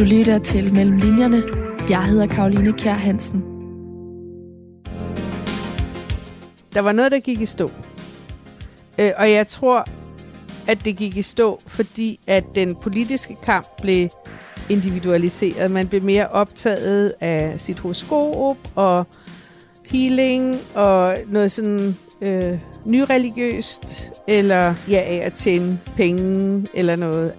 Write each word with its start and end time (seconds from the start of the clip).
Du 0.00 0.04
lytter 0.04 0.38
til 0.38 0.72
Mellem 0.72 0.96
Linjerne. 0.96 1.42
Jeg 1.90 2.04
hedder 2.04 2.26
Karoline 2.26 2.72
Kjær 2.72 2.92
Hansen. 2.92 3.40
Der 6.74 6.80
var 6.80 6.92
noget, 6.92 7.12
der 7.12 7.20
gik 7.20 7.40
i 7.40 7.46
stå. 7.46 7.70
Øh, 8.98 9.10
og 9.16 9.30
jeg 9.30 9.48
tror, 9.48 9.86
at 10.68 10.84
det 10.84 10.96
gik 10.96 11.16
i 11.16 11.22
stå, 11.22 11.60
fordi 11.66 12.20
at 12.26 12.44
den 12.54 12.76
politiske 12.76 13.36
kamp 13.42 13.66
blev 13.82 14.08
individualiseret. 14.70 15.70
Man 15.70 15.88
blev 15.88 16.02
mere 16.02 16.28
optaget 16.28 17.14
af 17.20 17.60
sit 17.60 17.78
horoskop 17.78 18.58
og 18.74 19.06
healing 19.86 20.56
og 20.74 21.16
noget 21.26 21.52
sådan 21.52 21.96
øh, 22.20 22.58
nyreligiøst, 22.84 24.10
eller 24.28 24.74
ja, 24.88 24.98
af 24.98 25.22
at 25.24 25.32
tjene 25.32 25.78
penge 25.96 26.66
eller 26.74 26.96
noget. 26.96 27.32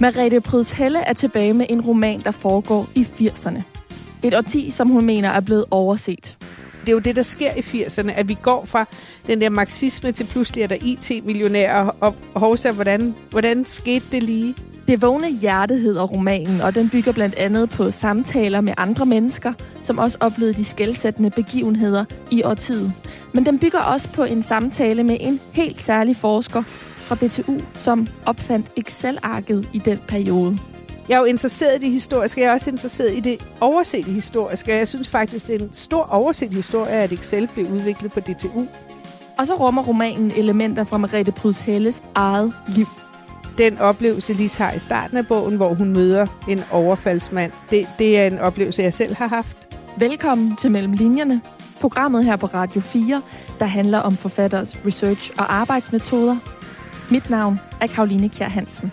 Marete 0.00 0.40
Pryds 0.40 0.70
Helle 0.70 0.98
er 0.98 1.12
tilbage 1.12 1.54
med 1.54 1.66
en 1.68 1.80
roman, 1.80 2.20
der 2.20 2.30
foregår 2.30 2.88
i 2.94 3.06
80'erne. 3.20 3.62
Et 4.22 4.34
årti, 4.34 4.70
som 4.70 4.88
hun 4.88 5.04
mener 5.04 5.28
er 5.28 5.40
blevet 5.40 5.64
overset. 5.70 6.36
Det 6.80 6.88
er 6.88 6.92
jo 6.92 6.98
det, 6.98 7.16
der 7.16 7.22
sker 7.22 7.50
i 7.56 7.60
80'erne, 7.60 8.10
at 8.10 8.28
vi 8.28 8.36
går 8.42 8.64
fra 8.64 8.86
den 9.26 9.40
der 9.40 9.50
marxisme 9.50 10.12
til 10.12 10.24
pludselig 10.24 10.62
er 10.62 10.66
der 10.66 10.76
IT-millionærer, 10.82 11.90
og 12.00 12.14
hovsa, 12.34 12.70
hvordan, 12.70 13.14
hvordan 13.30 13.64
skete 13.64 14.04
det 14.12 14.22
lige? 14.22 14.54
Det 14.88 15.02
vågne 15.02 15.30
hjerte 15.30 15.74
hedder 15.74 16.02
romanen, 16.02 16.60
og 16.60 16.74
den 16.74 16.88
bygger 16.90 17.12
blandt 17.12 17.34
andet 17.34 17.70
på 17.70 17.90
samtaler 17.90 18.60
med 18.60 18.74
andre 18.76 19.06
mennesker, 19.06 19.52
som 19.82 19.98
også 19.98 20.18
oplevede 20.20 20.54
de 20.54 20.64
skældsættende 20.64 21.30
begivenheder 21.30 22.04
i 22.30 22.42
årtiden. 22.42 22.94
Men 23.34 23.46
den 23.46 23.58
bygger 23.58 23.80
også 23.80 24.12
på 24.12 24.24
en 24.24 24.42
samtale 24.42 25.02
med 25.02 25.16
en 25.20 25.40
helt 25.52 25.80
særlig 25.80 26.16
forsker 26.16 26.62
fra 27.08 27.14
DTU, 27.14 27.58
som 27.74 28.06
opfandt 28.26 28.66
Excel-arket 28.76 29.68
i 29.72 29.78
den 29.78 29.98
periode. 30.08 30.58
Jeg 31.08 31.14
er 31.14 31.18
jo 31.18 31.24
interesseret 31.24 31.76
i 31.76 31.84
det 31.84 31.90
historiske, 31.90 32.40
jeg 32.40 32.48
er 32.48 32.52
også 32.52 32.70
interesseret 32.70 33.16
i 33.16 33.20
det 33.20 33.48
oversete 33.60 34.10
historiske. 34.10 34.72
Jeg 34.72 34.88
synes 34.88 35.08
faktisk, 35.08 35.46
det 35.46 35.60
er 35.60 35.64
en 35.64 35.72
stor 35.72 36.02
overset 36.02 36.54
historie, 36.54 36.92
at 36.92 37.12
Excel 37.12 37.48
blev 37.54 37.66
udviklet 37.66 38.12
på 38.12 38.20
DTU. 38.20 38.66
Og 39.38 39.46
så 39.46 39.54
rummer 39.54 39.82
romanen 39.82 40.32
elementer 40.36 40.84
fra 40.84 40.98
Merete 40.98 41.32
Pryds 41.32 41.60
Helles 41.60 42.02
eget 42.14 42.52
liv. 42.68 42.86
Den 43.58 43.78
oplevelse, 43.78 44.32
Lis 44.32 44.54
har 44.56 44.72
i 44.72 44.78
starten 44.78 45.16
af 45.16 45.26
bogen, 45.26 45.56
hvor 45.56 45.74
hun 45.74 45.92
møder 45.92 46.26
en 46.48 46.62
overfaldsmand, 46.72 47.52
det, 47.70 47.88
det 47.98 48.18
er 48.18 48.26
en 48.26 48.38
oplevelse, 48.38 48.82
jeg 48.82 48.94
selv 48.94 49.14
har 49.14 49.28
haft. 49.28 49.78
Velkommen 49.96 50.56
til 50.56 50.70
Mellem 50.70 50.92
Linjerne, 50.92 51.40
programmet 51.80 52.24
her 52.24 52.36
på 52.36 52.46
Radio 52.46 52.80
4, 52.80 53.22
der 53.58 53.66
handler 53.66 53.98
om 53.98 54.16
forfatteres 54.16 54.76
research 54.86 55.32
og 55.38 55.54
arbejdsmetoder. 55.54 56.36
Mit 57.10 57.30
navn 57.30 57.58
er 57.80 57.86
Karoline 57.86 58.28
Kjær 58.28 58.48
Hansen. 58.48 58.92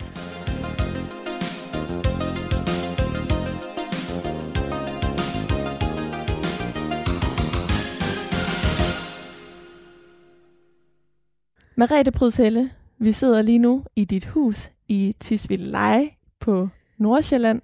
Merete 11.76 12.10
Prydselle, 12.10 12.70
vi 12.98 13.12
sidder 13.12 13.42
lige 13.42 13.58
nu 13.58 13.84
i 13.96 14.04
dit 14.04 14.26
hus 14.26 14.70
i 14.88 15.14
Tisvilde 15.20 15.64
Leje 15.64 16.10
på 16.40 16.68
Nordsjælland, 16.98 17.62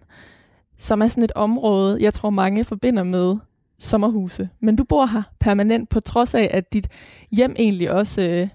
som 0.78 1.02
er 1.02 1.06
sådan 1.06 1.24
et 1.24 1.32
område, 1.34 2.02
jeg 2.02 2.14
tror 2.14 2.30
mange 2.30 2.64
forbinder 2.64 3.02
med 3.02 3.36
sommerhuse. 3.78 4.48
Men 4.60 4.76
du 4.76 4.84
bor 4.84 5.06
her 5.06 5.22
permanent, 5.40 5.88
på 5.88 6.00
trods 6.00 6.34
af, 6.34 6.50
at 6.52 6.72
dit 6.72 6.88
hjem 7.30 7.54
egentlig 7.58 7.90
også 7.90 8.22
øh, 8.22 8.48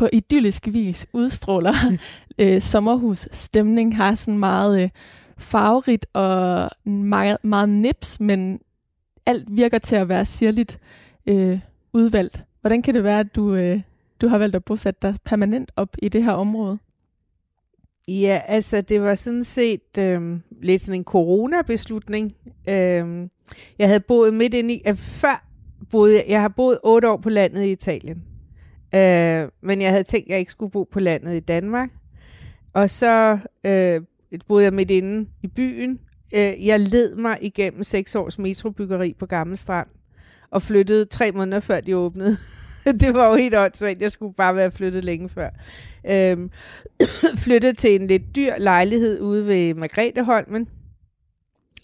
på 0.00 0.08
idyllisk 0.12 0.66
vis 0.66 1.06
udstråler 1.12 1.72
øh, 2.38 2.62
sommerhusstemning, 2.62 3.96
har 3.96 4.14
sådan 4.14 4.38
meget 4.38 4.82
øh, 4.82 4.90
farverigt 5.38 6.06
og 6.12 6.70
meget, 6.84 7.36
meget 7.42 7.68
nips, 7.68 8.20
men 8.20 8.60
alt 9.26 9.56
virker 9.56 9.78
til 9.78 9.96
at 9.96 10.08
være 10.08 10.26
sirligt 10.26 10.78
øh, 11.26 11.58
udvalgt. 11.92 12.44
Hvordan 12.60 12.82
kan 12.82 12.94
det 12.94 13.04
være, 13.04 13.20
at 13.20 13.34
du, 13.36 13.54
øh, 13.54 13.80
du 14.20 14.28
har 14.28 14.38
valgt 14.38 14.56
at 14.56 14.64
bosætte 14.64 14.98
dig 15.02 15.16
permanent 15.24 15.72
op 15.76 15.96
i 16.02 16.08
det 16.08 16.24
her 16.24 16.32
område? 16.32 16.78
Ja, 18.08 18.40
altså 18.46 18.80
det 18.80 19.02
var 19.02 19.14
sådan 19.14 19.44
set 19.44 19.98
øh, 19.98 20.38
lidt 20.62 20.82
sådan 20.82 21.00
en 21.00 21.04
coronabeslutning. 21.04 22.32
Øh, 22.68 23.28
jeg 23.78 23.88
havde 23.88 24.00
boet 24.00 24.34
midt 24.34 24.54
ind 24.54 24.70
i, 24.70 24.82
øh, 24.88 24.96
før 24.96 25.46
boede 25.90 26.16
jeg, 26.16 26.24
jeg 26.28 26.40
har 26.40 26.48
boet 26.48 26.78
otte 26.82 27.08
år 27.10 27.16
på 27.16 27.30
landet 27.30 27.64
i 27.64 27.70
Italien. 27.70 28.29
Øh, 28.94 29.48
men 29.62 29.82
jeg 29.82 29.90
havde 29.90 30.02
tænkt, 30.02 30.26
at 30.26 30.30
jeg 30.30 30.38
ikke 30.38 30.50
skulle 30.50 30.72
bo 30.72 30.88
på 30.92 31.00
landet 31.00 31.34
i 31.34 31.40
Danmark. 31.40 31.90
Og 32.72 32.90
så 32.90 33.38
øh, 33.64 34.00
boede 34.48 34.64
jeg 34.64 34.72
midt 34.72 34.90
inde 34.90 35.30
i 35.42 35.46
byen. 35.46 36.00
Øh, 36.34 36.66
jeg 36.66 36.80
led 36.80 37.14
mig 37.14 37.38
igennem 37.40 37.82
seks 37.82 38.14
års 38.14 38.38
metrobyggeri 38.38 39.14
på 39.18 39.26
Gamle 39.26 39.56
Strand. 39.56 39.88
Og 40.50 40.62
flyttede 40.62 41.04
tre 41.04 41.32
måneder 41.32 41.60
før 41.60 41.80
de 41.80 41.96
åbnede. 41.96 42.36
det 43.00 43.14
var 43.14 43.28
jo 43.28 43.34
helt 43.34 43.54
åndssvagt. 43.54 44.00
Jeg 44.00 44.12
skulle 44.12 44.34
bare 44.34 44.54
være 44.54 44.70
flyttet 44.70 45.04
længe 45.04 45.28
før. 45.28 45.50
Øhm, 46.10 46.50
flyttede 47.44 47.72
til 47.72 48.00
en 48.00 48.06
lidt 48.06 48.36
dyr 48.36 48.52
lejlighed 48.58 49.20
ude 49.20 49.46
ved 49.46 49.74
Margretheholmen. 49.74 50.68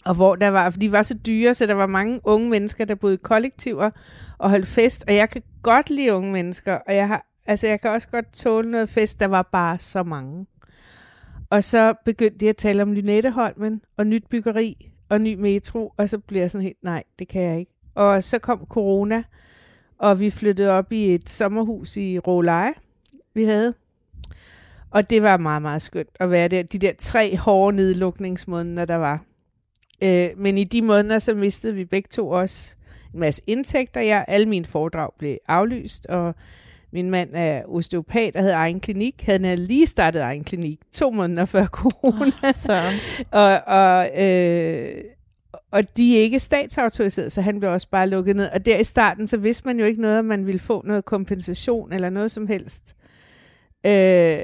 Og 0.05 0.15
hvor 0.15 0.35
der 0.35 0.47
var, 0.47 0.69
for 0.69 0.79
de 0.79 0.91
var 0.91 1.03
så 1.03 1.13
dyre, 1.25 1.53
så 1.53 1.65
der 1.65 1.73
var 1.73 1.87
mange 1.87 2.19
unge 2.23 2.49
mennesker, 2.49 2.85
der 2.85 2.95
boede 2.95 3.13
i 3.13 3.19
kollektiver 3.23 3.89
og 4.37 4.49
holdt 4.49 4.67
fest. 4.67 5.03
Og 5.07 5.15
jeg 5.15 5.29
kan 5.29 5.41
godt 5.67 5.89
lide 5.89 6.13
unge 6.13 6.31
mennesker, 6.31 6.73
og 6.87 6.95
jeg 6.95 7.07
har, 7.07 7.25
altså 7.45 7.67
jeg 7.67 7.81
kan 7.81 7.91
også 7.91 8.07
godt 8.09 8.33
tåle 8.33 8.71
noget 8.71 8.89
fest, 8.89 9.19
der 9.19 9.25
var 9.25 9.41
bare 9.41 9.79
så 9.79 10.03
mange. 10.03 10.45
Og 11.49 11.63
så 11.63 11.93
begyndte 12.05 12.37
de 12.37 12.49
at 12.49 12.57
tale 12.57 12.81
om 12.81 12.93
Lynetteholmen 12.93 13.81
og 13.97 14.07
nyt 14.07 14.23
byggeri 14.29 14.91
og 15.09 15.21
ny 15.21 15.33
metro, 15.33 15.93
og 15.97 16.09
så 16.09 16.17
blev 16.17 16.41
jeg 16.41 16.51
sådan 16.51 16.63
helt, 16.63 16.83
nej, 16.83 17.03
det 17.19 17.27
kan 17.27 17.41
jeg 17.41 17.59
ikke. 17.59 17.71
Og 17.95 18.23
så 18.23 18.39
kom 18.39 18.65
corona, 18.69 19.23
og 19.97 20.19
vi 20.19 20.29
flyttede 20.29 20.71
op 20.71 20.91
i 20.91 21.15
et 21.15 21.29
sommerhus 21.29 21.97
i 21.97 22.19
Råleje, 22.19 22.73
vi 23.33 23.43
havde. 23.43 23.73
Og 24.91 25.09
det 25.09 25.23
var 25.23 25.37
meget, 25.37 25.61
meget 25.61 25.81
skønt 25.81 26.17
at 26.19 26.31
være 26.31 26.47
der. 26.47 26.63
De 26.63 26.79
der 26.79 26.91
tre 26.99 27.37
hårde 27.37 27.75
nedlukningsmåneder, 27.75 28.85
der 28.85 28.95
var. 28.95 29.23
Øh, 30.03 30.29
men 30.37 30.57
i 30.57 30.63
de 30.63 30.81
måneder, 30.81 31.19
så 31.19 31.35
mistede 31.35 31.75
vi 31.75 31.85
begge 31.85 32.07
to 32.11 32.29
også 32.29 32.75
masse 33.17 33.41
indtægter. 33.47 34.01
Jeg, 34.01 34.25
alle 34.27 34.45
mine 34.45 34.65
foredrag 34.65 35.09
blev 35.19 35.37
aflyst, 35.47 36.05
og 36.05 36.35
min 36.93 37.09
mand 37.09 37.29
er 37.33 37.61
osteopat 37.67 38.35
og 38.35 38.41
havde 38.41 38.53
egen 38.53 38.79
klinik. 38.79 39.23
Han 39.23 39.43
havde 39.43 39.57
lige 39.57 39.87
startet 39.87 40.21
egen 40.21 40.43
klinik 40.43 40.79
to 40.91 41.09
måneder 41.09 41.45
før 41.45 41.65
corona. 41.81 42.31
Oh, 42.43 42.53
så. 42.53 42.81
og, 43.31 43.61
og, 43.67 44.23
øh, 44.23 45.03
og 45.71 45.97
de 45.97 46.17
er 46.17 46.21
ikke 46.21 46.39
statsautoriseret, 46.39 47.31
så 47.31 47.41
han 47.41 47.59
blev 47.59 47.71
også 47.71 47.89
bare 47.89 48.09
lukket 48.09 48.35
ned. 48.35 48.49
Og 48.49 48.65
der 48.65 48.77
i 48.77 48.83
starten, 48.83 49.27
så 49.27 49.37
vidste 49.37 49.67
man 49.67 49.79
jo 49.79 49.85
ikke 49.85 50.01
noget, 50.01 50.19
om 50.19 50.25
man 50.25 50.45
ville 50.45 50.59
få 50.59 50.81
noget 50.85 51.05
kompensation 51.05 51.93
eller 51.93 52.09
noget 52.09 52.31
som 52.31 52.47
helst. 52.47 52.95
Øh, 53.85 54.37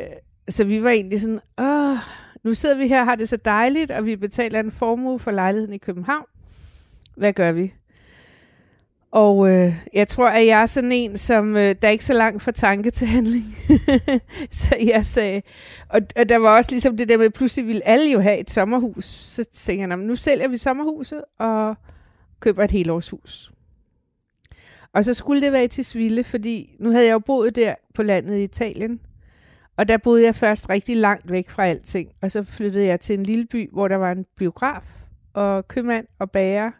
så 0.49 0.63
vi 0.63 0.83
var 0.83 0.89
egentlig 0.89 1.21
sådan, 1.21 1.39
åh, 1.57 1.97
nu 2.43 2.53
sidder 2.53 2.77
vi 2.77 2.87
her 2.87 2.99
og 2.99 3.05
har 3.05 3.15
det 3.15 3.29
så 3.29 3.37
dejligt, 3.37 3.91
og 3.91 4.05
vi 4.05 4.15
betaler 4.15 4.59
en 4.59 4.71
formue 4.71 5.19
for 5.19 5.31
lejligheden 5.31 5.73
i 5.73 5.77
København. 5.77 6.25
Hvad 7.17 7.33
gør 7.33 7.51
vi? 7.51 7.73
Og 9.13 9.49
øh, 9.49 9.73
jeg 9.93 10.07
tror, 10.07 10.29
at 10.29 10.45
jeg 10.45 10.61
er 10.61 10.65
sådan 10.65 10.91
en, 10.91 11.17
som 11.17 11.55
øh, 11.55 11.75
der 11.81 11.87
er 11.87 11.89
ikke 11.89 12.05
så 12.05 12.13
langt 12.13 12.43
fra 12.43 12.51
tanke 12.51 12.91
til 12.91 13.07
handling. 13.07 13.43
så 14.61 14.75
jeg 14.85 15.05
sagde, 15.05 15.41
og, 15.89 16.01
og 16.15 16.29
der 16.29 16.37
var 16.37 16.55
også 16.55 16.71
ligesom 16.71 16.97
det 16.97 17.09
der 17.09 17.17
med, 17.17 17.25
at 17.25 17.33
pludselig 17.33 17.67
ville 17.67 17.87
alle 17.87 18.11
jo 18.11 18.19
have 18.19 18.37
et 18.37 18.49
sommerhus. 18.49 19.05
Så 19.05 19.43
tænkte 19.43 19.87
jeg, 19.87 19.97
nu 19.97 20.15
sælger 20.15 20.47
vi 20.47 20.57
sommerhuset 20.57 21.23
og 21.39 21.75
køber 22.39 22.63
et 22.63 22.71
helårshus. 22.71 23.51
Og 24.93 25.05
så 25.05 25.13
skulle 25.13 25.41
det 25.41 25.51
være 25.51 25.61
til 25.61 25.69
Tisvilde, 25.69 26.23
fordi 26.23 26.75
nu 26.79 26.91
havde 26.91 27.05
jeg 27.05 27.13
jo 27.13 27.19
boet 27.19 27.55
der 27.55 27.75
på 27.95 28.03
landet 28.03 28.37
i 28.37 28.43
Italien. 28.43 28.99
Og 29.77 29.87
der 29.87 29.97
boede 29.97 30.25
jeg 30.25 30.35
først 30.35 30.69
rigtig 30.69 30.95
langt 30.95 31.31
væk 31.31 31.49
fra 31.49 31.65
alting. 31.65 32.09
Og 32.21 32.31
så 32.31 32.43
flyttede 32.43 32.85
jeg 32.85 32.99
til 32.99 33.19
en 33.19 33.23
lille 33.23 33.45
by, 33.45 33.69
hvor 33.71 33.87
der 33.87 33.95
var 33.95 34.11
en 34.11 34.25
biograf 34.37 34.83
og 35.33 35.67
købmand 35.67 36.07
og 36.19 36.31
bager 36.31 36.71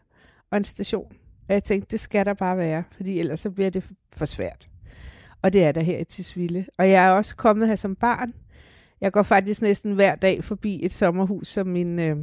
og 0.52 0.57
en 0.57 0.63
station. 0.63 1.13
Og 1.48 1.54
jeg 1.54 1.63
tænkte, 1.63 1.92
det 1.92 2.00
skal 2.00 2.25
der 2.25 2.34
bare 2.34 2.57
være, 2.57 2.84
fordi 2.92 3.19
ellers 3.19 3.40
så 3.40 3.51
bliver 3.51 3.69
det 3.69 3.86
for 4.13 4.25
svært. 4.25 4.69
Og 5.42 5.54
det 5.54 5.63
er 5.63 5.72
der 5.72 5.81
her 5.81 6.00
i 6.00 6.04
Tisvilde. 6.04 6.66
Og 6.78 6.90
jeg 6.90 7.06
er 7.06 7.10
også 7.10 7.36
kommet 7.36 7.68
her 7.68 7.75
som 7.75 7.95
barn. 7.95 8.34
Jeg 9.01 9.12
går 9.12 9.24
faktisk 9.24 9.62
næsten 9.62 9.94
hver 9.94 10.16
dag 10.16 10.44
forbi 10.44 10.86
et 10.86 10.92
sommerhus, 10.92 11.48
som 11.48 11.68
min, 11.68 12.00
øh, 12.00 12.18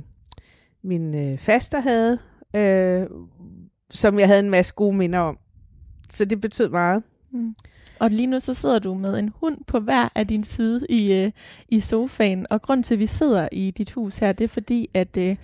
min 0.82 1.14
øh, 1.14 1.38
faster 1.38 1.80
havde, 1.80 2.18
øh, 2.56 3.06
som 3.90 4.18
jeg 4.18 4.26
havde 4.26 4.40
en 4.40 4.50
masse 4.50 4.74
gode 4.74 4.96
minder 4.96 5.18
om. 5.18 5.38
Så 6.10 6.24
det 6.24 6.40
betød 6.40 6.68
meget. 6.68 7.02
Mm. 7.32 7.54
Og 8.00 8.10
lige 8.10 8.26
nu 8.26 8.40
så 8.40 8.54
sidder 8.54 8.78
du 8.78 8.94
med 8.94 9.18
en 9.18 9.32
hund 9.34 9.58
på 9.66 9.80
hver 9.80 10.08
af 10.14 10.26
din 10.26 10.44
side 10.44 10.86
i, 10.88 11.12
øh, 11.12 11.30
i 11.68 11.80
sofaen. 11.80 12.46
Og 12.50 12.62
grund 12.62 12.84
til, 12.84 12.94
at 12.94 13.00
vi 13.00 13.06
sidder 13.06 13.48
i 13.52 13.70
dit 13.70 13.90
hus 13.90 14.18
her, 14.18 14.32
det 14.32 14.44
er 14.44 14.48
fordi, 14.48 14.90
at 14.94 15.16
øh, 15.16 15.36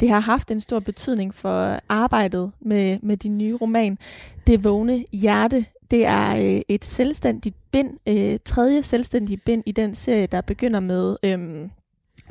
det 0.00 0.08
har 0.08 0.20
haft 0.20 0.50
en 0.50 0.60
stor 0.60 0.80
betydning 0.80 1.34
for 1.34 1.80
arbejdet 1.88 2.52
med, 2.60 2.98
med 3.02 3.16
din 3.16 3.38
nye 3.38 3.56
roman. 3.56 3.98
Det 4.46 4.64
vågne 4.64 5.04
hjerte, 5.12 5.66
det 5.90 6.06
er 6.06 6.36
øh, 6.36 6.60
et 6.68 6.84
selvstændigt 6.84 7.56
bind, 7.72 7.90
øh, 8.08 8.38
tredje 8.44 8.82
selvstændige 8.82 9.36
bind 9.36 9.62
i 9.66 9.72
den 9.72 9.94
serie, 9.94 10.26
der 10.26 10.40
begynder 10.40 10.80
med 10.80 11.16
øh, 11.22 11.68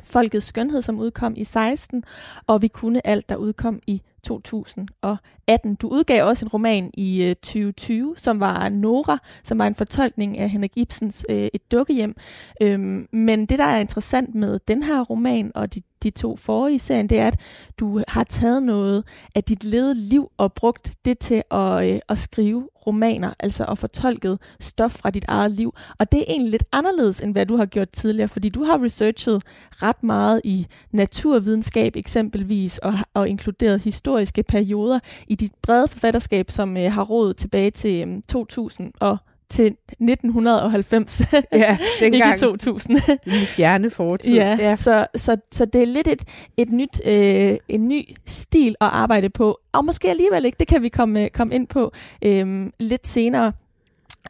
Folkets 0.04 0.46
Skønhed, 0.46 0.82
som 0.82 0.98
udkom 0.98 1.34
i 1.36 1.44
16, 1.44 2.04
og 2.46 2.62
Vi 2.62 2.68
kunne 2.68 3.06
alt, 3.06 3.28
der 3.28 3.36
udkom 3.36 3.80
i 3.86 4.02
2018. 4.22 5.74
Du 5.74 5.88
udgav 5.88 6.26
også 6.26 6.44
en 6.44 6.48
roman 6.48 6.90
i 6.94 7.24
øh, 7.24 7.34
2020, 7.34 8.14
som 8.16 8.40
var 8.40 8.68
Nora, 8.68 9.18
som 9.42 9.58
var 9.58 9.66
en 9.66 9.74
fortolkning 9.74 10.38
af 10.38 10.50
Henrik 10.50 10.76
Ibsens 10.76 11.26
øh, 11.28 11.48
Et 11.54 11.72
dukkehjem. 11.72 12.16
Øhm, 12.62 13.08
men 13.12 13.46
det, 13.46 13.58
der 13.58 13.64
er 13.64 13.78
interessant 13.78 14.34
med 14.34 14.58
den 14.68 14.82
her 14.82 15.00
roman 15.00 15.52
og 15.54 15.74
dit 15.74 15.84
de 16.02 16.10
to 16.10 16.36
forrige 16.36 16.78
serien, 16.78 17.06
det 17.06 17.18
er, 17.18 17.26
at 17.26 17.40
du 17.78 18.02
har 18.08 18.24
taget 18.24 18.62
noget 18.62 19.04
af 19.34 19.44
dit 19.44 19.64
levede 19.64 19.94
liv 19.94 20.30
og 20.38 20.52
brugt 20.52 20.92
det 21.04 21.18
til 21.18 21.42
at, 21.50 21.88
øh, 21.88 22.00
at 22.08 22.18
skrive 22.18 22.68
romaner, 22.86 23.34
altså 23.38 23.64
at 23.64 23.78
fortolket 23.78 24.38
stof 24.60 24.92
fra 24.92 25.10
dit 25.10 25.24
eget 25.28 25.50
liv. 25.50 25.74
Og 25.98 26.12
det 26.12 26.20
er 26.20 26.24
egentlig 26.28 26.50
lidt 26.50 26.64
anderledes, 26.72 27.20
end 27.20 27.32
hvad 27.32 27.46
du 27.46 27.56
har 27.56 27.66
gjort 27.66 27.90
tidligere, 27.90 28.28
fordi 28.28 28.48
du 28.48 28.64
har 28.64 28.82
researchet 28.84 29.42
ret 29.70 30.02
meget 30.02 30.40
i 30.44 30.66
naturvidenskab 30.92 31.96
eksempelvis, 31.96 32.78
og, 32.78 32.94
og 33.14 33.28
inkluderet 33.28 33.80
historiske 33.80 34.42
perioder 34.42 34.98
i 35.28 35.34
dit 35.34 35.52
brede 35.62 35.88
forfatterskab, 35.88 36.50
som 36.50 36.76
øh, 36.76 36.92
har 36.92 37.02
råd 37.02 37.34
tilbage 37.34 37.70
til 37.70 38.08
øh, 38.08 38.22
2000 38.28 38.92
og 39.00 39.18
til 39.50 39.66
1990. 39.66 41.20
Ja, 41.52 41.78
dengang. 42.00 42.32
Ikke 42.32 42.40
2000. 42.40 42.96
Den 43.24 43.32
fjerne 43.32 43.90
fortid. 43.90 44.34
Ja, 44.34 44.56
ja. 44.60 44.76
Så, 44.76 45.06
så, 45.16 45.36
så 45.52 45.64
det 45.64 45.82
er 45.82 45.86
lidt 45.86 46.08
et, 46.08 46.24
et 46.56 46.72
nyt, 46.72 47.00
øh, 47.06 47.56
en 47.68 47.88
ny 47.88 48.02
stil 48.26 48.74
at 48.80 48.86
arbejde 48.86 49.30
på, 49.30 49.58
og 49.72 49.84
måske 49.84 50.10
alligevel 50.10 50.44
ikke, 50.44 50.56
det 50.60 50.68
kan 50.68 50.82
vi 50.82 50.88
komme, 50.88 51.28
komme 51.28 51.54
ind 51.54 51.66
på 51.66 51.92
øh, 52.22 52.66
lidt 52.80 53.08
senere. 53.08 53.52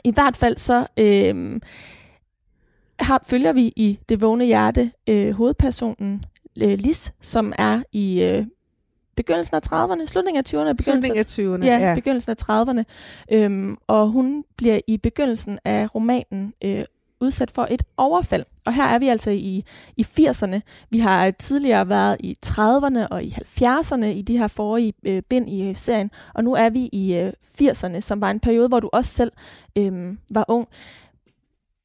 I 0.04 0.12
hvert 0.12 0.36
fald 0.36 0.56
så 0.56 0.86
øh, 0.96 1.60
har, 3.00 3.24
følger 3.26 3.52
vi 3.52 3.72
i 3.76 3.98
Det 4.08 4.20
vågne 4.20 4.44
hjerte 4.44 4.90
øh, 5.08 5.32
hovedpersonen 5.32 6.22
øh, 6.62 6.78
Lis, 6.78 7.12
som 7.20 7.52
er 7.58 7.82
i 7.92 8.22
øh, 8.22 8.46
begyndelsen 9.22 9.56
af 9.56 9.60
30'erne, 9.72 10.06
slutningen 10.06 10.44
af 10.46 10.54
20'erne. 10.54 10.82
Slutningen 10.82 11.18
af 11.18 11.24
20'erne, 11.24 11.66
ja. 11.66 11.88
ja. 11.88 11.94
begyndelsen 11.94 12.36
af 12.38 12.42
30'erne. 12.42 12.82
Øhm, 13.32 13.76
og 13.86 14.08
hun 14.08 14.44
bliver 14.56 14.80
i 14.86 14.96
begyndelsen 14.96 15.58
af 15.64 15.94
romanen 15.94 16.54
øh, 16.64 16.84
udsat 17.20 17.50
for 17.50 17.66
et 17.70 17.82
overfald. 17.96 18.44
Og 18.64 18.74
her 18.74 18.84
er 18.84 18.98
vi 18.98 19.08
altså 19.08 19.30
i, 19.30 19.64
i 19.96 20.02
80'erne. 20.02 20.60
Vi 20.90 20.98
har 20.98 21.30
tidligere 21.30 21.88
været 21.88 22.16
i 22.20 22.36
30'erne 22.46 23.06
og 23.10 23.24
i 23.24 23.36
70'erne 23.60 24.04
i 24.04 24.22
de 24.22 24.38
her 24.38 24.48
forrige 24.48 24.92
øh, 25.02 25.22
bind 25.22 25.50
i 25.50 25.68
øh, 25.68 25.76
serien. 25.76 26.10
Og 26.34 26.44
nu 26.44 26.54
er 26.54 26.68
vi 26.68 26.88
i 26.92 27.14
øh, 27.14 27.32
80'erne, 27.62 28.00
som 28.00 28.20
var 28.20 28.30
en 28.30 28.40
periode, 28.40 28.68
hvor 28.68 28.80
du 28.80 28.90
også 28.92 29.14
selv 29.14 29.32
øh, 29.76 30.16
var 30.34 30.44
ung. 30.48 30.68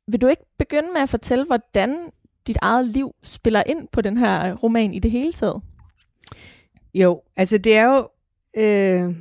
Vil 0.08 0.22
du 0.22 0.28
ikke 0.28 0.46
begynde 0.60 0.88
med 0.94 1.02
at 1.02 1.10
fortælle, 1.10 1.46
hvordan 1.46 1.98
dit 2.48 2.58
eget 2.62 2.86
liv 2.86 3.16
spiller 3.24 3.64
ind 3.66 3.88
på 3.92 4.02
den 4.02 4.18
her 4.18 4.50
øh, 4.50 4.64
roman 4.64 4.94
i 4.94 5.00
det 5.00 5.12
hele 5.12 5.34
taget? 5.34 5.62
Jo, 6.96 7.22
altså 7.36 7.58
det 7.58 7.76
er 7.76 7.86
jo, 7.86 8.10
øh, 8.58 9.16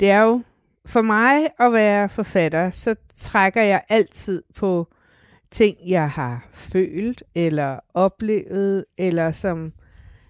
det 0.00 0.10
er 0.10 0.20
jo, 0.20 0.42
for 0.86 1.02
mig 1.02 1.48
at 1.58 1.72
være 1.72 2.08
forfatter, 2.08 2.70
så 2.70 2.94
trækker 3.14 3.62
jeg 3.62 3.82
altid 3.88 4.42
på 4.54 4.88
ting, 5.50 5.76
jeg 5.86 6.10
har 6.10 6.48
følt, 6.52 7.22
eller 7.34 7.78
oplevet, 7.94 8.84
eller 8.98 9.32
som 9.32 9.72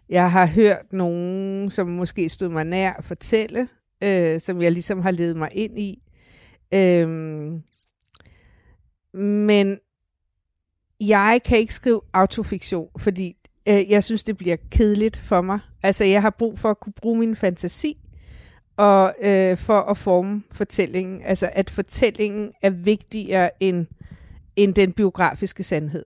jeg 0.08 0.32
har 0.32 0.46
hørt 0.46 0.92
nogen, 0.92 1.70
som 1.70 1.88
måske 1.88 2.28
stod 2.28 2.48
mig 2.48 2.64
nær, 2.64 2.92
fortælle, 3.02 3.68
øh, 4.02 4.40
som 4.40 4.62
jeg 4.62 4.72
ligesom 4.72 5.00
har 5.00 5.10
ledet 5.10 5.36
mig 5.36 5.48
ind 5.52 5.78
i. 5.78 6.02
Øh, 6.74 7.08
men 9.20 9.78
jeg 11.00 11.40
kan 11.44 11.58
ikke 11.58 11.74
skrive 11.74 12.00
autofiktion, 12.12 12.88
fordi 12.98 13.36
øh, 13.68 13.90
jeg 13.90 14.04
synes, 14.04 14.24
det 14.24 14.36
bliver 14.36 14.56
kedeligt 14.70 15.16
for 15.16 15.40
mig. 15.40 15.58
Altså, 15.82 16.04
jeg 16.04 16.22
har 16.22 16.30
brug 16.30 16.58
for 16.58 16.70
at 16.70 16.80
kunne 16.80 16.92
bruge 16.92 17.18
min 17.18 17.36
fantasi, 17.36 17.98
og 18.76 19.14
øh, 19.22 19.56
for 19.56 19.80
at 19.80 19.98
forme 19.98 20.42
fortællingen. 20.52 21.22
Altså, 21.24 21.50
at 21.52 21.70
fortællingen 21.70 22.52
er 22.62 22.70
vigtigere 22.70 23.50
end, 23.60 23.86
end 24.56 24.74
den 24.74 24.92
biografiske 24.92 25.62
sandhed. 25.62 26.04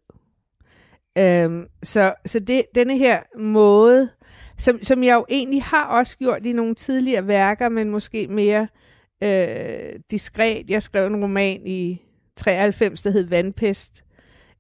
Øhm, 1.18 1.66
så 1.82 2.14
så 2.26 2.38
det, 2.38 2.62
denne 2.74 2.98
her 2.98 3.20
måde, 3.38 4.10
som, 4.58 4.82
som 4.82 5.04
jeg 5.04 5.14
jo 5.14 5.26
egentlig 5.28 5.62
har 5.62 5.84
også 5.84 6.18
gjort 6.18 6.46
i 6.46 6.52
nogle 6.52 6.74
tidligere 6.74 7.26
værker, 7.26 7.68
men 7.68 7.90
måske 7.90 8.26
mere 8.26 8.68
øh, 9.22 10.00
diskret. 10.10 10.70
Jeg 10.70 10.82
skrev 10.82 11.06
en 11.06 11.22
roman 11.22 11.66
i 11.66 12.02
93, 12.36 13.02
der 13.02 13.10
hed 13.10 13.24
Vandpest, 13.24 14.04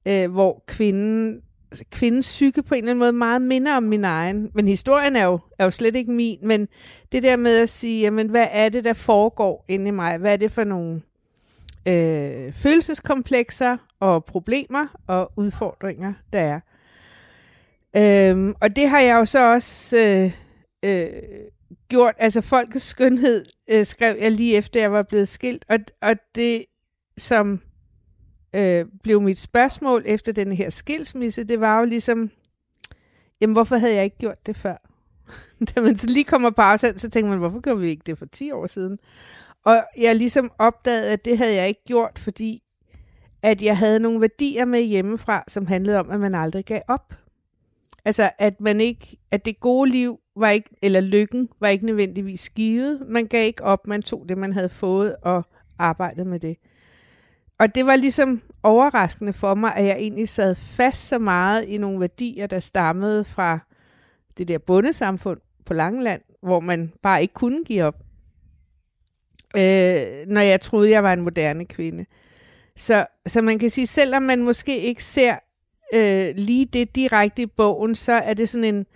øh, 0.06 0.30
hvor 0.32 0.64
kvinden 0.66 1.40
Altså, 1.74 1.84
kvindens 1.90 2.28
psyke 2.28 2.62
på 2.62 2.74
en 2.74 2.78
eller 2.78 2.90
anden 2.90 2.98
måde 2.98 3.12
meget 3.12 3.42
minder 3.42 3.76
om 3.76 3.82
min 3.82 4.04
egen. 4.04 4.50
Men 4.54 4.68
historien 4.68 5.16
er 5.16 5.24
jo, 5.24 5.38
er 5.58 5.64
jo 5.64 5.70
slet 5.70 5.96
ikke 5.96 6.12
min. 6.12 6.38
Men 6.42 6.68
det 7.12 7.22
der 7.22 7.36
med 7.36 7.58
at 7.58 7.68
sige, 7.68 8.00
jamen, 8.00 8.28
hvad 8.28 8.46
er 8.50 8.68
det, 8.68 8.84
der 8.84 8.92
foregår 8.92 9.64
inde 9.68 9.88
i 9.88 9.90
mig? 9.90 10.18
Hvad 10.18 10.32
er 10.32 10.36
det 10.36 10.52
for 10.52 10.64
nogle 10.64 11.02
øh, 11.88 12.52
følelseskomplekser 12.52 13.76
og 14.00 14.24
problemer 14.24 14.86
og 15.06 15.32
udfordringer, 15.36 16.12
der 16.32 16.40
er? 16.40 16.60
Øhm, 17.96 18.54
og 18.60 18.76
det 18.76 18.88
har 18.88 19.00
jeg 19.00 19.14
jo 19.14 19.24
så 19.24 19.52
også 19.52 19.96
øh, 19.98 20.32
øh, 20.90 21.06
gjort. 21.88 22.14
Altså, 22.18 22.40
Folkets 22.40 22.84
Skønhed 22.84 23.44
øh, 23.70 23.86
skrev 23.86 24.16
jeg 24.20 24.32
lige 24.32 24.56
efter, 24.56 24.80
jeg 24.80 24.92
var 24.92 25.02
blevet 25.02 25.28
skilt. 25.28 25.64
Og, 25.68 25.78
og 26.02 26.14
det, 26.34 26.64
som 27.18 27.60
øh, 28.54 28.84
blev 29.02 29.20
mit 29.20 29.38
spørgsmål 29.38 30.02
efter 30.06 30.32
den 30.32 30.52
her 30.52 30.70
skilsmisse, 30.70 31.44
det 31.44 31.60
var 31.60 31.78
jo 31.78 31.84
ligesom, 31.84 32.30
jamen 33.40 33.52
hvorfor 33.54 33.76
havde 33.76 33.94
jeg 33.94 34.04
ikke 34.04 34.18
gjort 34.18 34.46
det 34.46 34.56
før? 34.56 34.76
da 35.74 35.80
man 35.80 35.96
så 35.96 36.06
lige 36.06 36.24
kommer 36.24 36.50
på 36.50 36.62
afstand, 36.62 36.98
så 36.98 37.10
tænker 37.10 37.30
man, 37.30 37.38
hvorfor 37.38 37.60
gjorde 37.60 37.80
vi 37.80 37.88
ikke 37.88 38.02
det 38.06 38.18
for 38.18 38.26
10 38.26 38.50
år 38.50 38.66
siden? 38.66 38.98
Og 39.64 39.84
jeg 39.96 40.16
ligesom 40.16 40.50
opdagede, 40.58 41.12
at 41.12 41.24
det 41.24 41.38
havde 41.38 41.54
jeg 41.54 41.68
ikke 41.68 41.84
gjort, 41.84 42.18
fordi 42.18 42.62
at 43.42 43.62
jeg 43.62 43.78
havde 43.78 44.00
nogle 44.00 44.20
værdier 44.20 44.64
med 44.64 44.82
hjemmefra, 44.82 45.44
som 45.48 45.66
handlede 45.66 45.98
om, 45.98 46.10
at 46.10 46.20
man 46.20 46.34
aldrig 46.34 46.64
gav 46.64 46.80
op. 46.88 47.14
Altså, 48.04 48.30
at 48.38 48.60
man 48.60 48.80
ikke, 48.80 49.16
at 49.30 49.44
det 49.44 49.60
gode 49.60 49.90
liv 49.90 50.20
var 50.36 50.50
ikke, 50.50 50.70
eller 50.82 51.00
lykken 51.00 51.48
var 51.60 51.68
ikke 51.68 51.86
nødvendigvis 51.86 52.50
givet. 52.50 53.02
Man 53.08 53.26
gav 53.26 53.46
ikke 53.46 53.64
op, 53.64 53.86
man 53.86 54.02
tog 54.02 54.28
det, 54.28 54.38
man 54.38 54.52
havde 54.52 54.68
fået, 54.68 55.16
og 55.22 55.44
arbejdede 55.78 56.24
med 56.24 56.40
det 56.40 56.56
og 57.58 57.74
det 57.74 57.86
var 57.86 57.96
ligesom 57.96 58.42
overraskende 58.62 59.32
for 59.32 59.54
mig, 59.54 59.74
at 59.76 59.84
jeg 59.84 59.96
egentlig 59.96 60.28
sad 60.28 60.54
fast 60.54 61.08
så 61.08 61.18
meget 61.18 61.64
i 61.64 61.78
nogle 61.78 62.00
værdier, 62.00 62.46
der 62.46 62.58
stammede 62.58 63.24
fra 63.24 63.58
det 64.38 64.48
der 64.48 64.58
bundesamfund 64.58 65.40
på 65.66 65.74
Langeland, 65.74 66.20
hvor 66.42 66.60
man 66.60 66.92
bare 67.02 67.22
ikke 67.22 67.34
kunne 67.34 67.64
give 67.64 67.84
op, 67.84 67.94
øh, 69.56 70.26
når 70.26 70.40
jeg 70.40 70.60
troede, 70.60 70.90
jeg 70.90 71.02
var 71.02 71.12
en 71.12 71.22
moderne 71.22 71.64
kvinde. 71.64 72.06
Så, 72.76 73.06
så 73.26 73.42
man 73.42 73.58
kan 73.58 73.70
sige, 73.70 73.86
selvom 73.86 74.22
man 74.22 74.42
måske 74.42 74.78
ikke 74.78 75.04
ser 75.04 75.36
øh, 75.94 76.34
lige 76.36 76.64
det 76.64 76.96
direkte 76.96 77.42
i 77.42 77.46
bogen, 77.46 77.94
så 77.94 78.12
er 78.12 78.34
det 78.34 78.48
sådan 78.48 78.74
en 78.74 78.86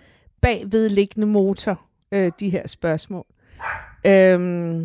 bagvedliggende 0.43 1.27
motor, 1.27 1.81
øh, 2.13 2.33
de 2.41 2.51
her 2.51 2.67
spørgsmål. 2.67 3.27
Øh, 4.07 4.81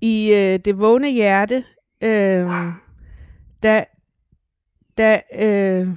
i 0.00 0.32
øh, 0.32 0.58
Det 0.64 0.78
vågne 0.78 1.10
hjerte, 1.10 1.64
øh, 2.02 2.50
der, 3.62 3.84
der, 4.98 5.20
øh, 5.34 5.88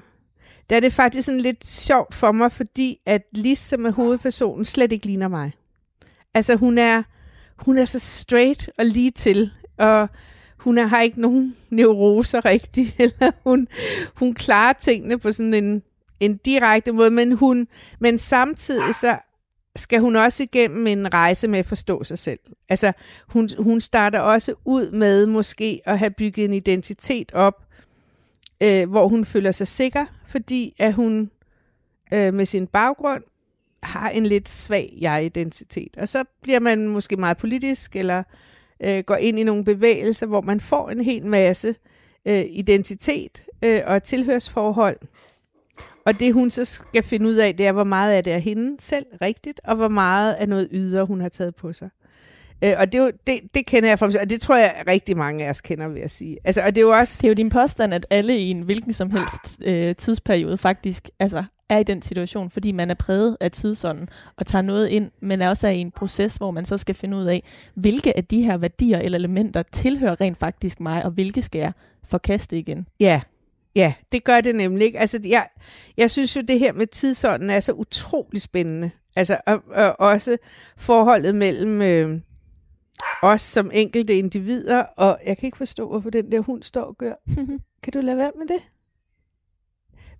der 0.69 0.75
er 0.75 0.79
det 0.79 0.93
faktisk 0.93 1.25
sådan 1.25 1.41
lidt 1.41 1.65
sjovt 1.65 2.13
for 2.13 2.31
mig, 2.31 2.51
fordi 2.51 3.00
at 3.05 3.22
Lis, 3.31 3.60
som 3.60 3.86
er 3.86 3.91
hovedpersonen, 3.91 4.65
slet 4.65 4.91
ikke 4.91 5.05
ligner 5.05 5.27
mig. 5.27 5.51
Altså 6.33 6.55
hun 6.55 6.77
er, 6.77 7.03
hun 7.57 7.77
er 7.77 7.86
så 7.86 8.00
straight 8.00 8.69
og 8.77 8.86
lige 8.86 9.12
til, 9.12 9.51
og 9.77 10.10
hun 10.57 10.77
er, 10.77 10.86
har 10.86 11.01
ikke 11.01 11.22
nogen 11.22 11.55
neuroser 11.69 12.45
rigtigt, 12.45 12.95
eller 13.00 13.31
hun, 13.43 13.67
hun 14.15 14.33
klarer 14.33 14.74
tingene 14.74 15.19
på 15.19 15.31
sådan 15.31 15.53
en, 15.53 15.83
en 16.19 16.38
direkte 16.38 16.91
måde, 16.91 17.12
men, 17.12 17.31
hun, 17.31 17.67
men 18.00 18.17
samtidig 18.17 18.95
så 18.95 19.17
skal 19.75 19.99
hun 19.99 20.15
også 20.15 20.43
igennem 20.43 20.87
en 20.87 21.13
rejse 21.13 21.47
med 21.47 21.59
at 21.59 21.65
forstå 21.65 22.03
sig 22.03 22.17
selv. 22.17 22.39
Altså, 22.69 22.93
hun, 23.27 23.49
hun 23.59 23.81
starter 23.81 24.19
også 24.19 24.53
ud 24.65 24.91
med 24.91 25.25
måske 25.25 25.81
at 25.85 25.99
have 25.99 26.11
bygget 26.11 26.45
en 26.45 26.53
identitet 26.53 27.33
op, 27.33 27.63
øh, 28.61 28.89
hvor 28.89 29.07
hun 29.07 29.25
føler 29.25 29.51
sig 29.51 29.67
sikker, 29.67 30.05
fordi 30.27 30.75
at 30.79 30.93
hun 30.93 31.31
øh, 32.13 32.33
med 32.33 32.45
sin 32.45 32.67
baggrund 32.67 33.23
har 33.83 34.09
en 34.09 34.25
lidt 34.25 34.49
svag 34.49 34.97
jeg-identitet. 35.01 35.97
Og 35.97 36.09
så 36.09 36.23
bliver 36.41 36.59
man 36.59 36.87
måske 36.87 37.15
meget 37.15 37.37
politisk, 37.37 37.95
eller 37.95 38.23
øh, 38.83 39.03
går 39.03 39.15
ind 39.15 39.39
i 39.39 39.43
nogle 39.43 39.65
bevægelser, 39.65 40.25
hvor 40.25 40.41
man 40.41 40.59
får 40.59 40.89
en 40.89 41.01
hel 41.01 41.25
masse 41.25 41.75
øh, 42.25 42.45
identitet 42.49 43.43
øh, 43.61 43.81
og 43.85 44.03
tilhørsforhold, 44.03 44.97
og 46.05 46.19
det 46.19 46.33
hun 46.33 46.51
så 46.51 46.65
skal 46.65 47.03
finde 47.03 47.29
ud 47.29 47.36
af, 47.36 47.55
det 47.55 47.67
er, 47.67 47.72
hvor 47.72 47.83
meget 47.83 48.13
af 48.13 48.24
det 48.24 48.33
er 48.33 48.38
hende 48.38 48.75
selv 48.79 49.05
rigtigt, 49.22 49.62
og 49.63 49.75
hvor 49.75 49.88
meget 49.88 50.33
af 50.33 50.50
noget 50.50 50.67
yder 50.72 51.03
hun 51.03 51.22
har 51.22 51.29
taget 51.29 51.55
på 51.55 51.74
sig. 51.74 51.89
Øh, 52.63 52.74
og 52.77 52.91
det, 52.91 53.00
er 53.00 53.03
jo, 53.03 53.12
det, 53.27 53.39
det 53.53 53.65
kender 53.65 53.89
jeg 53.89 54.00
fra 54.00 54.05
og 54.05 54.29
det 54.29 54.41
tror 54.41 54.57
jeg 54.57 54.83
rigtig 54.88 55.17
mange 55.17 55.45
af 55.45 55.50
os 55.50 55.62
kender, 55.62 55.88
vil 55.88 56.00
jeg 56.00 56.12
sige. 56.12 56.38
Altså, 56.43 56.62
og 56.62 56.75
det 56.75 56.77
er 56.77 56.86
jo 56.86 56.91
også... 56.91 57.19
Det 57.22 57.27
er 57.27 57.29
jo 57.29 57.33
din 57.33 57.50
påstand, 57.50 57.93
at 57.93 58.05
alle 58.10 58.38
i 58.38 58.50
en 58.50 58.62
hvilken 58.62 58.93
som 58.93 59.12
helst 59.12 59.63
øh, 59.65 59.95
tidsperiode 59.95 60.57
faktisk 60.57 61.10
altså, 61.19 61.43
er 61.69 61.77
i 61.77 61.83
den 61.83 62.01
situation, 62.01 62.50
fordi 62.50 62.72
man 62.72 62.89
er 62.89 62.93
præget 62.93 63.38
af 63.39 63.51
tidsånden 63.51 64.10
og 64.38 64.45
tager 64.45 64.62
noget 64.62 64.88
ind, 64.88 65.12
men 65.22 65.41
er 65.41 65.50
også 65.50 65.67
i 65.67 65.77
en 65.77 65.91
proces, 65.91 66.36
hvor 66.36 66.51
man 66.51 66.65
så 66.65 66.77
skal 66.77 66.95
finde 66.95 67.17
ud 67.17 67.25
af, 67.25 67.43
hvilke 67.75 68.17
af 68.17 68.25
de 68.25 68.41
her 68.41 68.57
værdier 68.57 69.00
eller 69.00 69.17
elementer 69.17 69.63
tilhører 69.72 70.22
rent 70.22 70.38
faktisk 70.38 70.79
mig, 70.79 71.05
og 71.05 71.12
hvilke 71.12 71.41
skal 71.41 71.60
jeg 71.60 71.72
forkaste 72.03 72.60
igen. 72.60 72.88
Ja, 73.00 73.22
ja, 73.75 73.93
det 74.11 74.23
gør 74.23 74.41
det 74.41 74.55
nemlig 74.55 74.85
ikke. 74.85 74.99
Altså, 74.99 75.19
jeg, 75.25 75.47
jeg 75.97 76.11
synes 76.11 76.35
jo, 76.35 76.41
det 76.41 76.59
her 76.59 76.73
med 76.73 76.87
tidsånden 76.87 77.49
er 77.49 77.59
så 77.59 77.73
utrolig 77.73 78.41
spændende. 78.41 78.91
Altså, 79.15 79.37
og, 79.45 79.63
og 79.67 79.99
også 79.99 80.37
forholdet 80.77 81.35
mellem 81.35 81.81
øh, 81.81 82.19
os 83.21 83.41
som 83.41 83.71
enkelte 83.73 84.17
individer, 84.17 84.79
og 84.79 85.19
jeg 85.25 85.37
kan 85.37 85.47
ikke 85.47 85.57
forstå, 85.57 85.87
hvorfor 85.87 86.09
den 86.09 86.31
der 86.31 86.39
hund 86.39 86.63
står 86.63 86.81
og 86.81 86.97
gør. 86.97 87.13
kan 87.83 87.93
du 87.93 87.99
lade 87.99 88.17
være 88.17 88.31
med 88.37 88.47
det? 88.47 88.69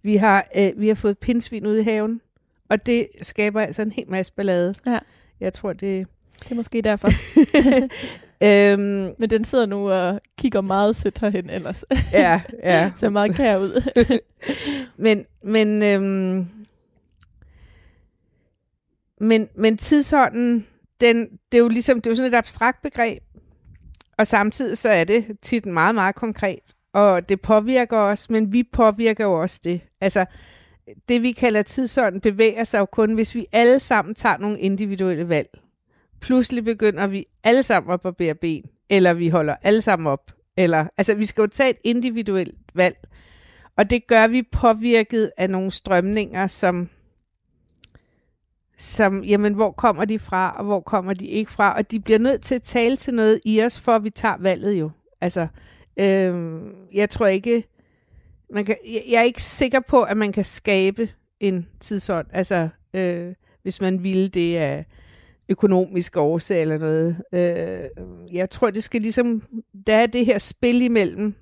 Vi 0.04 0.16
har, 0.16 0.48
øh, 0.58 0.72
vi 0.78 0.88
har 0.88 0.96
fået 0.96 1.18
pindsvin 1.18 1.66
ude 1.66 1.80
i 1.80 1.84
haven, 1.84 2.22
og 2.70 2.86
det 2.86 3.08
skaber 3.22 3.62
altså 3.62 3.82
en 3.82 3.92
hel 3.92 4.10
masse 4.10 4.34
ballade. 4.34 4.76
Ja. 4.86 5.00
Jeg 5.40 5.54
tror, 5.54 5.74
det... 5.74 6.08
Det 6.44 6.52
er 6.52 6.56
måske 6.56 6.82
derfor. 6.82 7.08
øhm, 8.44 9.14
Men 9.20 9.30
den 9.30 9.46
sidder 9.46 9.66
nu 9.66 9.90
og 9.90 10.22
kigger 10.38 10.62
meget 10.62 10.96
sødt 10.96 11.20
herhen 11.20 11.50
ellers. 11.50 11.86
ja, 12.12 12.42
ja. 12.64 12.92
Ser 12.96 13.10
meget 13.10 13.36
kær 13.36 13.58
ud. 13.58 13.84
men, 14.98 15.26
men, 15.44 15.84
øhm, 15.84 16.48
men, 19.20 19.48
men 19.56 19.78
tidsånden, 19.78 20.68
den, 21.00 21.28
det 21.52 21.58
er 21.58 21.62
jo 21.62 21.68
ligesom, 21.68 22.02
det 22.02 22.08
er 22.08 22.12
jo 22.12 22.16
sådan 22.16 22.34
et 22.34 22.38
abstrakt 22.38 22.82
begreb, 22.82 23.24
og 24.18 24.28
samtidig 24.28 24.78
så 24.78 24.90
er 24.90 25.04
det 25.04 25.26
tit 25.42 25.66
meget, 25.66 25.96
meget 25.96 26.16
konkret, 26.16 26.76
og 26.94 27.30
det 27.30 27.42
påvirker 27.42 27.98
os, 27.98 28.30
men 28.30 28.54
vi 28.54 28.64
påvirker 28.64 29.24
jo 29.24 29.42
også 29.42 29.62
det. 29.64 29.82
Altså, 30.02 30.26
det 31.10 31.22
vi 31.22 31.32
kalder 31.32 31.62
tidsånden 31.62 32.22
bevæger 32.22 32.64
sig 32.64 32.80
jo 32.80 32.86
kun, 32.86 33.14
hvis 33.14 33.36
vi 33.36 33.46
alle 33.52 33.80
sammen 33.80 34.16
tager 34.16 34.38
nogle 34.38 34.60
individuelle 34.60 35.30
valg. 35.30 35.50
Pludselig 36.24 36.66
begynder 36.66 37.08
vi 37.08 37.26
alle 37.44 37.64
sammen 37.64 37.94
at 37.94 38.02
barbere 38.02 38.36
ben, 38.36 38.64
eller 38.90 39.14
vi 39.14 39.30
holder 39.30 39.56
alle 39.64 39.82
sammen 39.82 40.08
op. 40.08 40.32
Eller, 40.58 40.88
altså, 40.98 41.16
vi 41.16 41.26
skal 41.26 41.42
jo 41.42 41.48
tage 41.48 41.70
et 41.70 41.78
individuelt 41.84 42.56
valg, 42.74 42.98
og 43.78 43.90
det 43.90 44.08
gør 44.08 44.28
vi 44.28 44.44
påvirket 44.52 45.32
af 45.38 45.50
nogle 45.50 45.72
strømninger, 45.72 46.48
som 46.48 46.90
som, 48.78 49.24
jamen, 49.24 49.54
hvor 49.54 49.72
kommer 49.72 50.06
de 50.06 50.20
fra, 50.20 50.56
og 50.58 50.66
hvor 50.66 50.80
kommer 50.80 51.14
de 51.14 51.28
ikke 51.28 51.52
fra, 51.52 51.76
og 51.76 51.92
de 51.92 52.00
bliver 52.00 52.20
nødt 52.20 52.42
til 52.42 52.56
at 52.56 52.62
tale 52.62 52.98
til 52.98 53.14
noget 53.14 53.40
i 53.46 53.64
os, 53.64 53.80
for 53.80 53.92
at 53.92 54.04
vi 54.04 54.10
tager 54.10 54.38
valget 54.40 54.74
jo. 54.74 54.92
Altså, 55.22 55.48
øh, 56.00 56.62
jeg 56.94 57.10
tror 57.10 57.28
ikke, 57.28 57.64
man 58.50 58.66
kan, 58.66 58.76
jeg, 58.86 59.18
er 59.20 59.22
ikke 59.22 59.44
sikker 59.44 59.80
på, 59.80 60.04
at 60.04 60.18
man 60.18 60.32
kan 60.32 60.46
skabe 60.46 61.10
en 61.40 61.68
tidsånd, 61.80 62.28
altså, 62.34 62.70
øh, 62.94 63.34
hvis 63.64 63.82
man 63.82 64.04
ville 64.04 64.28
det 64.28 64.58
af 64.58 64.86
økonomisk 65.50 66.18
årsag 66.18 66.62
eller 66.62 66.78
noget. 66.78 67.18
Øh, 67.34 68.36
jeg 68.36 68.50
tror, 68.50 68.70
det 68.70 68.84
skal 68.84 69.02
ligesom, 69.02 69.42
der 69.88 69.96
er 69.96 70.06
det 70.06 70.26
her 70.26 70.38
spil 70.38 70.82
imellem 70.82 71.34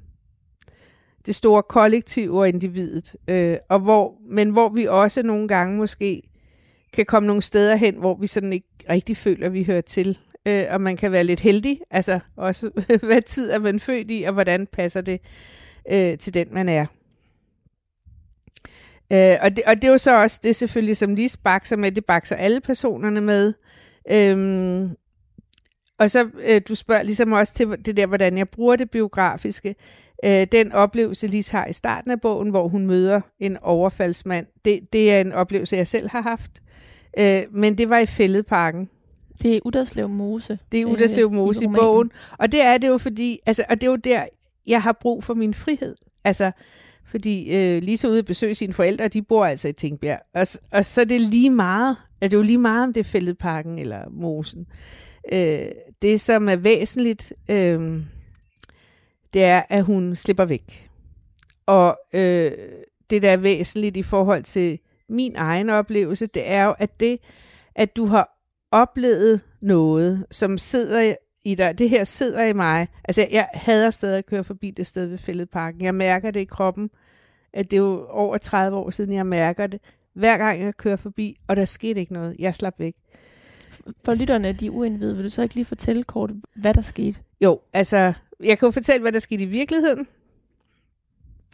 det 1.25 1.35
store 1.35 1.63
kollektiv 1.63 2.35
og 2.35 2.49
individet, 2.49 3.15
øh, 3.27 3.57
og 3.69 3.79
hvor, 3.79 4.15
men 4.29 4.49
hvor 4.49 4.69
vi 4.69 4.85
også 4.85 5.23
nogle 5.23 5.47
gange 5.47 5.77
måske 5.77 6.21
kan 6.93 7.05
komme 7.05 7.27
nogle 7.27 7.41
steder 7.41 7.75
hen, 7.75 7.95
hvor 7.95 8.15
vi 8.15 8.27
sådan 8.27 8.53
ikke 8.53 8.67
rigtig 8.89 9.17
føler, 9.17 9.45
at 9.45 9.53
vi 9.53 9.63
hører 9.63 9.81
til. 9.81 10.19
Øh, 10.45 10.65
og 10.69 10.81
man 10.81 10.97
kan 10.97 11.11
være 11.11 11.23
lidt 11.23 11.39
heldig, 11.39 11.79
altså 11.91 12.19
også, 12.35 12.69
hvad 13.07 13.21
tid 13.21 13.51
er 13.51 13.59
man 13.59 13.79
født 13.79 14.11
i, 14.11 14.23
og 14.23 14.33
hvordan 14.33 14.67
passer 14.67 15.01
det 15.01 15.21
øh, 15.91 16.17
til 16.17 16.33
den, 16.33 16.47
man 16.51 16.69
er. 16.69 16.85
Øh, 19.11 19.37
og, 19.41 19.55
det, 19.55 19.63
og 19.67 19.75
det 19.75 19.83
er 19.83 19.91
jo 19.91 19.97
så 19.97 20.21
også 20.21 20.39
det 20.43 20.55
selvfølgelig, 20.55 20.97
som 20.97 21.15
lige 21.15 21.37
bakser 21.43 21.77
med, 21.77 21.91
det 21.91 22.05
bakser 22.05 22.35
alle 22.35 22.61
personerne 22.61 23.21
med. 23.21 23.53
Øhm, 24.11 24.89
og 25.99 26.11
så 26.11 26.29
øh, 26.39 26.61
du 26.67 26.75
spørger 26.75 27.03
ligesom 27.03 27.31
også 27.31 27.53
til 27.53 27.67
det 27.85 27.97
der, 27.97 28.07
hvordan 28.07 28.37
jeg 28.37 28.49
bruger 28.49 28.75
det 28.75 28.91
biografiske. 28.91 29.75
Øh, 30.25 30.47
den 30.51 30.71
oplevelse, 30.71 31.27
Lise 31.27 31.51
har 31.51 31.65
i 31.67 31.73
starten 31.73 32.11
af 32.11 32.21
bogen, 32.21 32.49
hvor 32.49 32.67
hun 32.67 32.85
møder 32.85 33.21
en 33.39 33.57
overfaldsmand, 33.57 34.45
det, 34.65 34.93
det 34.93 35.11
er 35.11 35.21
en 35.21 35.31
oplevelse, 35.31 35.75
jeg 35.75 35.87
selv 35.87 36.09
har 36.09 36.21
haft. 36.21 36.51
Øh, 37.19 37.43
men 37.51 37.77
det 37.77 37.89
var 37.89 37.97
i 37.97 38.05
Fælledparken. 38.05 38.89
Det 39.41 39.55
er 39.55 39.59
Uderslev 39.65 40.09
Mose. 40.09 40.59
Det 40.71 40.81
er 40.81 40.85
Uderslev 40.85 41.25
øh, 41.25 41.31
Mose 41.31 41.63
i 41.63 41.67
i, 41.67 41.71
i 41.71 41.75
bogen. 41.75 42.11
Og 42.39 42.51
det 42.51 42.61
er 42.61 42.77
det 42.77 42.87
jo 42.87 42.97
fordi, 42.97 43.39
altså, 43.45 43.63
og 43.69 43.81
det 43.81 43.87
er 43.87 43.91
jo 43.91 43.95
der, 43.95 44.25
jeg 44.67 44.81
har 44.81 44.97
brug 45.01 45.23
for 45.23 45.33
min 45.33 45.53
frihed. 45.53 45.95
Altså, 46.23 46.51
fordi 47.11 47.55
øh, 47.55 47.81
lige 47.81 47.97
så 47.97 48.07
ude 48.07 48.19
at 48.19 48.25
besøge 48.25 48.55
sine 48.55 48.73
forældre, 48.73 49.07
de 49.07 49.21
bor 49.21 49.45
altså 49.45 49.67
i 49.67 49.73
Tingbjerg. 49.73 50.21
Og, 50.33 50.47
og 50.71 50.85
så 50.85 51.01
er 51.01 51.05
det 51.05 51.21
lige 51.21 51.49
meget, 51.49 51.97
er 52.21 52.27
det 52.27 52.37
jo 52.37 52.41
lige 52.41 52.57
meget, 52.57 52.83
om 52.83 52.93
det 52.93 52.99
er 52.99 53.03
Fælledparken 53.03 53.79
eller 53.79 54.09
Mosen. 54.09 54.67
Øh, 55.33 55.65
det, 56.01 56.21
som 56.21 56.49
er 56.49 56.55
væsentligt, 56.55 57.33
øh, 57.49 58.01
det 59.33 59.43
er, 59.43 59.63
at 59.69 59.83
hun 59.83 60.15
slipper 60.15 60.45
væk. 60.45 60.89
Og 61.65 61.97
øh, 62.13 62.51
det, 63.09 63.21
der 63.21 63.31
er 63.31 63.37
væsentligt 63.37 63.97
i 63.97 64.03
forhold 64.03 64.43
til 64.43 64.79
min 65.09 65.35
egen 65.35 65.69
oplevelse, 65.69 66.25
det 66.25 66.49
er 66.49 66.63
jo, 66.63 66.75
at 66.79 66.99
det, 66.99 67.19
at 67.75 67.95
du 67.95 68.05
har 68.05 68.29
oplevet 68.71 69.41
noget, 69.61 70.25
som 70.31 70.57
sidder 70.57 71.15
i 71.45 71.55
dig, 71.55 71.79
det 71.79 71.89
her 71.89 72.03
sidder 72.03 72.43
i 72.43 72.53
mig. 72.53 72.87
Altså, 73.03 73.27
jeg 73.31 73.49
hader 73.53 73.89
stadig 73.89 74.17
at 74.17 74.25
køre 74.25 74.43
forbi 74.43 74.71
det 74.71 74.87
sted 74.87 75.05
ved 75.05 75.17
Fælledparken. 75.17 75.81
Jeg 75.81 75.95
mærker 75.95 76.31
det 76.31 76.39
i 76.39 76.45
kroppen, 76.45 76.89
at 77.53 77.71
det 77.71 77.77
er 77.77 77.81
jo 77.81 78.07
over 78.09 78.37
30 78.37 78.77
år 78.77 78.89
siden, 78.89 79.13
jeg 79.13 79.25
mærker 79.25 79.67
det. 79.67 79.81
Hver 80.13 80.37
gang 80.37 80.61
jeg 80.61 80.77
kører 80.77 80.95
forbi, 80.95 81.35
og 81.47 81.55
der 81.55 81.65
skete 81.65 81.99
ikke 81.99 82.13
noget. 82.13 82.35
Jeg 82.39 82.55
slap 82.55 82.79
væk. 82.79 82.95
For 84.05 84.13
lytterne, 84.13 84.51
de 84.51 84.65
er 84.65 84.69
uindvidede, 84.69 85.15
vil 85.15 85.25
du 85.25 85.29
så 85.29 85.41
ikke 85.41 85.55
lige 85.55 85.65
fortælle 85.65 86.03
kort, 86.03 86.31
hvad 86.55 86.73
der 86.73 86.81
skete? 86.81 87.19
Jo, 87.41 87.59
altså, 87.73 88.13
jeg 88.43 88.59
kan 88.59 88.67
jo 88.67 88.71
fortælle, 88.71 89.01
hvad 89.01 89.11
der 89.11 89.19
skete 89.19 89.43
i 89.43 89.47
virkeligheden. 89.47 90.07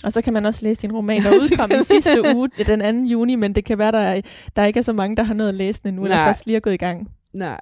Og 0.03 0.13
så 0.13 0.21
kan 0.21 0.33
man 0.33 0.45
også 0.45 0.65
læse 0.65 0.81
din 0.81 0.91
roman, 0.91 1.23
der 1.23 1.31
udkom 1.41 1.71
i 1.71 1.83
sidste 1.83 2.35
uge, 2.35 2.49
den 2.65 3.03
2. 3.05 3.09
juni, 3.09 3.35
men 3.35 3.55
det 3.55 3.65
kan 3.65 3.77
være, 3.77 3.91
der, 3.91 3.99
er, 3.99 4.21
der 4.55 4.65
ikke 4.65 4.77
er 4.77 4.83
så 4.83 4.93
mange, 4.93 5.15
der 5.15 5.23
har 5.23 5.33
nået 5.33 5.49
at 5.49 5.55
læse 5.55 5.81
den 5.83 5.89
endnu, 5.89 6.03
eller 6.03 6.17
først 6.17 6.45
lige 6.45 6.55
er 6.55 6.59
gået 6.59 6.73
i 6.73 6.77
gang. 6.77 7.11
Nej. 7.33 7.59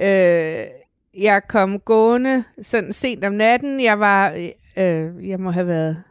Øh, 0.00 0.64
jeg 1.22 1.42
kom 1.48 1.80
gående 1.80 2.44
sådan 2.62 2.92
sent 2.92 3.24
om 3.24 3.32
natten. 3.32 3.80
Jeg 3.80 4.00
var, 4.00 4.30
øh, 4.76 5.28
jeg 5.28 5.40
må 5.40 5.50
have 5.50 5.66
været 5.66 6.02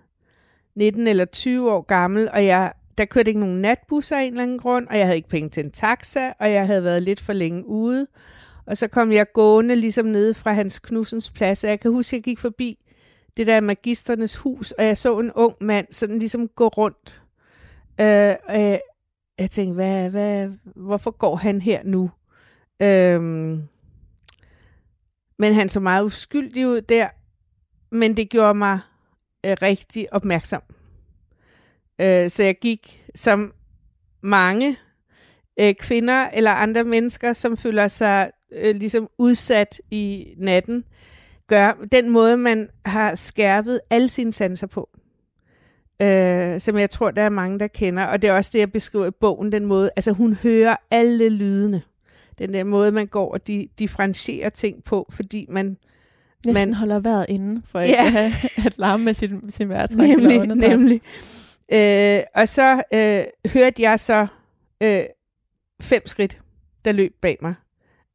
19 0.78 1.08
eller 1.08 1.26
20 1.26 1.72
år 1.72 1.82
gammel, 1.82 2.30
og 2.34 2.46
jeg, 2.46 2.74
der 2.98 3.06
kørte 3.06 3.30
ikke 3.30 3.40
nogen 3.40 3.62
natbusser 3.62 4.18
af 4.18 4.24
en 4.24 4.34
eller 4.34 4.44
anden 4.44 4.60
grund, 4.60 4.88
og 4.88 4.98
jeg 4.98 5.06
havde 5.06 5.18
ikke 5.18 5.30
penge 5.30 5.50
til 5.50 5.66
en 5.66 5.72
taxa, 5.72 6.34
og 6.40 6.52
jeg 6.52 6.68
havde 6.68 6.84
været 6.84 7.04
lidt 7.04 7.22
for 7.22 7.34
længe 7.34 7.66
ude. 7.66 8.08
Og 8.66 8.78
så 8.78 8.88
kom 8.88 9.12
jeg 9.12 9.32
gående 9.34 9.76
ligesom 9.76 10.06
nede 10.06 10.34
fra 10.34 10.54
Hans 10.54 10.80
Knudsens 10.80 11.32
plads, 11.32 11.64
og 11.64 11.70
jeg 11.70 11.80
kan 11.80 11.92
huske, 11.92 12.14
at 12.14 12.18
jeg 12.18 12.24
gik 12.24 12.40
forbi 12.40 12.78
det 13.38 13.48
der 13.48 13.60
magisternes 13.60 14.36
hus, 14.36 14.72
og 14.72 14.86
jeg 14.86 14.98
så 14.98 15.20
en 15.20 15.32
ung 15.32 15.56
mand 15.62 15.88
sådan 15.92 16.20
ligesom 16.20 16.48
gå 16.48 16.68
rundt. 16.68 17.22
Øh, 18.02 18.36
og 18.48 18.62
jeg, 18.62 18.82
jeg 19.40 19.52
tænkte, 19.52 19.74
hvad, 19.74 20.10
hvad, 20.10 20.50
hvorfor 20.76 21.12
går 21.12 21.36
han 21.36 21.62
her 21.62 21.84
nu? 21.84 22.12
Øhm, 22.82 23.64
men 25.40 25.54
han 25.54 25.70
så 25.70 25.80
meget 25.80 26.06
uskyldig 26.06 26.68
ud 26.68 26.82
der, 26.82 27.08
men 27.92 28.18
det 28.18 28.30
gjorde 28.30 28.54
mig 28.54 28.80
øh, 29.46 29.58
rigtig 29.62 30.14
opmærksom. 30.14 30.62
Øh, 32.02 32.30
så 32.30 32.44
jeg 32.44 32.56
gik 32.62 33.04
som 33.16 33.54
mange 34.22 34.78
øh, 35.60 35.74
kvinder 35.74 36.30
eller 36.34 36.52
andre 36.52 36.84
mennesker, 36.84 37.34
som 37.34 37.58
føler 37.58 37.88
sig 37.88 38.32
øh, 38.52 38.76
ligesom 38.76 39.10
udsat 39.18 39.82
i 39.92 40.34
natten, 40.38 40.84
gør 41.48 41.74
den 41.92 42.10
måde, 42.10 42.38
man 42.38 42.70
har 42.86 43.16
skærpet 43.16 43.80
alle 43.90 44.10
sine 44.10 44.34
sanser 44.34 44.68
på. 44.68 44.90
Øh, 46.02 46.62
som 46.62 46.78
jeg 46.78 46.90
tror, 46.90 47.12
der 47.12 47.22
er 47.22 47.30
mange, 47.30 47.60
der 47.60 47.68
kender. 47.68 48.06
Og 48.06 48.22
det 48.22 48.30
er 48.30 48.34
også 48.34 48.52
det, 48.54 48.60
jeg 48.60 48.72
beskriver 48.72 49.06
i 49.06 49.12
bogen, 49.12 49.52
den 49.52 49.66
måde, 49.66 49.90
altså 49.96 50.12
hun 50.12 50.34
hører 50.34 50.76
alle 50.92 51.30
lydene. 51.30 51.82
Den 52.40 52.54
der 52.54 52.64
måde, 52.64 52.92
man 52.92 53.08
går 53.08 53.34
og 53.34 53.48
de, 53.48 53.68
differentierer 53.80 54.50
ting 54.50 54.84
på, 54.84 55.10
fordi 55.12 55.46
man... 55.50 55.78
Næsten 56.48 56.70
man 56.70 56.74
holder 56.74 57.00
vejret 57.00 57.26
inde, 57.30 57.62
for 57.66 57.80
ikke 57.80 57.96
Ja. 57.96 58.06
at, 58.06 58.12
have, 58.12 58.32
at 58.66 58.78
larme 58.78 59.04
med 59.04 59.14
sin, 59.14 59.52
sin 59.52 59.70
vejrtræk. 59.70 60.10
eller 60.10 60.30
Nemlig, 60.30 60.42
åndedræt. 60.42 60.70
nemlig. 60.80 61.02
Øh, 61.74 62.24
og 62.36 62.48
så 62.48 62.84
øh, 62.94 63.24
hørte 63.54 63.82
jeg 63.84 64.00
så 64.00 64.28
øh, 64.82 65.04
fem 65.82 66.08
skridt, 66.08 66.42
der 66.86 66.92
løb 66.92 67.14
bag 67.22 67.38
mig. 67.42 67.54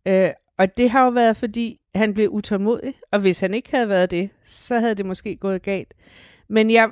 Øh, 0.08 0.30
og 0.58 0.76
det 0.76 0.90
har 0.90 1.04
jo 1.04 1.10
været, 1.10 1.36
fordi 1.36 1.80
han 1.94 2.14
blev 2.14 2.28
utålmodig, 2.30 2.94
og 3.12 3.20
hvis 3.20 3.40
han 3.40 3.54
ikke 3.54 3.70
havde 3.70 3.88
været 3.88 4.10
det, 4.10 4.30
så 4.44 4.78
havde 4.78 4.94
det 4.94 5.06
måske 5.06 5.36
gået 5.36 5.62
galt. 5.62 5.94
Men 6.48 6.70
jeg 6.70 6.90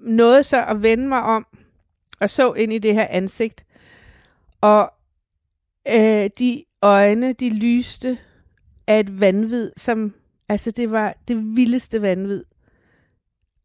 nåede 0.00 0.42
så 0.42 0.64
at 0.64 0.82
vende 0.82 1.08
mig 1.08 1.22
om, 1.22 1.46
og 2.20 2.30
så 2.30 2.52
ind 2.52 2.72
i 2.72 2.78
det 2.78 2.94
her 2.94 3.06
ansigt, 3.10 3.64
og 4.60 4.92
øh, 5.88 6.30
de 6.38 6.64
øjne, 6.82 7.32
de 7.32 7.50
lyste 7.58 8.18
af 8.86 9.00
et 9.00 9.20
vanvid, 9.20 9.70
som, 9.76 10.14
altså 10.50 10.70
det 10.70 10.90
var 10.90 11.16
det 11.28 11.56
vildeste 11.56 12.02
vanvid. 12.02 12.44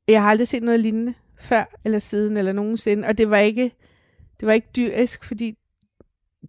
Jeg 0.08 0.22
har 0.22 0.30
aldrig 0.30 0.48
set 0.48 0.64
noget 0.64 0.80
lignende 0.80 1.14
før 1.38 1.80
eller 1.84 2.00
siden 2.00 2.38
eller 2.38 2.54
nogensinde, 2.54 3.08
og 3.08 3.18
det 3.18 3.30
var 3.30 3.38
ikke, 3.38 3.72
det 4.40 4.46
var 4.46 4.54
ikke 4.54 4.70
dyrisk, 4.76 5.24
fordi 5.24 5.58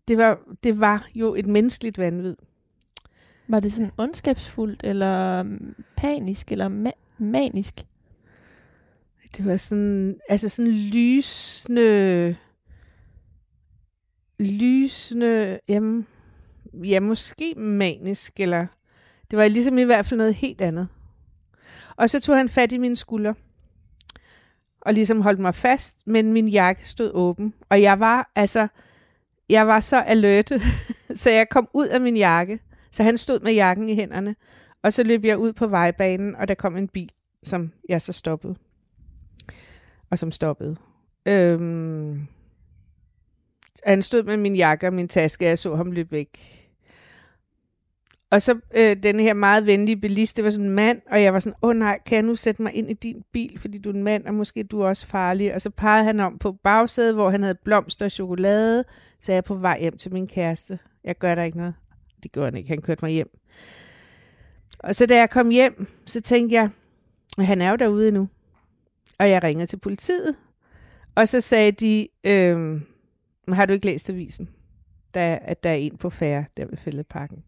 det 0.08 0.18
var, 0.18 0.40
det 0.62 0.80
var 0.80 1.08
jo 1.14 1.34
et 1.34 1.46
menneskeligt 1.46 1.98
vanvid. 1.98 2.36
Var 3.48 3.60
det 3.60 3.72
sådan 3.72 3.92
ondskabsfuldt, 3.98 4.80
eller 4.84 5.42
mm, 5.42 5.74
panisk, 5.96 6.52
eller 6.52 6.68
ma- 6.68 7.18
manisk? 7.18 7.86
Det 9.36 9.46
var 9.46 9.56
sådan, 9.56 10.20
altså 10.28 10.48
sådan 10.48 10.72
lysende, 10.72 12.36
lysende, 14.38 15.60
jamen, 15.68 16.06
ja, 16.84 17.00
måske 17.00 17.54
manisk, 17.54 18.40
eller 18.40 18.66
det 19.30 19.38
var 19.38 19.48
ligesom 19.48 19.78
i 19.78 19.82
hvert 19.82 20.06
fald 20.06 20.18
noget 20.18 20.34
helt 20.34 20.60
andet. 20.60 20.88
Og 21.96 22.10
så 22.10 22.20
tog 22.20 22.36
han 22.36 22.48
fat 22.48 22.72
i 22.72 22.78
mine 22.78 22.96
skuldre, 22.96 23.34
og 24.80 24.94
ligesom 24.94 25.20
holdt 25.20 25.40
mig 25.40 25.54
fast, 25.54 26.06
men 26.06 26.32
min 26.32 26.48
jakke 26.48 26.88
stod 26.88 27.10
åben. 27.14 27.54
Og 27.68 27.82
jeg 27.82 28.00
var, 28.00 28.30
altså, 28.34 28.68
jeg 29.48 29.66
var 29.66 29.80
så 29.80 30.00
alert, 30.00 30.52
så 31.14 31.30
jeg 31.30 31.48
kom 31.48 31.68
ud 31.74 31.86
af 31.86 32.00
min 32.00 32.16
jakke, 32.16 32.60
så 32.92 33.02
han 33.02 33.18
stod 33.18 33.40
med 33.40 33.52
jakken 33.52 33.88
i 33.88 33.94
hænderne, 33.94 34.36
og 34.82 34.92
så 34.92 35.02
løb 35.04 35.24
jeg 35.24 35.38
ud 35.38 35.52
på 35.52 35.66
vejbanen, 35.66 36.36
og 36.36 36.48
der 36.48 36.54
kom 36.54 36.76
en 36.76 36.88
bil, 36.88 37.10
som 37.42 37.72
jeg 37.88 38.02
så 38.02 38.12
stoppede. 38.12 38.56
Og 40.10 40.18
som 40.18 40.32
stoppede. 40.32 40.76
Øhm, 41.26 42.26
han 43.84 44.02
stod 44.02 44.22
med 44.22 44.36
min 44.36 44.56
jakke 44.56 44.86
og 44.86 44.92
min 44.92 45.08
taske, 45.08 45.44
og 45.44 45.48
jeg 45.48 45.58
så 45.58 45.76
ham 45.76 45.92
løbe 45.92 46.10
væk. 46.10 46.28
Og 48.30 48.42
så 48.42 48.60
øh, 48.76 48.96
den 49.02 49.20
her 49.20 49.34
meget 49.34 49.66
venlige 49.66 49.96
bilist, 49.96 50.36
det 50.36 50.44
var 50.44 50.50
sådan 50.50 50.66
en 50.66 50.74
mand, 50.74 51.02
og 51.10 51.22
jeg 51.22 51.32
var 51.32 51.40
sådan, 51.40 51.56
åh 51.62 51.70
oh, 51.70 51.76
nej, 51.76 51.98
kan 52.06 52.16
jeg 52.16 52.22
nu 52.22 52.34
sætte 52.34 52.62
mig 52.62 52.74
ind 52.74 52.90
i 52.90 52.92
din 52.92 53.22
bil, 53.32 53.58
fordi 53.58 53.78
du 53.78 53.90
er 53.90 53.94
en 53.94 54.02
mand, 54.02 54.26
og 54.26 54.34
måske 54.34 54.62
du 54.62 54.80
er 54.80 54.88
også 54.88 55.06
farlig. 55.06 55.54
Og 55.54 55.60
så 55.60 55.70
pegede 55.70 56.04
han 56.04 56.20
om 56.20 56.38
på 56.38 56.52
bagsædet, 56.52 57.14
hvor 57.14 57.30
han 57.30 57.42
havde 57.42 57.58
blomster 57.64 58.04
og 58.04 58.10
chokolade, 58.10 58.84
så 59.20 59.32
jeg 59.32 59.36
er 59.36 59.42
på 59.42 59.54
vej 59.54 59.80
hjem 59.80 59.96
til 59.96 60.12
min 60.12 60.26
kæreste. 60.26 60.78
Jeg 61.04 61.18
gør 61.18 61.34
der 61.34 61.42
ikke 61.42 61.58
noget. 61.58 61.74
Det 62.22 62.32
gjorde 62.32 62.46
han 62.46 62.56
ikke, 62.56 62.68
han 62.68 62.82
kørte 62.82 63.04
mig 63.04 63.12
hjem. 63.12 63.30
Og 64.78 64.94
så 64.94 65.06
da 65.06 65.16
jeg 65.16 65.30
kom 65.30 65.48
hjem, 65.48 65.86
så 66.06 66.20
tænkte 66.20 66.54
jeg, 66.54 66.70
han 67.38 67.62
er 67.62 67.70
jo 67.70 67.76
derude 67.76 68.12
nu. 68.12 68.28
Og 69.18 69.30
jeg 69.30 69.42
ringede 69.42 69.66
til 69.66 69.76
politiet, 69.76 70.36
og 71.14 71.28
så 71.28 71.40
sagde 71.40 71.72
de, 71.72 72.08
øh, 72.24 72.80
har 73.48 73.66
du 73.66 73.72
ikke 73.72 73.86
læst 73.86 74.10
avisen? 74.10 74.48
Der, 75.14 75.38
at 75.42 75.62
der 75.62 75.70
er 75.70 75.74
en 75.74 75.96
på 75.96 76.10
færre 76.10 76.44
der 76.56 76.66
ved 76.66 76.76
Fældeparken. 76.76 77.44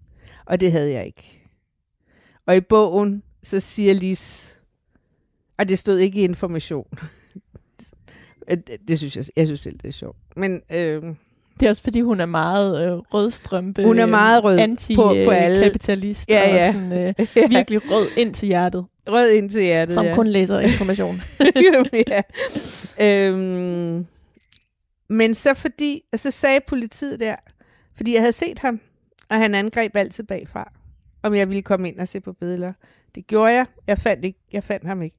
Og 0.46 0.60
det 0.60 0.72
havde 0.72 0.92
jeg 0.92 1.06
ikke. 1.06 1.42
Og 2.46 2.56
i 2.56 2.60
bogen, 2.60 3.22
så 3.42 3.60
siger 3.60 3.94
Lis, 3.94 4.56
og 5.58 5.68
det 5.68 5.78
stod 5.78 5.98
ikke 5.98 6.20
i 6.20 6.24
information. 6.24 6.86
det, 8.50 8.70
det 8.88 8.98
synes 8.98 9.16
jeg, 9.16 9.24
jeg 9.36 9.46
synes 9.46 9.60
selv, 9.60 9.78
det 9.82 9.88
er 9.88 9.92
sjovt. 9.92 10.16
Men 10.36 10.60
øh, 10.72 11.02
Det 11.60 11.66
er 11.66 11.70
også 11.70 11.82
fordi, 11.82 12.00
hun 12.00 12.20
er 12.20 12.26
meget 12.26 12.86
øh, 12.86 12.92
rødstrømpe. 12.92 13.84
Hun 13.84 13.98
er 13.98 14.06
meget 14.06 14.44
rød 14.44 14.58
anti, 14.58 14.94
på- 14.94 15.14
på 15.24 15.30
alle- 15.30 15.62
kapitalist 15.64 16.28
Ja, 16.28 16.56
ja. 16.56 16.68
og 16.68 16.74
sådan, 16.74 16.92
øh, 16.92 17.14
virkelig 17.50 17.90
rød 17.90 18.06
ind 18.16 18.34
til 18.34 18.46
hjertet, 18.46 18.86
rød 19.08 19.30
ind 19.30 19.50
til 19.50 19.62
hjertet. 19.62 19.94
som 19.94 20.04
ja. 20.06 20.14
kun 20.14 20.26
læser 20.26 20.60
information. 20.60 21.20
ja. 22.08 22.22
øhm, 23.00 24.06
men 25.10 25.34
så 25.34 25.54
fordi, 25.54 26.00
så 26.16 26.30
sagde 26.30 26.60
politiet 26.68 27.20
der, 27.20 27.36
fordi 27.96 28.12
jeg 28.14 28.20
havde 28.22 28.32
set 28.32 28.58
ham, 28.58 28.80
og 29.30 29.38
han 29.38 29.54
angreb 29.54 29.96
altid 29.96 30.24
bagfra, 30.24 30.72
om 31.22 31.34
jeg 31.34 31.48
ville 31.48 31.62
komme 31.62 31.88
ind 31.88 31.98
og 31.98 32.08
se 32.08 32.20
på 32.20 32.32
billeder. 32.32 32.72
Det 33.14 33.26
gjorde 33.26 33.52
jeg. 33.52 33.66
Jeg 33.86 33.98
fandt, 33.98 34.24
ikke, 34.24 34.38
jeg 34.52 34.64
fandt 34.64 34.86
ham 34.86 35.02
ikke. 35.02 35.16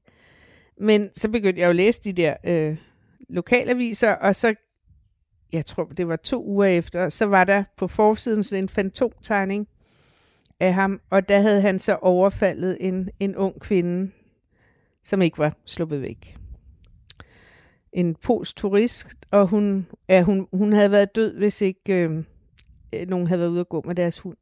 Men 0.80 1.08
så 1.14 1.30
begyndte 1.30 1.60
jeg 1.60 1.66
jo 1.66 1.70
at 1.70 1.76
læse 1.76 2.02
de 2.02 2.12
der 2.12 2.34
øh, 2.44 2.76
lokalaviser, 3.28 4.12
og 4.12 4.34
så, 4.34 4.54
jeg 5.52 5.66
tror, 5.66 5.84
det 5.84 6.08
var 6.08 6.16
to 6.16 6.44
uger 6.44 6.66
efter, 6.66 7.08
så 7.08 7.26
var 7.26 7.44
der 7.44 7.64
på 7.76 7.88
forsiden 7.88 8.42
sådan 8.42 8.64
en 8.64 8.68
fantomtegning 8.68 9.68
af 10.60 10.74
ham, 10.74 11.00
og 11.10 11.28
der 11.28 11.40
havde 11.40 11.60
han 11.60 11.78
så 11.78 11.94
overfaldet 12.02 12.76
en, 12.80 13.10
en 13.20 13.36
ung 13.36 13.60
kvinde, 13.60 14.10
som 15.04 15.22
ikke 15.22 15.38
var 15.38 15.56
sluppet 15.64 16.02
væk. 16.02 16.36
En 17.92 18.14
polsk 18.14 18.56
turist, 18.56 19.26
og 19.30 19.46
hun, 19.46 19.86
ja, 20.08 20.22
hun, 20.22 20.48
hun 20.52 20.72
havde 20.72 20.90
været 20.90 21.14
død, 21.14 21.38
hvis 21.38 21.62
ikke 21.62 22.04
øh, 22.04 22.24
øh, 22.92 23.08
nogen 23.08 23.26
havde 23.26 23.40
været 23.40 23.50
ude 23.50 23.60
at 23.60 23.68
gå 23.68 23.82
med 23.86 23.94
deres 23.94 24.18
hund. 24.18 24.36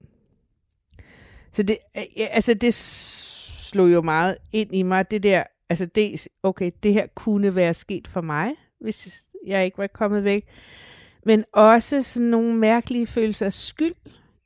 Så 1.51 1.63
det, 1.63 1.79
øh, 1.97 2.05
altså 2.17 2.55
det 2.55 2.75
slog 2.75 3.93
jo 3.93 4.03
meget 4.03 4.37
ind 4.53 4.75
i 4.75 4.83
mig, 4.83 5.11
det 5.11 5.23
der, 5.23 5.45
altså 5.69 5.87
det, 5.87 6.29
okay, 6.43 6.71
det 6.83 6.93
her 6.93 7.07
kunne 7.07 7.55
være 7.55 7.75
sket 7.75 8.09
for 8.09 8.21
mig, 8.21 8.53
hvis 8.81 9.25
jeg 9.47 9.65
ikke 9.65 9.79
var 9.79 9.87
kommet 9.87 10.25
væk. 10.25 10.45
Men 11.27 11.45
også 11.53 12.03
sådan 12.03 12.29
nogle 12.29 12.57
mærkelige 12.57 13.07
følelser 13.07 13.47
af 13.47 13.53
skyld. 13.53 13.95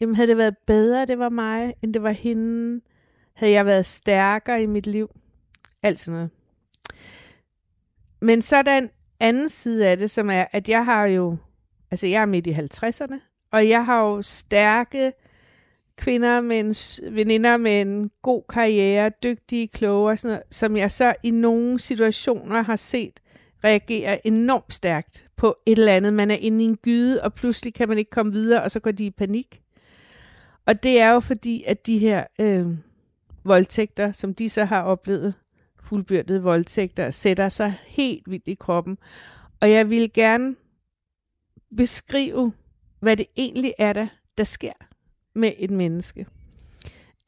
Jamen 0.01 0.15
havde 0.15 0.29
det 0.29 0.37
været 0.37 0.57
bedre, 0.67 1.07
det 1.07 1.19
var 1.19 1.29
mig, 1.29 1.75
end 1.83 1.95
det 1.95 2.03
var 2.03 2.11
hende? 2.11 2.81
Havde 3.35 3.53
jeg 3.53 3.67
været 3.67 3.87
stærkere 3.87 4.63
i 4.63 4.67
mit 4.67 4.87
liv? 4.87 5.11
Alt 5.83 6.01
sådan 6.01 6.15
noget. 6.17 6.31
Men 8.21 8.43
så 8.43 8.57
er 8.57 8.63
der 8.63 8.79
en 8.79 8.91
anden 9.21 9.49
side 9.49 9.89
af 9.89 9.99
det, 9.99 10.11
som 10.11 10.31
er, 10.31 10.45
at 10.53 10.69
jeg 10.69 10.85
har 10.85 11.07
jo, 11.07 11.37
altså 11.91 12.07
jeg 12.07 12.23
er 12.23 12.27
midt 12.27 12.47
i 12.47 12.53
50'erne, 12.53 13.32
og 13.53 13.69
jeg 13.69 13.85
har 13.85 14.01
jo 14.01 14.23
stærke 14.23 15.13
kvinder 15.97 16.41
med 16.41 16.61
en, 16.61 16.75
veninder 17.15 17.57
med 17.57 17.81
en 17.81 18.11
god 18.23 18.43
karriere, 18.49 19.11
dygtige, 19.23 19.69
kloge 19.69 20.11
og 20.11 20.19
sådan 20.19 20.35
noget, 20.35 20.43
som 20.51 20.77
jeg 20.77 20.91
så 20.91 21.15
i 21.23 21.31
nogle 21.31 21.79
situationer 21.79 22.63
har 22.63 22.77
set 22.77 23.21
reagere 23.65 24.27
enormt 24.27 24.75
stærkt 24.75 25.27
på 25.37 25.57
et 25.67 25.79
eller 25.79 25.93
andet. 25.93 26.15
Man 26.15 26.31
er 26.31 26.35
inde 26.35 26.65
i 26.65 26.67
en 26.67 26.77
gyde, 26.77 27.23
og 27.23 27.35
pludselig 27.35 27.75
kan 27.75 27.89
man 27.89 27.99
ikke 27.99 28.11
komme 28.11 28.33
videre, 28.33 28.63
og 28.63 28.71
så 28.71 28.81
går 28.81 28.91
de 28.91 29.05
i 29.05 29.11
panik. 29.11 29.63
Og 30.67 30.83
det 30.83 31.01
er 31.01 31.11
jo 31.11 31.21
fordi, 31.21 31.65
at 31.67 31.87
de 31.87 31.99
her 31.99 32.25
øh, 32.41 32.67
voldtægter, 33.45 34.13
som 34.13 34.35
de 34.35 34.49
så 34.49 34.65
har 34.65 34.83
oplevet, 34.83 35.35
fuldbyrdede 35.83 36.43
voldtægter, 36.43 37.11
sætter 37.11 37.49
sig 37.49 37.75
helt 37.87 38.31
vildt 38.31 38.49
i 38.49 38.55
kroppen. 38.55 38.99
Og 39.61 39.71
jeg 39.71 39.91
vil 39.91 40.13
gerne 40.13 40.55
beskrive, 41.77 42.53
hvad 43.03 43.17
det 43.17 43.27
egentlig 43.37 43.75
er, 43.79 43.93
der, 43.93 44.07
der 44.39 44.45
sker 44.45 44.73
med 45.35 45.53
et 45.59 45.71
menneske. 45.71 46.27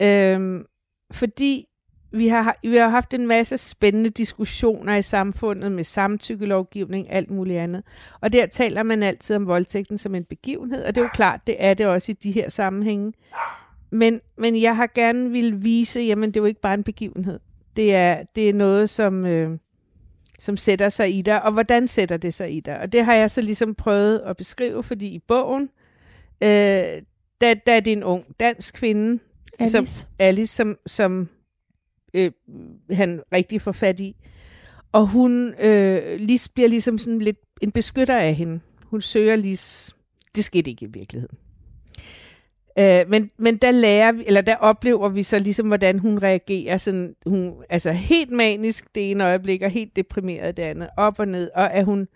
Øhm, 0.02 0.64
fordi 1.12 1.66
vi 2.12 2.28
har, 2.28 2.56
vi 2.62 2.76
har 2.76 2.88
haft 2.88 3.14
en 3.14 3.26
masse 3.26 3.58
spændende 3.58 4.10
diskussioner 4.10 4.96
i 4.96 5.02
samfundet 5.02 5.72
med 5.72 5.84
samtykkelovgivning, 5.84 7.10
alt 7.10 7.30
muligt 7.30 7.58
andet. 7.58 7.82
Og 8.20 8.32
der 8.32 8.46
taler 8.46 8.82
man 8.82 9.02
altid 9.02 9.36
om 9.36 9.46
voldtægten 9.46 9.98
som 9.98 10.14
en 10.14 10.24
begivenhed, 10.24 10.84
og 10.84 10.94
det 10.94 11.00
er 11.00 11.04
jo 11.04 11.10
klart, 11.14 11.46
det 11.46 11.56
er 11.58 11.74
det 11.74 11.86
også 11.86 12.12
i 12.12 12.14
de 12.14 12.32
her 12.32 12.48
sammenhænge. 12.48 13.12
Men, 13.90 14.20
men 14.38 14.62
jeg 14.62 14.76
har 14.76 14.86
gerne 14.94 15.30
vil 15.30 15.64
vise, 15.64 16.00
jamen 16.00 16.30
det 16.30 16.36
er 16.36 16.40
jo 16.40 16.46
ikke 16.46 16.60
bare 16.60 16.74
en 16.74 16.84
begivenhed. 16.84 17.40
Det 17.76 17.94
er, 17.94 18.22
det 18.34 18.48
er 18.48 18.54
noget, 18.54 18.90
som, 18.90 19.26
øh, 19.26 19.58
som 20.38 20.56
sætter 20.56 20.88
sig 20.88 21.14
i 21.18 21.22
dig, 21.22 21.42
og 21.42 21.52
hvordan 21.52 21.88
sætter 21.88 22.16
det 22.16 22.34
sig 22.34 22.56
i 22.56 22.60
dig? 22.60 22.78
Og 22.80 22.92
det 22.92 23.04
har 23.04 23.14
jeg 23.14 23.30
så 23.30 23.40
ligesom 23.40 23.74
prøvet 23.74 24.18
at 24.18 24.36
beskrive, 24.36 24.82
fordi 24.82 25.06
i 25.06 25.18
bogen, 25.18 25.62
øh, 26.42 26.48
der, 27.40 27.54
der 27.66 27.72
er 27.72 27.80
det 27.80 27.92
en 27.92 28.02
ung 28.04 28.24
dansk 28.40 28.74
kvinde, 28.74 29.22
Alice. 29.58 29.86
Som- 29.86 30.06
Alice, 30.18 30.54
som, 30.54 30.76
som 30.86 31.28
øh, 32.14 32.32
han 32.90 33.20
rigtig 33.32 33.60
får 33.62 33.72
fat 33.72 34.00
i. 34.00 34.16
Og 34.92 35.06
hun, 35.06 35.54
øh, 35.60 36.20
Lis 36.20 36.48
bliver 36.48 36.68
ligesom 36.68 36.98
sådan 36.98 37.18
lidt 37.18 37.38
en 37.62 37.72
beskytter 37.72 38.16
af 38.18 38.34
hende. 38.34 38.60
Hun 38.84 39.00
søger 39.00 39.36
Lis. 39.36 39.96
Det 40.36 40.44
skete 40.44 40.70
ikke 40.70 40.84
i 40.86 40.88
virkeligheden. 40.88 41.38
Øh, 42.78 43.04
men, 43.08 43.30
men 43.38 43.56
der 43.56 43.70
lærer 43.70 44.12
vi, 44.12 44.24
eller 44.26 44.40
der 44.40 44.56
oplever 44.56 45.08
vi 45.08 45.22
så 45.22 45.38
ligesom, 45.38 45.66
hvordan 45.66 45.98
hun 45.98 46.18
reagerer. 46.22 46.76
Sådan, 46.78 47.14
hun, 47.26 47.52
altså 47.70 47.92
helt 47.92 48.30
manisk 48.30 48.94
det 48.94 49.10
ene 49.10 49.24
øjeblik, 49.24 49.62
og 49.62 49.70
helt 49.70 49.96
deprimeret 49.96 50.56
det 50.56 50.62
andet. 50.62 50.88
Op 50.96 51.18
og 51.18 51.28
ned. 51.28 51.50
Og 51.54 51.72
at, 51.72 51.84
hun, 51.84 52.08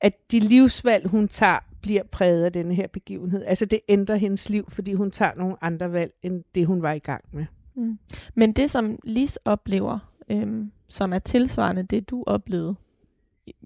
at 0.00 0.12
de 0.32 0.38
livsvalg, 0.38 1.06
hun 1.08 1.28
tager, 1.28 1.58
bliver 1.82 2.02
præget 2.12 2.44
af 2.44 2.52
denne 2.52 2.74
her 2.74 2.86
begivenhed. 2.92 3.44
Altså 3.46 3.64
det 3.66 3.80
ændrer 3.88 4.16
hendes 4.16 4.50
liv, 4.50 4.64
fordi 4.68 4.92
hun 4.92 5.10
tager 5.10 5.32
nogle 5.36 5.56
andre 5.60 5.92
valg, 5.92 6.12
end 6.22 6.44
det 6.54 6.66
hun 6.66 6.82
var 6.82 6.92
i 6.92 6.98
gang 6.98 7.24
med. 7.32 7.44
Mm. 7.76 7.98
Men 8.34 8.52
det, 8.52 8.70
som 8.70 8.98
Lis 9.04 9.38
oplever, 9.44 9.98
øhm, 10.30 10.70
som 10.88 11.12
er 11.12 11.18
tilsvarende 11.18 11.82
det, 11.82 12.10
du 12.10 12.24
oplevede, 12.26 12.74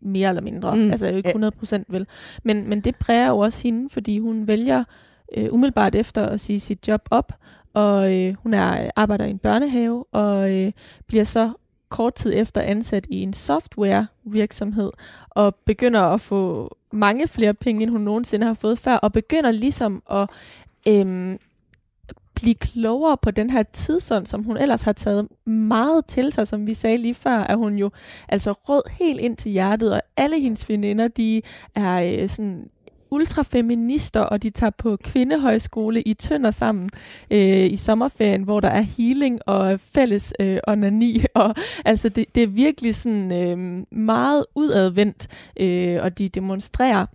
mere 0.03 0.29
eller 0.29 0.42
mindre, 0.42 0.76
Mm. 0.76 0.90
altså 0.90 1.07
ikke 1.07 1.29
Ja. 1.29 1.31
100 1.33 1.50
procent 1.50 1.87
vel, 1.90 2.07
men, 2.42 2.68
men 2.68 2.81
det 2.81 2.96
præger 2.96 3.29
jo 3.29 3.38
også 3.38 3.62
hende, 3.62 3.88
fordi 3.90 4.18
hun 4.18 4.46
vælger 4.48 4.85
øh, 5.36 5.52
umiddelbart 5.52 5.94
efter 5.94 6.26
at 6.26 6.40
sige 6.40 6.60
sit 6.60 6.88
job 6.88 7.08
op, 7.10 7.32
og 7.74 8.14
øh, 8.14 8.34
hun 8.42 8.54
er 8.54 8.84
øh, 8.84 8.90
arbejder 8.96 9.24
i 9.24 9.30
en 9.30 9.38
børnehave, 9.38 10.04
og 10.12 10.52
øh, 10.52 10.72
bliver 11.06 11.24
så 11.24 11.52
kort 11.88 12.14
tid 12.14 12.32
efter 12.36 12.60
ansat 12.60 13.06
i 13.10 13.22
en 13.22 13.32
software 13.32 14.06
virksomhed, 14.24 14.90
og 15.30 15.54
begynder 15.54 16.00
at 16.00 16.20
få 16.20 16.76
mange 16.92 17.28
flere 17.28 17.54
penge, 17.54 17.82
end 17.82 17.90
hun 17.90 18.00
nogensinde 18.00 18.46
har 18.46 18.54
fået 18.54 18.78
før, 18.78 18.96
og 18.96 19.12
begynder 19.12 19.50
ligesom 19.50 20.02
at 20.10 20.30
øhm, 20.88 21.38
blive 22.34 22.54
klogere 22.54 23.16
på 23.16 23.30
den 23.30 23.50
her 23.50 23.62
tidsånd, 23.62 24.26
som 24.26 24.42
hun 24.42 24.56
ellers 24.56 24.82
har 24.82 24.92
taget 24.92 25.28
meget 25.46 26.06
til 26.06 26.32
sig, 26.32 26.48
som 26.48 26.66
vi 26.66 26.74
sagde 26.74 26.96
lige 26.96 27.14
før, 27.14 27.38
at 27.38 27.56
hun 27.56 27.74
jo 27.76 27.90
altså 28.28 28.52
rød 28.52 28.82
helt 28.90 29.20
ind 29.20 29.36
til 29.36 29.50
hjertet, 29.50 29.92
og 29.92 30.02
alle 30.16 30.40
hendes 30.40 30.68
veninder, 30.68 31.08
de 31.08 31.42
er 31.74 32.20
øh, 32.22 32.28
sådan 32.28 32.70
ultrafeminister, 33.11 34.20
og 34.20 34.42
de 34.42 34.51
tager 34.51 34.70
på 34.70 34.96
kvindehøjskole 35.05 36.03
i 36.03 36.14
Tønder 36.14 36.51
sammen 36.51 36.90
øh, 37.31 37.73
i 37.73 37.77
sommerferien, 37.77 38.42
hvor 38.42 38.61
der 38.61 38.68
er 38.68 38.81
healing 38.81 39.40
og 39.46 39.81
fælles 39.81 40.35
øh, 40.40 40.59
onani, 40.68 41.25
og 41.35 41.55
altså 41.85 42.09
det, 42.09 42.35
det 42.35 42.42
er 42.42 42.46
virkelig 42.46 42.94
sådan 42.94 43.33
øh, 43.33 43.85
meget 43.99 44.46
udadvendt, 44.55 45.29
øh, 45.61 45.99
og 46.03 46.18
de 46.18 46.29
demonstrerer. 46.29 47.07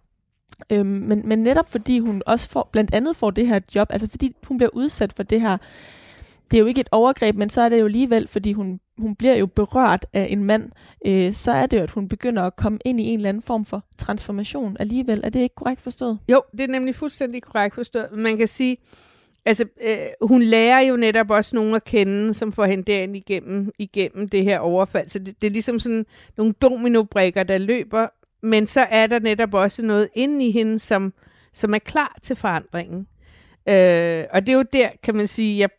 Øhm, 0.69 0.87
men, 0.87 1.21
men 1.25 1.39
netop 1.39 1.69
fordi 1.69 1.99
hun 1.99 2.21
også 2.25 2.49
får, 2.49 2.69
blandt 2.71 2.93
andet 2.93 3.15
får 3.15 3.31
det 3.31 3.47
her 3.47 3.59
job, 3.75 3.87
altså 3.91 4.07
fordi 4.09 4.35
hun 4.47 4.57
bliver 4.57 4.69
udsat 4.73 5.13
for 5.13 5.23
det 5.23 5.41
her, 5.41 5.57
det 6.51 6.57
er 6.57 6.61
jo 6.61 6.65
ikke 6.65 6.81
et 6.81 6.89
overgreb, 6.91 7.35
men 7.35 7.49
så 7.49 7.61
er 7.61 7.69
det 7.69 7.79
jo 7.79 7.85
alligevel, 7.85 8.27
fordi 8.27 8.53
hun, 8.53 8.79
hun 8.97 9.15
bliver 9.15 9.35
jo 9.35 9.45
berørt 9.45 10.05
af 10.13 10.27
en 10.29 10.43
mand, 10.43 10.71
øh, 11.05 11.33
så 11.33 11.51
er 11.51 11.65
det 11.65 11.77
jo, 11.77 11.83
at 11.83 11.91
hun 11.91 12.07
begynder 12.07 12.43
at 12.43 12.55
komme 12.55 12.79
ind 12.85 13.01
i 13.01 13.03
en 13.03 13.19
eller 13.19 13.29
anden 13.29 13.43
form 13.43 13.65
for 13.65 13.85
transformation 13.97 14.77
alligevel. 14.79 15.21
Er 15.23 15.29
det 15.29 15.39
ikke 15.39 15.55
korrekt 15.55 15.81
forstået? 15.81 16.19
Jo, 16.29 16.41
det 16.51 16.59
er 16.59 16.67
nemlig 16.67 16.95
fuldstændig 16.95 17.43
korrekt 17.43 17.75
forstået. 17.75 18.07
Man 18.11 18.37
kan 18.37 18.47
sige, 18.47 18.77
altså 19.45 19.65
øh, 19.81 20.27
hun 20.27 20.41
lærer 20.41 20.79
jo 20.79 20.95
netop 20.95 21.31
også 21.31 21.55
nogen 21.55 21.75
at 21.75 21.83
kende, 21.83 22.33
som 22.33 22.51
får 22.51 22.65
hende 22.65 22.83
derind 22.83 23.15
igennem, 23.15 23.71
igennem 23.79 24.29
det 24.29 24.43
her 24.43 24.59
overfald. 24.59 25.07
Så 25.07 25.19
det, 25.19 25.41
det 25.41 25.47
er 25.47 25.51
ligesom 25.51 25.79
sådan 25.79 26.05
nogle 26.37 26.53
dominobrikker, 26.53 27.43
der 27.43 27.57
løber 27.57 28.07
men 28.45 28.67
så 28.67 28.81
er 28.81 29.07
der 29.07 29.19
netop 29.19 29.53
også 29.53 29.85
noget 29.85 30.09
inde 30.15 30.47
i 30.47 30.51
hende, 30.51 30.79
som, 30.79 31.13
som 31.53 31.73
er 31.73 31.79
klar 31.79 32.17
til 32.21 32.35
forandringen. 32.35 33.07
Øh, 33.69 34.23
og 34.33 34.41
det 34.41 34.49
er 34.49 34.57
jo 34.57 34.65
der, 34.73 34.89
kan 35.03 35.15
man 35.15 35.27
sige, 35.27 35.59
jeg 35.59 35.69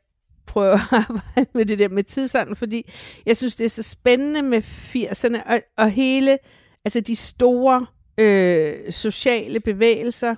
prøver 0.56 0.74
at 0.74 0.80
arbejde 1.08 1.50
med 1.54 1.66
det 1.66 1.78
der 1.78 1.88
med 1.88 2.02
tidsånden, 2.02 2.56
fordi 2.56 2.92
jeg 3.26 3.36
synes, 3.36 3.56
det 3.56 3.64
er 3.64 3.68
så 3.68 3.82
spændende 3.82 4.42
med 4.42 4.62
80'erne, 4.62 5.52
og, 5.52 5.60
og 5.76 5.90
hele, 5.90 6.38
altså 6.84 7.00
de 7.00 7.16
store 7.16 7.86
øh, 8.18 8.92
sociale 8.92 9.60
bevægelser, 9.60 10.34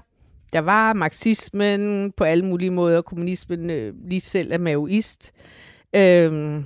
der 0.53 0.59
var 0.59 0.93
marxismen 0.93 2.13
på 2.13 2.25
alle 2.25 2.45
mulige 2.45 2.71
måder, 2.71 3.03
kommunismen 3.03 3.71
øh, 3.71 3.95
lige 4.05 4.21
selv 4.21 4.53
er 4.53 4.59
maoist, 4.59 5.35
øh, 5.97 6.63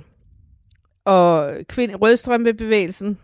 og 1.05 1.53
kvind, 1.69 1.95
rødstrømpebevægelsen, 2.01 3.17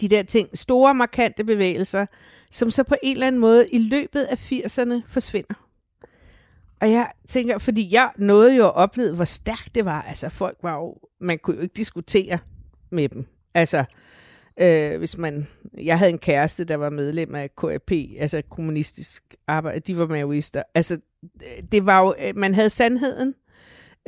de 0.00 0.08
der 0.08 0.22
ting, 0.22 0.48
store 0.58 0.94
markante 0.94 1.44
bevægelser, 1.44 2.06
som 2.50 2.70
så 2.70 2.82
på 2.82 2.94
en 3.02 3.16
eller 3.16 3.26
anden 3.26 3.40
måde 3.40 3.68
i 3.70 3.78
løbet 3.78 4.22
af 4.22 4.52
80'erne 4.52 5.02
forsvinder. 5.08 5.61
Og 6.82 6.90
jeg 6.90 7.10
tænker, 7.28 7.58
fordi 7.58 7.88
jeg 7.92 8.10
nåede 8.16 8.56
jo 8.56 8.66
at 8.66 8.74
opleve, 8.74 9.14
hvor 9.14 9.24
stærkt 9.24 9.74
det 9.74 9.84
var. 9.84 10.02
Altså 10.02 10.28
folk 10.28 10.58
var 10.62 10.76
jo, 10.76 10.96
man 11.20 11.38
kunne 11.38 11.56
jo 11.56 11.62
ikke 11.62 11.74
diskutere 11.74 12.38
med 12.90 13.08
dem. 13.08 13.26
Altså, 13.54 13.84
øh, 14.60 14.98
hvis 14.98 15.18
man, 15.18 15.46
jeg 15.78 15.98
havde 15.98 16.10
en 16.10 16.18
kæreste, 16.18 16.64
der 16.64 16.76
var 16.76 16.90
medlem 16.90 17.34
af 17.34 17.50
KAP, 17.56 17.92
altså 18.18 18.42
kommunistisk 18.50 19.34
arbejde, 19.46 19.80
de 19.80 19.98
var 19.98 20.06
maoister. 20.06 20.62
Altså, 20.74 20.98
det 21.72 21.86
var 21.86 22.00
jo, 22.00 22.14
øh, 22.18 22.36
man 22.36 22.54
havde 22.54 22.70
sandheden, 22.70 23.34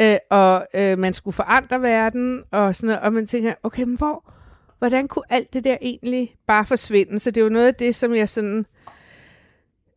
øh, 0.01 0.17
og 0.31 0.67
øh, 0.75 0.99
man 0.99 1.13
skulle 1.13 1.35
forandre 1.35 1.83
verden, 1.83 2.43
og 2.51 2.77
sådan 2.77 2.87
noget, 2.87 3.03
og 3.03 3.13
man 3.13 3.27
tænker, 3.27 3.55
okay, 3.63 3.83
men 3.83 3.97
hvor, 3.97 4.33
hvordan 4.79 5.09
kunne 5.09 5.25
alt 5.33 5.53
det 5.53 5.65
der 5.65 5.77
egentlig 5.81 6.37
bare 6.47 6.67
forsvinde? 6.67 7.19
Så 7.19 7.31
det 7.31 7.41
er 7.41 7.45
jo 7.45 7.51
noget 7.51 7.67
af 7.67 7.75
det, 7.75 7.97
som 7.97 8.15
jeg 8.15 8.29
sådan 8.29 8.65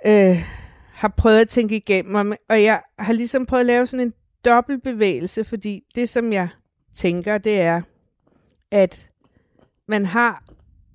øh, 0.06 0.67
har 0.98 1.14
prøvet 1.18 1.40
at 1.40 1.48
tænke 1.48 1.76
igennem, 1.76 2.34
og 2.50 2.64
jeg 2.64 2.82
har 3.00 3.14
ligesom 3.14 3.46
prøvet 3.46 3.60
at 3.60 3.66
lave 3.66 3.88
sådan 3.88 4.08
en 4.08 4.14
dobbelt 4.46 4.84
bevægelse, 4.84 5.44
fordi 5.44 5.84
det, 5.96 6.10
som 6.10 6.34
jeg 6.34 6.50
tænker, 6.94 7.38
det 7.38 7.62
er, 7.62 7.82
at 8.72 9.10
man 9.88 10.06
har 10.06 10.44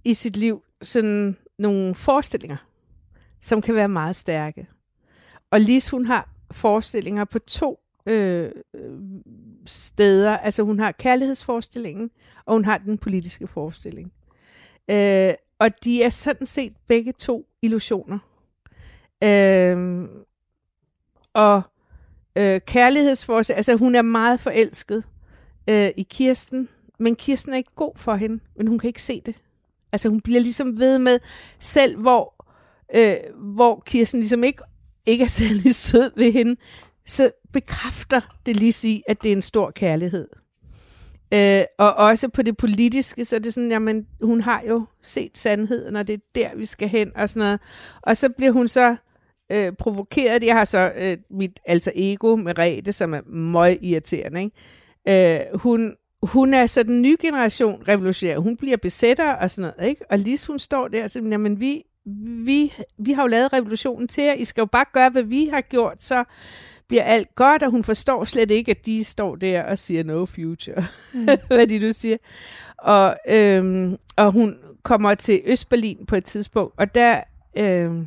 i 0.05 0.15
sit 0.15 0.37
liv 0.37 0.63
sådan 0.83 1.37
nogle 1.59 1.95
forestillinger, 1.95 2.57
som 3.41 3.63
kan 3.63 3.75
være 3.75 3.89
meget 3.89 4.17
stærke. 4.17 4.69
Og 5.51 5.61
Lis, 5.61 5.91
hun 5.91 6.07
har 6.07 6.29
forestillinger 6.51 7.25
på 7.25 7.39
to 7.39 7.81
øh, 8.07 8.51
steder. 9.67 10.39
Altså 10.39 10.63
hun 10.63 10.79
har 10.79 10.93
kærlighedsforestillingen, 10.93 12.11
og 12.45 12.55
hun 12.55 12.65
har 12.65 12.79
den 12.79 12.99
politiske 12.99 13.47
forestilling. 13.47 14.13
Øh, 14.91 15.35
og 15.59 15.85
de 15.85 16.03
er 16.03 16.11
sådan 16.11 16.47
set 16.47 16.73
begge 16.87 17.13
to 17.13 17.47
illusioner. 17.63 18.19
Øh, 19.23 20.09
og 21.35 21.63
øh, 22.37 22.61
kærlighedsforskning, 22.61 23.57
altså 23.57 23.77
hun 23.77 23.95
er 23.95 24.03
meget 24.03 24.41
forelsket 24.41 25.05
øh, 25.69 25.91
i 25.97 26.03
Kirsten, 26.11 26.69
men 26.99 27.17
Kirsten 27.17 27.53
er 27.53 27.57
ikke 27.57 27.75
god 27.77 27.93
for 27.97 28.15
hende, 28.15 28.41
men 28.57 28.67
hun 28.67 28.79
kan 28.79 28.89
ikke 28.89 29.03
se 29.03 29.21
det. 29.27 29.35
Altså 29.93 30.09
hun 30.09 30.21
bliver 30.21 30.41
ligesom 30.41 30.79
ved 30.79 30.99
med, 30.99 31.19
selv 31.59 32.01
hvor, 32.01 32.47
øh, 32.95 33.17
hvor 33.55 33.83
Kirsten 33.87 34.21
ligesom 34.21 34.45
ikke, 34.45 34.63
ikke 35.07 35.25
er 35.25 35.29
særlig 35.41 35.75
sød 35.75 36.11
ved 36.17 36.33
hende, 36.33 36.57
så 37.07 37.31
bekræfter 37.53 38.21
det 38.47 38.57
lige 38.57 38.73
sige, 38.73 39.03
at 39.09 39.23
det 39.23 39.29
er 39.29 39.37
en 39.37 39.43
stor 39.43 39.71
kærlighed. 39.71 40.29
Øh, 41.35 41.65
og 41.79 41.95
også 41.95 42.29
på 42.29 42.43
det 42.43 42.57
politiske, 42.57 43.25
så 43.25 43.37
er 43.37 43.41
det 43.41 43.55
sådan, 43.55 43.71
jamen, 43.71 44.07
hun 44.23 44.41
har 44.41 44.63
jo 44.69 44.87
set 45.03 45.39
sandheden, 45.39 45.97
og 45.97 46.07
det 46.07 46.15
er 46.15 46.19
der, 46.35 46.57
vi 46.57 46.65
skal 46.65 46.89
hen, 46.89 47.17
og 47.17 47.29
sådan 47.29 47.47
noget. 47.47 47.61
Og 48.03 48.17
så 48.17 48.29
bliver 48.29 48.53
hun 48.53 48.69
så 48.69 48.97
øh, 49.53 49.73
provokeret. 49.73 50.45
Jeg 50.45 50.55
har 50.55 50.65
så 50.65 50.93
øh, 50.97 51.17
mit 51.31 51.61
alter 51.67 51.91
ego 51.95 52.37
med 52.37 52.59
Rete, 52.59 52.93
som 52.93 53.15
er 53.15 53.23
meget 53.23 53.79
irriterende. 53.83 54.43
Ikke? 54.43 55.51
Øh, 55.53 55.59
hun, 55.59 55.95
hun 56.23 56.55
er 56.55 56.67
så 56.67 56.83
den 56.83 57.03
nye 57.03 57.17
generation 57.21 57.83
revolutionær. 57.89 58.39
Hun 58.39 58.57
bliver 58.57 58.77
besætter 58.77 59.33
og 59.33 59.51
sådan 59.51 59.73
noget. 59.77 59.91
Ikke? 59.91 60.05
Og 60.11 60.19
lige 60.19 60.39
hun 60.47 60.59
står 60.59 60.89
der 60.89 61.05
og 61.05 61.11
siger, 61.11 61.29
jamen 61.29 61.61
vi, 61.61 61.83
vi, 62.45 62.73
vi 62.99 63.13
har 63.13 63.23
jo 63.23 63.29
lavet 63.29 63.53
revolutionen 63.53 64.09
til 64.09 64.25
jer. 64.25 64.35
I 64.35 64.45
skal 64.45 64.61
jo 64.61 64.67
bare 64.67 64.85
gøre, 64.93 65.11
hvad 65.11 65.23
vi 65.23 65.47
har 65.47 65.61
gjort, 65.61 66.03
så 66.03 66.25
bliver 66.89 67.03
alt 67.03 67.35
godt, 67.35 67.63
og 67.63 67.71
hun 67.71 67.85
forstår 67.85 68.25
slet 68.25 68.51
ikke, 68.51 68.71
at 68.71 68.87
de 68.87 69.05
står 69.05 69.37
der 69.37 69.63
og 69.63 69.79
siger 69.79 70.05
no 70.05 70.27
future, 70.27 70.85
mm. 71.15 71.29
hvad 71.47 71.67
de 71.67 71.79
nu 71.79 71.93
siger. 71.93 72.17
Og, 72.79 73.17
øhm, 73.29 73.97
og 74.17 74.33
hun 74.33 74.57
kommer 74.83 75.15
til 75.15 75.43
Østberlin 75.45 76.07
på 76.07 76.17
et 76.17 76.25
tidspunkt, 76.25 76.75
og 76.79 76.95
der, 76.95 77.21
øhm, 77.57 78.07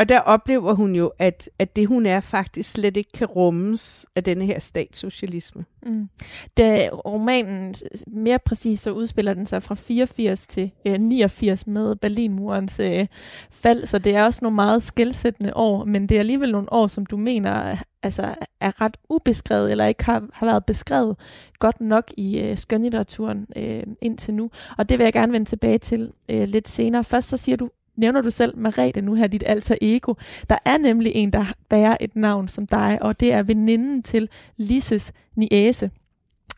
og 0.00 0.08
der 0.08 0.20
oplever 0.20 0.74
hun 0.74 0.94
jo, 0.94 1.12
at, 1.18 1.50
at 1.58 1.76
det 1.76 1.86
hun 1.86 2.06
er 2.06 2.20
faktisk 2.20 2.72
slet 2.72 2.96
ikke 2.96 3.12
kan 3.12 3.26
rummes 3.26 4.06
af 4.16 4.24
denne 4.24 4.46
her 4.46 4.58
statssocialisme. 4.58 5.64
Mm. 5.82 6.08
Da 6.56 6.88
romanen 6.92 7.74
mere 8.06 8.38
præcis 8.38 8.80
så 8.80 8.90
udspiller 8.90 9.34
den 9.34 9.46
sig 9.46 9.62
fra 9.62 9.74
84 9.74 10.46
til 10.46 10.70
øh, 10.86 11.00
89 11.00 11.66
med 11.66 11.96
Berlinmurens 11.96 12.80
øh, 12.80 13.06
fald, 13.50 13.86
så 13.86 13.98
det 13.98 14.16
er 14.16 14.24
også 14.24 14.38
nogle 14.42 14.54
meget 14.54 14.82
skældsættende 14.82 15.52
år, 15.56 15.84
men 15.84 16.06
det 16.06 16.14
er 16.14 16.20
alligevel 16.20 16.52
nogle 16.52 16.72
år, 16.72 16.86
som 16.86 17.06
du 17.06 17.16
mener 17.16 17.76
altså, 18.02 18.34
er 18.60 18.80
ret 18.80 18.96
ubeskrevet, 19.08 19.70
eller 19.70 19.86
ikke 19.86 20.04
har, 20.04 20.28
har 20.32 20.46
været 20.46 20.64
beskrevet 20.64 21.16
godt 21.58 21.80
nok 21.80 22.12
i 22.16 22.40
øh, 22.40 22.56
skønlitteraturen 22.56 23.46
øh, 23.56 23.82
indtil 24.02 24.34
nu. 24.34 24.50
Og 24.78 24.88
det 24.88 24.98
vil 24.98 25.04
jeg 25.04 25.12
gerne 25.12 25.32
vende 25.32 25.46
tilbage 25.46 25.78
til 25.78 26.12
øh, 26.28 26.48
lidt 26.48 26.68
senere. 26.68 27.04
Først 27.04 27.28
så 27.28 27.36
siger 27.36 27.56
du 27.56 27.70
nævner 28.00 28.22
du 28.22 28.30
selv, 28.30 28.58
Marete, 28.58 29.02
nu 29.02 29.14
her 29.14 29.26
dit 29.26 29.42
alter 29.46 29.74
ego. 29.82 30.14
Der 30.50 30.58
er 30.64 30.78
nemlig 30.78 31.12
en, 31.14 31.32
der 31.32 31.44
bærer 31.68 31.96
et 32.00 32.16
navn 32.16 32.48
som 32.48 32.66
dig, 32.66 32.98
og 33.00 33.20
det 33.20 33.32
er 33.32 33.42
veninden 33.42 34.02
til 34.02 34.28
Lises 34.56 35.12
niæse. 35.36 35.90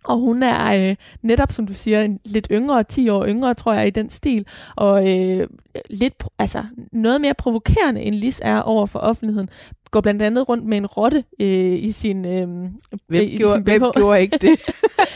Og 0.04 0.18
hun 0.18 0.42
er 0.42 0.90
øh, 0.90 0.96
netop, 1.22 1.52
som 1.52 1.66
du 1.66 1.74
siger, 1.74 2.16
lidt 2.24 2.48
yngre, 2.50 2.84
10 2.84 3.08
år 3.08 3.26
yngre, 3.26 3.54
tror 3.54 3.72
jeg, 3.72 3.86
i 3.86 3.90
den 3.90 4.10
stil. 4.10 4.46
Og 4.76 5.10
øh, 5.10 5.48
lidt, 5.90 6.24
altså, 6.38 6.64
noget 6.92 7.20
mere 7.20 7.34
provokerende, 7.34 8.00
end 8.00 8.14
Lis 8.14 8.40
er 8.44 8.60
over 8.60 8.86
for 8.86 8.98
offentligheden. 8.98 9.48
Går 9.90 10.00
blandt 10.00 10.22
andet 10.22 10.48
rundt 10.48 10.64
med 10.64 10.76
en 10.76 10.86
rotte 10.86 11.24
øh, 11.40 11.84
i 11.84 11.90
sin 11.90 12.24
øh, 12.24 12.70
Hvem, 13.06 13.22
i 13.22 13.36
gjorde, 13.36 13.54
sin 13.54 13.62
hvem 13.62 13.82
gjorde 13.94 14.20
ikke 14.20 14.38
det? 14.38 14.60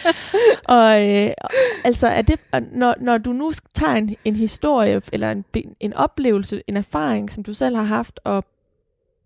og 0.76 1.08
øh, 1.08 1.30
altså, 1.84 2.06
er 2.06 2.22
det, 2.22 2.40
når, 2.72 2.94
når 3.00 3.18
du 3.18 3.32
nu 3.32 3.52
tager 3.74 3.92
en, 3.92 4.16
en 4.24 4.36
historie, 4.36 5.00
eller 5.12 5.30
en, 5.30 5.44
en 5.80 5.92
oplevelse, 5.92 6.62
en 6.66 6.76
erfaring, 6.76 7.32
som 7.32 7.42
du 7.42 7.54
selv 7.54 7.76
har 7.76 7.82
haft, 7.82 8.20
og 8.24 8.44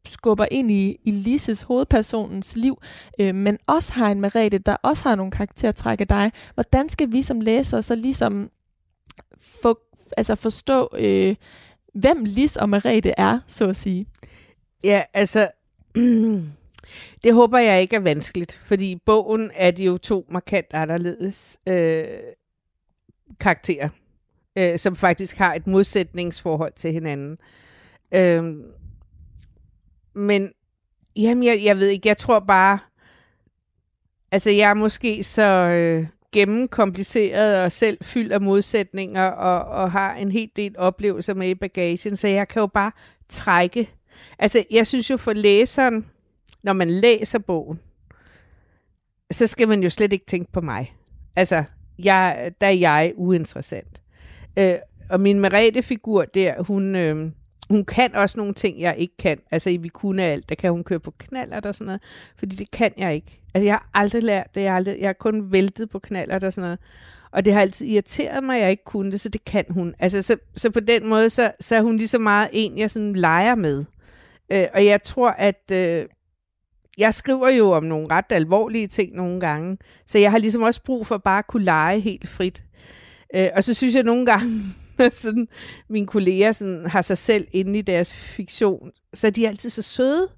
skubber 0.07 0.47
ind 0.51 0.71
i, 0.71 0.97
i 1.05 1.11
Lises 1.11 1.63
hovedpersonens 1.63 2.57
liv, 2.57 2.79
øh, 3.19 3.35
men 3.35 3.59
også 3.67 3.93
har 3.93 4.11
en 4.11 4.21
Merete, 4.21 4.59
der 4.59 4.77
også 4.83 5.09
har 5.09 5.15
nogle 5.15 5.33
karaktertræk 5.33 6.01
af 6.01 6.09
dig. 6.09 6.33
Hvordan 6.55 6.89
skal 6.89 7.13
vi 7.13 7.23
som 7.23 7.41
læsere 7.41 7.83
så 7.83 7.95
ligesom 7.95 8.51
få, 9.63 9.79
altså 10.17 10.35
forstå, 10.35 10.89
øh, 10.99 11.37
hvem 11.95 12.25
Lis 12.25 12.57
og 12.57 12.69
Merete 12.69 13.15
er, 13.17 13.39
så 13.47 13.69
at 13.69 13.77
sige? 13.77 14.07
Ja, 14.85 15.03
altså, 15.15 15.49
det 17.25 17.35
håber 17.35 17.59
jeg 17.59 17.81
ikke 17.81 17.97
er 17.97 18.01
vanskeligt, 18.01 18.61
fordi 18.65 18.91
i 18.91 19.03
bogen 19.07 19.51
er 19.55 19.71
de 19.71 19.85
jo 19.85 19.99
to 19.99 20.27
markant 20.31 20.67
anderledes 20.73 21.59
øh, 21.67 22.05
karakterer, 23.41 23.89
øh, 24.57 24.79
som 24.79 24.97
faktisk 24.97 25.39
har 25.39 25.55
et 25.55 25.67
modsætningsforhold 25.67 26.73
til 26.77 26.93
hinanden. 26.93 27.39
Øh, 28.15 28.55
men 30.15 30.51
Jamen, 31.17 31.45
jeg, 31.45 31.61
jeg 31.65 31.79
ved 31.79 31.89
ikke, 31.89 32.09
jeg 32.09 32.17
tror 32.17 32.41
bare, 32.41 32.79
altså 34.33 34.51
jeg 34.51 34.71
er 34.71 34.75
måske 34.75 35.25
så 35.25 35.43
øh, 35.43 36.07
gennemkompliceret 36.33 37.65
og 37.65 37.73
selv 37.73 37.99
fyldt 38.05 38.33
af 38.33 38.41
modsætninger 38.41 39.27
og, 39.27 39.83
og 39.83 39.93
har 39.93 40.15
en 40.15 40.33
helt 40.33 40.57
del 40.57 40.75
oplevelser 40.79 41.35
med 41.35 41.49
i 41.49 41.55
bagagen, 41.55 42.17
så 42.17 42.29
jeg 42.29 42.49
kan 42.49 42.61
jo 42.61 42.67
bare 42.67 42.93
trække. 43.29 43.91
Altså, 44.39 44.65
jeg 44.71 44.87
synes 44.87 45.11
jo 45.11 45.17
for 45.17 45.33
læseren, 45.33 46.07
når 46.63 46.73
man 46.73 46.91
læser 46.91 47.39
bogen, 47.39 47.81
så 49.33 49.47
skal 49.47 49.69
man 49.69 49.83
jo 49.83 49.91
slet 49.91 50.13
ikke 50.13 50.27
tænke 50.27 50.53
på 50.53 50.61
mig. 50.61 50.95
Altså, 51.37 51.65
jeg, 51.99 52.53
der 52.61 52.67
er 52.67 52.71
jeg 52.71 53.13
uinteressant. 53.17 54.03
Øh, 54.59 54.75
og 55.11 55.21
min 55.21 55.41
Merete-figur 55.41 56.25
der, 56.25 56.63
hun, 56.63 56.95
øh, 56.95 57.33
hun 57.71 57.85
kan 57.85 58.15
også 58.15 58.39
nogle 58.39 58.55
ting, 58.55 58.81
jeg 58.81 58.95
ikke 58.99 59.17
kan. 59.17 59.39
Altså, 59.51 59.71
i 59.71 59.77
vi 59.77 59.89
kunne 59.89 60.23
alt, 60.23 60.49
der 60.49 60.55
kan 60.55 60.71
hun 60.71 60.85
køre 60.85 61.01
på 61.01 61.11
knaller 61.19 61.61
og 61.61 61.75
sådan 61.75 61.87
noget, 61.87 62.03
fordi 62.39 62.57
det 62.57 62.71
kan 62.71 62.93
jeg 62.97 63.15
ikke. 63.15 63.41
Altså, 63.55 63.65
jeg 63.65 63.75
har 63.75 63.91
aldrig 63.95 64.23
lært 64.23 64.55
det. 64.55 64.61
Jeg 64.61 64.71
har, 64.71 64.77
aldrig, 64.77 64.97
jeg 65.01 65.09
har 65.09 65.13
kun 65.13 65.53
væltet 65.53 65.91
på 65.91 65.99
knaller 65.99 66.41
og 66.41 66.53
sådan 66.53 66.67
noget. 66.67 66.79
Og 67.33 67.45
det 67.45 67.53
har 67.53 67.61
altid 67.61 67.87
irriteret 67.87 68.45
mig, 68.45 68.57
at 68.57 68.63
jeg 68.63 68.71
ikke 68.71 68.85
kunne 68.85 69.13
det, 69.13 69.21
så 69.21 69.29
det 69.29 69.45
kan 69.45 69.65
hun. 69.71 69.95
Altså, 69.99 70.23
så, 70.23 70.37
så 70.57 70.71
på 70.71 70.81
den 70.81 71.09
måde, 71.09 71.31
så, 71.31 71.53
så 71.61 71.77
er 71.77 71.83
hun 71.83 71.97
lige 71.97 72.09
så 72.09 72.19
meget 72.19 72.49
en, 72.53 72.79
jeg 72.79 72.91
sådan 72.91 73.17
leger 73.17 73.55
med. 73.55 73.85
Øh, 74.53 74.67
og 74.75 74.85
jeg 74.85 75.03
tror, 75.03 75.31
at 75.31 75.71
øh, 75.73 76.07
jeg 76.99 77.15
skriver 77.15 77.49
jo 77.49 77.71
om 77.71 77.85
nogle 77.85 78.07
ret 78.11 78.25
alvorlige 78.31 78.87
ting 78.87 79.15
nogle 79.15 79.41
gange, 79.41 79.79
så 80.07 80.19
jeg 80.19 80.31
har 80.31 80.39
ligesom 80.39 80.63
også 80.63 80.83
brug 80.83 81.07
for 81.07 81.19
bare 81.19 81.39
at 81.39 81.47
kunne 81.47 81.65
lege 81.65 82.01
helt 82.01 82.29
frit. 82.29 82.65
Øh, 83.35 83.49
og 83.57 83.65
så 83.65 83.75
synes 83.75 83.95
jeg 83.95 84.03
nogle 84.03 84.27
gange, 84.27 84.63
sådan, 85.23 85.49
mine 85.89 86.07
kolleger 86.07 86.53
sådan, 86.53 86.87
har 86.87 87.03
sig 87.03 87.19
selv 87.19 87.47
inde 87.53 87.79
i 87.79 87.83
deres 87.83 88.15
fiktion, 88.15 88.91
så 89.15 89.27
er 89.27 89.31
de 89.31 89.49
altid 89.49 89.71
så 89.71 89.83
søde. 89.83 90.29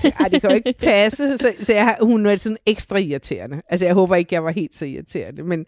Så, 0.00 0.12
ej, 0.20 0.28
det 0.28 0.40
kan 0.40 0.50
jo 0.50 0.56
ikke 0.56 0.74
passe. 0.88 1.38
Så, 1.38 1.54
så 1.60 1.72
jeg, 1.72 1.96
hun 2.00 2.26
er 2.26 2.36
sådan 2.36 2.58
ekstra 2.66 2.98
irriterende. 2.98 3.62
Altså, 3.68 3.86
jeg 3.86 3.94
håber 3.94 4.16
ikke, 4.16 4.34
jeg 4.34 4.44
var 4.44 4.50
helt 4.50 4.74
så 4.74 4.84
irriterende. 4.84 5.42
Men, 5.42 5.66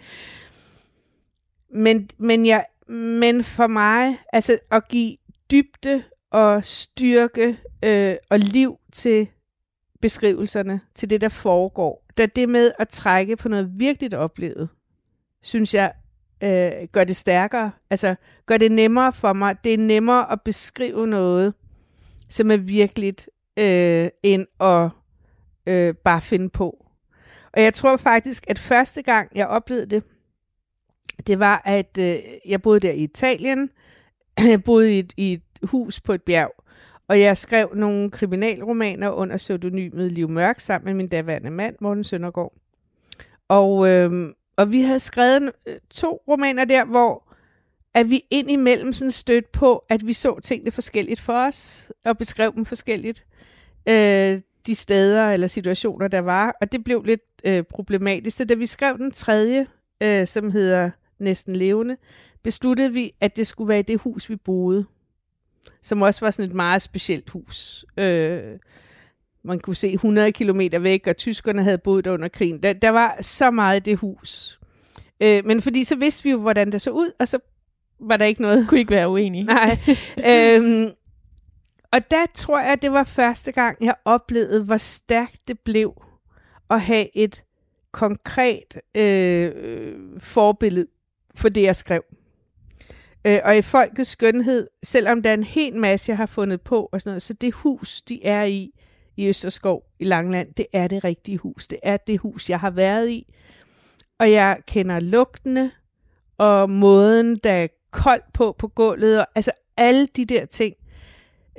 men, 1.75 2.09
men, 2.19 2.47
jeg, 2.47 2.65
men 2.89 3.45
for 3.45 3.67
mig, 3.67 4.17
altså 4.33 4.59
at 4.71 4.89
give 4.89 5.17
dybde 5.51 6.03
og 6.31 6.65
styrke 6.65 7.59
øh, 7.85 8.17
og 8.31 8.39
liv 8.39 8.79
til 8.93 9.29
beskrivelserne, 10.01 10.81
til 10.95 11.11
det, 11.11 11.21
der 11.21 11.29
foregår. 11.29 12.07
Da 12.19 12.27
det 12.27 12.49
med 12.49 12.73
at 12.79 12.89
trække 12.89 13.37
på 13.37 13.49
noget 13.49 13.71
virkelig 13.75 14.19
oplevet, 14.19 14.69
synes 15.43 15.75
jeg, 15.75 15.93
øh, 16.43 16.73
gør 16.93 17.05
det 17.05 17.17
stærkere. 17.17 17.71
Altså, 17.91 18.15
gør 18.47 18.57
det 18.57 18.73
nemmere 18.73 19.13
for 19.13 19.33
mig. 19.33 19.57
Det 19.65 19.75
er 19.75 19.79
nemmere 19.79 20.33
at 20.33 20.41
beskrive 20.41 21.07
noget, 21.07 21.55
som 22.29 22.51
er 22.51 22.57
virkeligt, 22.57 23.31
øh, 23.57 24.09
end 24.23 24.47
at 24.61 24.91
øh, 25.67 25.95
bare 25.95 26.21
finde 26.21 26.49
på. 26.49 26.87
Og 27.53 27.63
jeg 27.63 27.75
tror 27.75 27.97
faktisk, 27.97 28.45
at 28.49 28.59
første 28.59 29.03
gang, 29.03 29.29
jeg 29.35 29.47
oplevede 29.47 29.87
det, 29.87 30.03
det 31.27 31.39
var, 31.39 31.63
at 31.65 31.99
øh, 31.99 32.17
jeg 32.49 32.63
boede 32.63 32.81
der 32.81 32.93
i 32.93 33.03
Italien. 33.03 33.71
Jeg 34.39 34.65
boede 34.65 34.95
i 34.95 34.99
et, 34.99 35.13
i 35.17 35.33
et 35.33 35.43
hus 35.63 36.01
på 36.01 36.13
et 36.13 36.23
bjerg. 36.23 36.53
Og 37.09 37.21
jeg 37.21 37.37
skrev 37.37 37.73
nogle 37.75 38.11
kriminalromaner 38.11 39.11
under 39.11 39.37
pseudonymet 39.37 40.13
Liv 40.13 40.29
Mørk 40.29 40.61
sammen 40.61 40.85
med 40.85 40.95
min 40.95 41.09
daværende 41.09 41.51
mand, 41.51 41.77
Morten 41.81 42.05
Søndergaard. 42.05 42.53
Og, 43.49 43.89
øh, 43.89 44.33
og 44.57 44.73
vi 44.73 44.81
havde 44.81 45.01
skrevet 45.01 45.53
øh, 45.67 45.77
to 45.91 46.23
romaner 46.29 46.65
der, 46.65 46.85
hvor 46.85 47.29
at 47.95 48.11
vi 48.11 48.25
indimellem 48.31 48.93
sådan 48.93 49.11
stødt 49.11 49.53
på, 49.53 49.83
at 49.89 50.07
vi 50.07 50.13
så 50.13 50.41
tingene 50.41 50.71
forskelligt 50.71 51.21
for 51.21 51.47
os, 51.47 51.91
og 52.05 52.19
beskrev 52.19 52.55
dem 52.55 52.65
forskelligt. 52.65 53.25
Øh, 53.89 54.41
de 54.67 54.75
steder 54.75 55.31
eller 55.31 55.47
situationer, 55.47 56.09
der 56.09 56.21
var, 56.21 56.57
og 56.61 56.73
det 56.73 56.85
blev 56.85 57.03
lidt 57.03 57.21
øh, 57.45 57.63
problematisk. 57.63 58.37
Så 58.37 58.45
da 58.45 58.55
vi 58.55 58.67
skrev 58.67 58.99
den 58.99 59.11
tredje, 59.11 59.67
øh, 60.03 60.27
som 60.27 60.51
hedder 60.51 60.91
Næsten 61.19 61.57
Levende, 61.57 61.97
besluttede 62.43 62.93
vi, 62.93 63.13
at 63.21 63.37
det 63.37 63.47
skulle 63.47 63.69
være 63.69 63.79
i 63.79 63.83
det 63.83 64.01
hus, 64.01 64.31
vi 64.31 64.37
boede 64.37 64.87
som 65.83 66.03
også 66.03 66.25
var 66.25 66.31
sådan 66.31 66.51
et 66.51 66.57
meget 66.57 66.83
specielt 66.83 67.31
hus. 67.31 67.85
Øh, 67.97 68.59
man 69.45 69.61
kunne 69.61 69.77
se 69.77 69.93
100 69.93 70.33
km 70.33 70.61
væk, 70.81 71.07
og 71.07 71.17
tyskerne 71.17 71.63
havde 71.63 71.79
boet 71.79 72.05
der 72.05 72.11
under 72.11 72.29
krigen. 72.29 72.63
Der, 72.63 72.73
der 72.73 72.89
var 72.89 73.17
så 73.21 73.51
meget 73.51 73.77
i 73.77 73.91
det 73.91 73.99
hus. 73.99 74.61
Øh, 75.23 75.47
men 75.47 75.63
fordi 75.63 75.85
så 75.85 75.97
vidste 75.97 76.25
vi 76.25 76.31
jo, 76.31 76.39
hvordan 76.39 76.73
det 76.73 76.83
så 76.83 76.91
ud, 76.91 77.13
og 77.19 77.29
så 77.29 77.39
var 78.01 78.17
der 78.17 78.25
ikke 78.25 78.43
noget. 78.43 78.69
Kunne 78.69 78.81
ikke 78.81 78.91
være 78.91 79.09
uenige. 79.09 79.45
Nej. 79.45 79.79
øhm, 80.31 80.91
og 81.93 82.11
der 82.11 82.27
tror 82.35 82.61
jeg, 82.61 82.83
det 82.83 82.93
var 82.93 83.05
første 83.05 83.53
gang, 83.53 83.77
jeg 83.81 83.95
oplevede, 84.05 84.65
hvor 84.65 84.77
stærkt 84.77 85.49
det 85.49 85.61
blev 85.61 86.03
at 86.71 86.81
have 86.81 87.17
et 87.17 87.45
konkret 87.93 88.81
øh, 88.95 89.53
forbillede 90.19 90.87
for 91.35 91.49
det, 91.49 91.63
jeg 91.63 91.77
skrev. 91.77 92.03
Øh, 93.27 93.39
og 93.45 93.57
i 93.57 93.63
Folkets 93.63 94.11
Skønhed, 94.11 94.67
selvom 94.83 95.23
der 95.23 95.31
er 95.31 95.35
en 95.35 95.43
hel 95.43 95.77
masse, 95.77 96.11
jeg 96.11 96.17
har 96.17 96.27
fundet 96.27 96.61
på, 96.61 96.89
og 96.93 97.01
sådan 97.01 97.11
noget, 97.11 97.23
så 97.23 97.33
det 97.33 97.53
hus, 97.53 98.03
de 98.03 98.25
er 98.25 98.45
i, 98.45 98.71
i 99.17 99.29
Østerskov 99.29 99.83
i 99.99 100.05
Langland, 100.05 100.55
det 100.55 100.67
er 100.73 100.89
det 100.89 101.05
rigtige 101.05 101.39
hus. 101.39 101.69
Det 101.69 101.79
er 101.83 101.97
det 101.97 102.19
hus, 102.19 102.51
jeg 102.51 102.61
har 102.61 102.71
været 102.71 103.09
i. 103.11 103.35
Og 104.19 104.33
jeg 104.33 104.59
kender 104.67 105.01
lugtene, 105.01 105.71
og 106.39 106.71
måden, 106.71 107.37
der 107.45 107.53
er 107.53 107.67
koldt 107.91 108.33
på 108.33 108.57
på 108.59 108.69
gulvet, 108.69 109.21
og 109.21 109.27
altså 109.35 109.51
alle 109.77 110.07
de 110.07 110.25
der 110.25 110.45
ting. 110.45 110.75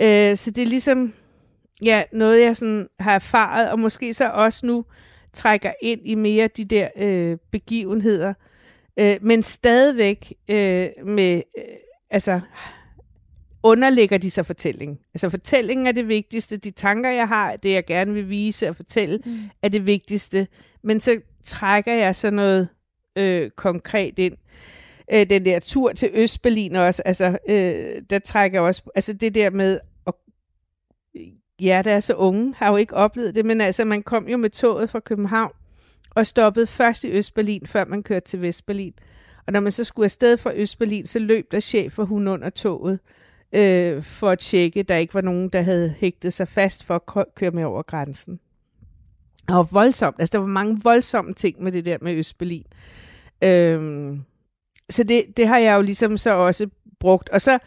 Øh, 0.02 0.38
så 0.38 0.52
det 0.52 0.62
er 0.62 0.68
ligesom 0.68 1.14
ja, 1.82 2.04
noget, 2.12 2.42
jeg 2.42 2.58
sådan 2.58 2.88
har 3.00 3.16
erfaret, 3.16 3.72
og 3.72 3.80
måske 3.80 4.14
så 4.14 4.30
også 4.30 4.66
nu 4.66 4.86
trækker 5.34 5.72
ind 5.82 6.02
i 6.06 6.16
mere 6.16 6.48
de 6.48 6.66
der 6.66 6.88
øh, 6.96 7.38
begivenheder, 7.52 8.34
øh, 9.00 9.18
men 9.22 9.44
stadigvæk 9.44 10.34
øh, 10.50 10.90
med, 11.06 11.42
øh, 11.58 11.64
altså, 12.10 12.42
underlægger 13.64 14.18
de 14.18 14.32
sig 14.32 14.46
fortællingen. 14.46 15.00
Altså 15.14 15.30
fortællingen 15.30 15.88
er 15.88 15.92
det 15.92 16.08
vigtigste, 16.08 16.58
de 16.58 16.72
tanker, 16.72 17.10
jeg 17.10 17.28
har, 17.28 17.56
det 17.56 17.72
jeg 17.74 17.86
gerne 17.86 18.14
vil 18.14 18.30
vise 18.30 18.70
og 18.70 18.76
fortælle, 18.76 19.20
mm. 19.26 19.40
er 19.62 19.70
det 19.70 19.86
vigtigste. 19.86 20.48
Men 20.84 21.00
så 21.00 21.22
trækker 21.44 21.94
jeg 21.94 22.16
så 22.16 22.32
noget 22.32 22.68
øh, 23.16 23.50
konkret 23.50 24.20
ind. 24.20 24.38
Øh, 25.14 25.30
den 25.30 25.46
der 25.46 25.60
tur 25.60 25.92
til 25.94 26.10
Østberlin 26.14 26.76
også, 26.76 27.02
altså, 27.06 27.38
øh, 27.50 28.02
der 28.10 28.20
trækker 28.20 28.60
jeg 28.60 28.68
også, 28.68 28.82
altså 28.96 29.14
det 29.14 29.36
der 29.36 29.50
med, 29.50 29.80
at, 30.08 30.14
ja, 31.62 31.82
der 31.86 31.92
er 31.92 32.00
så 32.00 32.14
unge, 32.14 32.54
har 32.58 32.70
jo 32.70 32.76
ikke 32.76 32.96
oplevet 32.96 33.36
det, 33.36 33.46
men 33.46 33.62
altså 33.62 33.86
man 33.86 34.04
kom 34.04 34.28
jo 34.28 34.38
med 34.38 34.50
toget 34.50 34.90
fra 34.90 35.00
København, 35.00 35.52
og 36.16 36.28
stoppede 36.28 36.68
først 36.68 37.04
i 37.04 37.12
Østberlin, 37.12 37.66
før 37.66 37.86
man 37.86 38.04
kørte 38.04 38.26
til 38.26 38.42
Vestberlin. 38.42 38.94
Og 39.48 39.54
når 39.54 39.60
man 39.60 39.72
så 39.72 39.84
skulle 39.84 40.06
afsted 40.06 40.38
fra 40.38 40.52
Østberlin, 40.56 41.08
så 41.08 41.20
løb 41.20 41.52
der 41.52 41.60
chef 41.60 41.94
for 41.94 42.04
hun 42.04 42.28
under 42.28 42.50
toget, 42.50 43.00
øh, 43.54 44.04
for 44.04 44.30
at 44.30 44.40
tjekke, 44.40 44.84
der 44.84 44.96
ikke 44.96 45.14
var 45.14 45.22
nogen, 45.22 45.50
der 45.50 45.62
havde 45.62 45.96
hægtet 46.00 46.34
sig 46.34 46.48
fast 46.48 46.84
for 46.84 47.18
at 47.18 47.26
køre 47.36 47.52
med 47.52 47.64
over 47.64 47.82
grænsen. 47.82 48.40
Og 49.50 49.68
voldsomt, 49.72 50.16
altså 50.20 50.32
der 50.32 50.40
var 50.40 50.48
mange 50.48 50.80
voldsomme 50.84 51.34
ting 51.34 51.64
med 51.64 51.72
det 51.72 51.86
der 51.86 51.98
med 52.02 52.14
Østberlin. 52.14 52.66
Øhm, 53.44 54.22
så 54.90 55.04
det, 55.04 55.38
det 55.38 55.48
har 55.48 55.58
jeg 55.58 55.76
jo 55.76 55.82
ligesom 55.82 56.18
så 56.18 56.36
også 56.36 56.68
brugt. 57.00 57.30
Og 57.30 57.42
så 57.42 57.60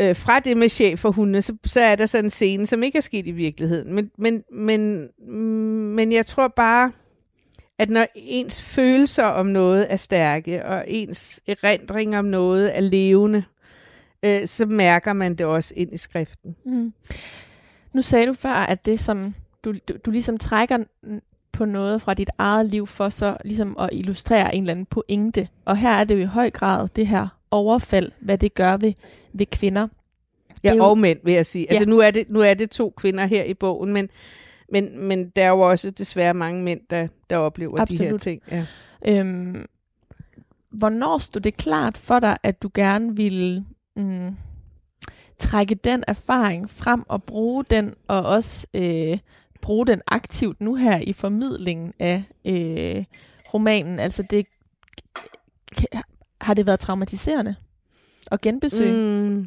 øh, 0.00 0.16
fra 0.16 0.40
det 0.40 0.56
med 0.56 0.68
chef 0.68 0.98
for 1.00 1.10
hunde, 1.10 1.42
så, 1.42 1.56
så 1.64 1.80
er 1.80 1.96
der 1.96 2.06
sådan 2.06 2.24
en 2.24 2.30
scene, 2.30 2.66
som 2.66 2.82
ikke 2.82 2.98
er 2.98 3.02
sket 3.02 3.26
i 3.26 3.30
virkeligheden. 3.30 3.94
Men, 3.94 4.10
men, 4.18 4.44
men, 4.52 5.08
mm, 5.18 5.34
men 5.94 6.12
jeg 6.12 6.26
tror 6.26 6.48
bare, 6.48 6.92
at 7.78 7.90
når 7.90 8.06
ens 8.14 8.62
følelser 8.62 9.24
om 9.24 9.46
noget 9.46 9.86
er 9.92 9.96
stærke, 9.96 10.66
og 10.66 10.84
ens 10.88 11.40
erindring 11.46 12.18
om 12.18 12.24
noget 12.24 12.76
er 12.76 12.80
levende, 12.80 13.38
øh, 13.38 13.59
så 14.46 14.66
mærker 14.66 15.12
man 15.12 15.34
det 15.34 15.46
også 15.46 15.74
ind 15.76 15.92
i 15.92 15.96
skriften. 15.96 16.56
Mm. 16.64 16.92
Nu 17.94 18.02
sagde 18.02 18.26
du 18.26 18.32
før, 18.32 18.50
at 18.50 18.86
det 18.86 19.00
som 19.00 19.34
du, 19.64 19.74
du, 19.88 19.94
du 20.04 20.10
ligesom 20.10 20.38
trækker 20.38 20.78
på 21.52 21.64
noget 21.64 22.02
fra 22.02 22.14
dit 22.14 22.30
eget 22.38 22.66
liv, 22.66 22.86
for 22.86 23.08
så 23.08 23.36
ligesom 23.44 23.76
at 23.78 23.88
illustrere 23.92 24.54
en 24.54 24.62
eller 24.62 24.72
anden 24.72 24.86
pointe. 24.86 25.48
Og 25.64 25.76
her 25.76 25.90
er 25.90 26.04
det 26.04 26.14
jo 26.14 26.20
i 26.20 26.24
høj 26.24 26.50
grad 26.50 26.88
det 26.96 27.06
her 27.06 27.28
overfald, 27.50 28.12
hvad 28.20 28.38
det 28.38 28.54
gør 28.54 28.76
ved, 28.76 28.92
ved 29.32 29.46
kvinder. 29.46 29.88
Ja, 30.64 30.74
jo... 30.74 30.84
og 30.84 30.98
mænd, 30.98 31.18
vil 31.24 31.34
jeg 31.34 31.46
sige. 31.46 31.70
Altså, 31.70 31.74
ja. 31.74 31.78
Altså 31.78 31.90
nu 31.90 31.98
er, 31.98 32.10
det, 32.10 32.30
nu 32.30 32.40
er 32.40 32.54
det 32.54 32.70
to 32.70 32.94
kvinder 32.96 33.26
her 33.26 33.44
i 33.44 33.54
bogen, 33.54 33.92
men 33.92 34.08
men, 34.72 34.98
men 34.98 35.28
der 35.28 35.44
er 35.44 35.48
jo 35.48 35.60
også 35.60 35.90
desværre 35.90 36.34
mange 36.34 36.62
mænd, 36.62 36.80
der, 36.90 37.08
der 37.30 37.36
oplever 37.36 37.80
Absolut. 37.80 38.00
de 38.00 38.04
her 38.04 38.16
ting. 38.18 38.42
Ja. 38.50 38.66
Øhm, 39.08 39.66
hvornår 40.70 41.18
stod 41.18 41.40
det 41.40 41.56
klart 41.56 41.96
for 41.96 42.20
dig, 42.20 42.36
at 42.42 42.62
du 42.62 42.70
gerne 42.74 43.16
ville 43.16 43.64
mm, 43.96 44.36
trække 45.38 45.74
den 45.74 46.04
erfaring 46.08 46.70
frem 46.70 47.04
og 47.08 47.22
bruge 47.22 47.64
den, 47.64 47.94
og 48.08 48.22
også 48.22 48.66
øh, 48.74 49.18
bruge 49.60 49.86
den 49.86 50.02
aktivt 50.06 50.60
nu 50.60 50.74
her 50.74 50.98
i 50.98 51.12
formidlingen 51.12 51.92
af 51.98 52.22
øh, 52.44 53.04
romanen? 53.54 53.98
Altså 53.98 54.22
det, 54.30 54.46
har 56.40 56.54
det 56.54 56.66
været 56.66 56.80
traumatiserende 56.80 57.54
at 58.30 58.40
genbesøge? 58.40 58.92
Mm. 58.92 59.46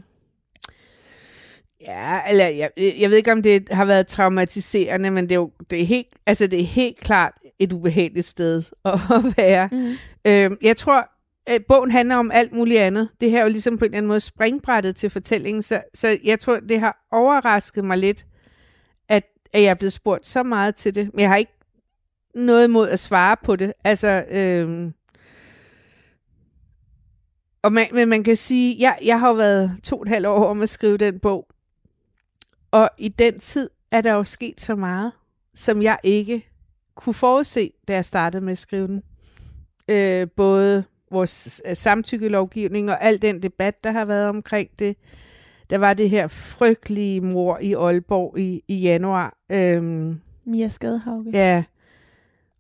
Ja, 1.88 2.20
eller 2.30 2.48
jeg, 2.48 2.70
jeg 2.78 3.10
ved 3.10 3.18
ikke, 3.18 3.32
om 3.32 3.42
det 3.42 3.70
har 3.72 3.86
været 3.86 4.08
traumatiserende, 4.08 5.12
men 5.12 5.24
det 5.24 5.32
er 5.32 5.36
jo 5.36 5.52
det 5.70 5.82
er 5.82 5.86
helt, 5.86 6.08
altså 6.26 6.48
det 6.48 6.62
er 6.62 6.66
helt 6.66 6.98
klart 6.98 7.34
et 7.60 7.74
ubehageligt 7.74 8.26
sted 8.26 8.64
at 8.86 9.38
være. 9.38 9.70
Mm. 9.72 9.94
Øh, 10.28 10.52
jeg 10.62 10.78
tror, 10.78 11.10
at 11.46 11.66
bogen 11.68 11.92
handler 11.92 12.16
om 12.16 12.32
alt 12.32 12.52
muligt 12.52 12.80
andet. 12.80 13.10
Det 13.22 13.32
her 13.32 13.40
er 13.40 13.44
jo 13.44 13.50
ligesom 13.50 13.78
på 13.78 13.86
en 13.86 13.92
eller 13.92 13.98
anden 13.98 14.08
måde 14.08 14.20
springbrættet 14.20 14.96
til 14.96 15.10
fortællingen, 15.10 15.64
så, 15.64 15.82
så 15.94 16.18
jeg 16.24 16.40
tror, 16.40 16.60
det 16.60 16.80
har 16.80 17.08
overrasket 17.12 17.86
mig 17.86 17.98
lidt, 17.98 18.26
at, 19.10 19.24
at 19.54 19.62
jeg 19.62 19.70
er 19.70 19.74
blevet 19.74 19.94
spurgt 19.94 20.28
så 20.28 20.44
meget 20.44 20.76
til 20.76 20.96
det. 20.96 21.10
Men 21.14 21.20
jeg 21.20 21.30
har 21.30 21.38
ikke 21.38 21.54
noget 22.36 22.68
imod 22.68 22.90
at 22.90 23.00
svare 23.00 23.38
på 23.44 23.56
det. 23.56 23.74
Altså, 23.84 24.26
øh, 24.30 24.92
og 27.64 27.74
man, 27.74 27.88
men 27.94 28.10
man 28.10 28.24
kan 28.24 28.36
sige, 28.36 28.76
jeg, 28.80 28.98
jeg 29.06 29.20
har 29.20 29.28
jo 29.28 29.34
været 29.34 29.80
to 29.84 29.96
og 29.98 30.02
et 30.02 30.10
halvt 30.10 30.28
år 30.28 30.46
om 30.46 30.62
at 30.62 30.70
skrive 30.70 30.98
den 30.98 31.20
bog. 31.20 31.48
Og 32.72 32.90
i 32.98 33.08
den 33.08 33.40
tid 33.40 33.70
er 33.92 34.02
der 34.02 34.14
jo 34.14 34.24
sket 34.24 34.62
så 34.62 34.76
meget, 34.76 35.12
som 35.56 35.82
jeg 35.82 35.98
ikke 36.04 36.50
kunne 36.96 37.14
forudse, 37.14 37.72
da 37.88 37.94
jeg 37.94 38.06
startede 38.06 38.44
med 38.44 38.52
at 38.52 38.58
skrive 38.58 38.88
den. 38.88 39.04
Øh, 39.88 40.28
både 40.36 40.84
vores 41.14 41.62
øh, 41.66 41.76
samtykkelovgivning 41.76 42.92
og 42.92 43.04
al 43.04 43.22
den 43.22 43.44
debat, 43.44 43.84
der 43.84 43.92
har 43.92 44.06
været 44.06 44.30
omkring 44.30 44.70
det. 44.80 44.98
Der 45.70 45.78
var 45.78 45.94
det 45.94 46.10
her 46.10 46.28
frygtelige 46.28 47.22
mor 47.22 47.58
i 47.62 47.74
Aalborg 47.74 48.40
i, 48.40 48.64
i 48.68 48.76
januar. 48.76 49.38
Øhm, 49.52 50.20
Mia 50.46 50.70
Skadehauge. 50.70 51.32
Ja, 51.34 51.64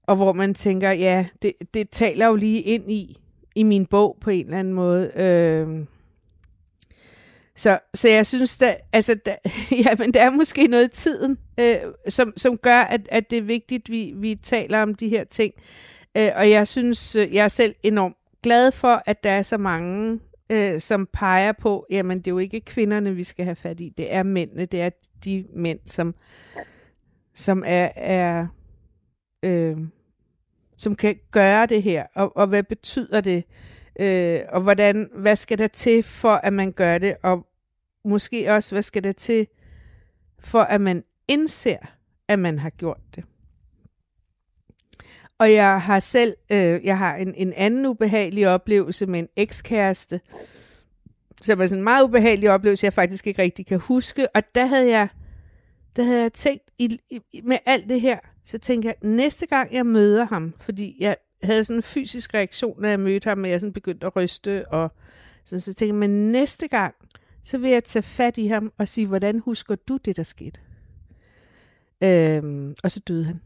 og 0.03 0.15
hvor 0.15 0.33
man 0.33 0.53
tænker, 0.53 0.91
ja, 0.91 1.25
det, 1.41 1.53
det 1.73 1.89
taler 1.89 2.27
jo 2.27 2.35
lige 2.35 2.61
ind 2.61 2.91
i, 2.91 3.17
i 3.55 3.63
min 3.63 3.85
bog 3.85 4.17
på 4.21 4.29
en 4.29 4.45
eller 4.45 4.59
anden 4.59 4.73
måde. 4.73 5.11
Øhm, 5.15 5.87
så, 7.55 7.79
så 7.93 8.09
jeg 8.09 8.25
synes, 8.25 8.57
der, 8.57 8.73
altså, 8.93 9.15
der, 9.25 9.35
ja, 9.85 9.95
men 9.97 10.13
der 10.13 10.21
er 10.21 10.29
måske 10.29 10.67
noget 10.67 10.85
i 10.85 10.95
tiden, 10.95 11.37
øh, 11.59 11.77
som, 12.09 12.33
som 12.37 12.57
gør, 12.57 12.79
at, 12.79 13.01
at 13.11 13.29
det 13.29 13.37
er 13.37 13.41
vigtigt, 13.41 13.85
at 13.85 13.91
vi, 13.91 14.13
vi 14.15 14.35
taler 14.35 14.81
om 14.81 14.95
de 14.95 15.09
her 15.09 15.23
ting. 15.23 15.53
Øh, 16.17 16.31
og 16.35 16.49
jeg 16.49 16.67
synes, 16.67 17.15
øh, 17.15 17.33
jeg 17.33 17.43
er 17.43 17.47
selv 17.47 17.75
enormt 17.83 18.15
glad 18.43 18.71
for, 18.71 19.03
at 19.05 19.23
der 19.23 19.31
er 19.31 19.41
så 19.41 19.57
mange, 19.57 20.19
øh, 20.49 20.79
som 20.79 21.07
peger 21.13 21.51
på, 21.51 21.85
jamen 21.89 22.17
det 22.17 22.27
er 22.27 22.31
jo 22.31 22.37
ikke 22.37 22.61
kvinderne, 22.61 23.15
vi 23.15 23.23
skal 23.23 23.45
have 23.45 23.55
fat 23.55 23.79
i, 23.79 23.93
det 23.97 24.13
er 24.13 24.23
mændene, 24.23 24.65
det 24.65 24.81
er 24.81 24.89
de 25.25 25.45
mænd, 25.53 25.79
som, 25.85 26.15
som 27.33 27.63
er, 27.65 27.89
er 27.95 28.47
øh, 29.43 29.77
som 30.77 30.95
kan 30.95 31.19
gøre 31.31 31.65
det 31.65 31.83
her, 31.83 32.05
og, 32.15 32.37
og 32.37 32.47
hvad 32.47 32.63
betyder 32.63 33.21
det, 33.21 33.43
øh, 33.99 34.39
og 34.49 34.61
hvordan, 34.61 35.09
hvad 35.13 35.35
skal 35.35 35.57
der 35.57 35.67
til 35.67 36.03
for, 36.03 36.33
at 36.33 36.53
man 36.53 36.71
gør 36.71 36.97
det, 36.97 37.15
og 37.23 37.47
måske 38.05 38.53
også, 38.53 38.75
hvad 38.75 38.83
skal 38.83 39.03
der 39.03 39.11
til 39.11 39.47
for, 40.39 40.61
at 40.61 40.81
man 40.81 41.03
indser, 41.27 41.77
at 42.27 42.39
man 42.39 42.59
har 42.59 42.69
gjort 42.69 43.01
det. 43.15 43.23
Og 45.39 45.53
jeg 45.53 45.81
har 45.81 45.99
selv, 45.99 46.35
øh, 46.51 46.85
jeg 46.85 46.97
har 46.97 47.15
en, 47.15 47.33
en 47.35 47.53
anden 47.53 47.85
ubehagelig 47.85 48.47
oplevelse 48.47 49.05
med 49.05 49.19
en 49.19 49.27
ekskæreste, 49.35 50.21
som 51.41 51.61
er 51.61 51.67
sådan 51.67 51.79
en 51.79 51.83
meget 51.83 52.03
ubehagelig 52.03 52.49
oplevelse, 52.49 52.85
jeg 52.85 52.93
faktisk 52.93 53.27
ikke 53.27 53.41
rigtig 53.41 53.65
kan 53.65 53.79
huske. 53.79 54.35
Og 54.35 54.43
der 54.55 54.65
havde 54.65 54.89
jeg, 54.89 55.07
der 55.95 56.03
havde 56.03 56.21
jeg 56.21 56.33
tænkt, 56.33 56.63
i, 56.77 56.99
i, 57.11 57.41
med 57.43 57.57
alt 57.65 57.89
det 57.89 58.01
her, 58.01 58.19
så 58.43 58.57
tænkte 58.57 58.87
jeg, 58.87 58.95
næste 59.01 59.45
gang 59.47 59.73
jeg 59.73 59.85
møder 59.85 60.25
ham, 60.25 60.53
fordi 60.61 60.97
jeg 60.99 61.17
havde 61.43 61.63
sådan 61.63 61.77
en 61.77 61.83
fysisk 61.83 62.33
reaktion, 62.33 62.81
når 62.81 62.89
jeg 62.89 62.99
mødte 62.99 63.29
ham, 63.29 63.43
og 63.43 63.49
jeg 63.49 63.59
sådan 63.59 63.73
begyndte 63.73 64.05
at 64.05 64.15
ryste, 64.15 64.67
og 64.67 64.91
sådan, 65.45 65.59
så 65.59 65.73
tænkte 65.73 65.85
jeg, 65.85 65.95
men 65.95 66.31
næste 66.31 66.67
gang, 66.67 66.95
så 67.43 67.57
vil 67.57 67.69
jeg 67.69 67.83
tage 67.83 68.03
fat 68.03 68.37
i 68.37 68.47
ham 68.47 68.73
og 68.77 68.87
sige, 68.87 69.07
hvordan 69.07 69.39
husker 69.39 69.75
du 69.75 69.97
det, 69.97 70.17
der 70.17 70.23
skete? 70.23 70.59
Øhm, 72.03 72.75
og 72.83 72.91
så 72.91 72.99
døde 72.99 73.25
han. 73.25 73.41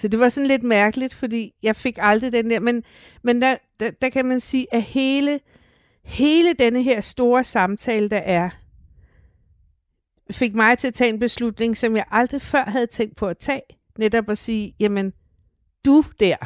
Så 0.00 0.08
det 0.08 0.20
var 0.20 0.28
sådan 0.28 0.48
lidt 0.48 0.62
mærkeligt, 0.62 1.14
fordi 1.14 1.54
jeg 1.62 1.76
fik 1.76 1.98
aldrig 2.00 2.32
den 2.32 2.50
der, 2.50 2.60
men, 2.60 2.84
men 3.22 3.42
der, 3.42 3.56
der, 3.80 3.90
der 3.90 4.08
kan 4.08 4.26
man 4.26 4.40
sige, 4.40 4.66
at 4.72 4.82
hele, 4.82 5.40
hele 6.04 6.52
denne 6.52 6.82
her 6.82 7.00
store 7.00 7.44
samtale, 7.44 8.08
der 8.08 8.18
er, 8.18 8.50
fik 10.30 10.54
mig 10.54 10.78
til 10.78 10.88
at 10.88 10.94
tage 10.94 11.10
en 11.10 11.18
beslutning, 11.18 11.76
som 11.76 11.96
jeg 11.96 12.04
aldrig 12.10 12.42
før 12.42 12.64
havde 12.64 12.86
tænkt 12.86 13.16
på 13.16 13.26
at 13.26 13.38
tage. 13.38 13.62
Netop 13.98 14.30
at 14.30 14.38
sige, 14.38 14.74
jamen, 14.80 15.12
du 15.84 16.04
der, 16.20 16.36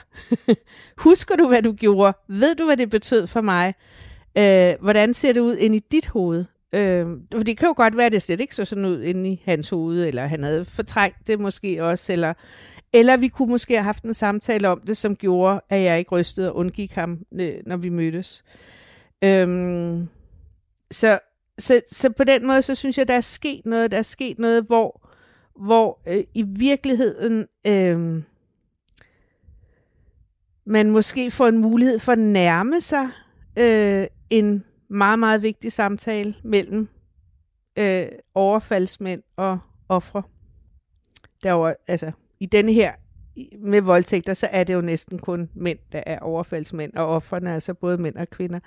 husker 1.07 1.37
du, 1.37 1.49
hvad 1.49 1.63
du 1.63 1.73
gjorde? 1.73 2.17
Ved 2.29 2.55
du, 2.55 2.65
hvad 2.65 2.77
det 2.77 2.91
betød 2.91 3.27
for 3.27 3.41
mig? 3.41 3.75
Øh, 4.39 4.75
hvordan 4.81 5.15
ser 5.15 5.33
det 5.33 5.41
ud 5.41 5.57
ind 5.57 5.75
i 5.75 5.79
dit 5.79 6.07
hoved? 6.07 6.45
Øh, 6.73 7.07
for 7.35 7.43
det 7.43 7.59
kan 7.59 7.69
jo 7.69 7.75
godt 7.77 7.97
være, 7.97 8.07
at 8.07 8.13
det 8.13 8.23
slet 8.23 8.41
ikke 8.41 8.55
så 8.55 8.65
sådan 8.65 8.85
ud 8.85 9.03
inde 9.03 9.31
i 9.31 9.43
hans 9.45 9.69
hoved, 9.69 10.07
eller 10.07 10.27
han 10.27 10.43
havde 10.43 10.65
fortrængt 10.65 11.27
det 11.27 11.41
måske 11.41 11.85
også, 11.85 12.13
eller, 12.13 12.35
eller 12.93 13.17
vi 13.17 13.29
kunne 13.29 13.51
måske 13.51 13.75
have 13.75 13.85
haft 13.85 14.05
en 14.05 14.15
samtale 14.15 14.69
om 14.69 14.81
det, 14.87 14.97
som 14.97 15.17
gjorde, 15.17 15.61
at 15.69 15.83
jeg 15.83 15.99
ikke 15.99 16.13
rystede 16.13 16.51
og 16.53 16.57
undgik 16.57 16.93
ham, 16.93 17.19
øh, 17.41 17.55
når 17.67 17.77
vi 17.77 17.89
mødtes. 17.89 18.45
Øhm, 19.25 20.09
så, 20.91 21.19
så, 21.59 21.81
så 21.87 22.11
på 22.11 22.25
den 22.25 22.47
måde, 22.47 22.63
så 22.63 22.75
synes 22.75 22.99
jeg, 22.99 23.09
der 23.09 23.15
er 23.15 23.21
sket 23.21 23.67
noget. 23.67 23.91
Der 23.91 23.99
er 23.99 24.03
sket 24.03 24.39
noget, 24.39 24.65
hvor, 24.65 25.09
hvor 25.57 26.01
øh, 26.09 26.25
i 26.35 26.43
virkeligheden 26.43 27.47
øh, 27.67 28.23
man 30.67 30.91
måske 30.91 31.31
får 31.31 31.49
en 31.49 31.59
mulighed 31.59 31.99
for 31.99 32.13
at 32.13 32.19
nærme 32.19 32.81
sig 32.81 33.09
øh, 33.59 34.07
en 34.31 34.65
meget, 34.93 35.19
meget 35.19 35.43
vigtig 35.43 35.73
samtale 35.73 36.35
mellem 36.45 36.89
øh, 37.79 38.07
overfaldsmænd 38.35 39.23
og 39.37 39.59
ofre. 39.89 40.23
Derover, 41.43 41.75
altså, 41.89 42.13
I 42.41 42.47
denne 42.47 42.73
her 42.73 42.93
med 43.59 43.81
voldtægter, 43.81 44.35
så 44.35 44.49
er 44.51 44.65
det 44.65 44.75
jo 44.75 44.81
næsten 44.81 45.19
kun 45.19 45.51
mænd, 45.55 45.79
der 45.93 46.03
er 46.07 46.19
overfaldsmænd, 46.19 46.95
og 46.95 47.07
offerne 47.07 47.51
er 47.51 47.55
altså 47.55 47.75
både 47.75 47.99
mænd 47.99 48.17
og 48.17 48.31
kvinder. 48.31 48.61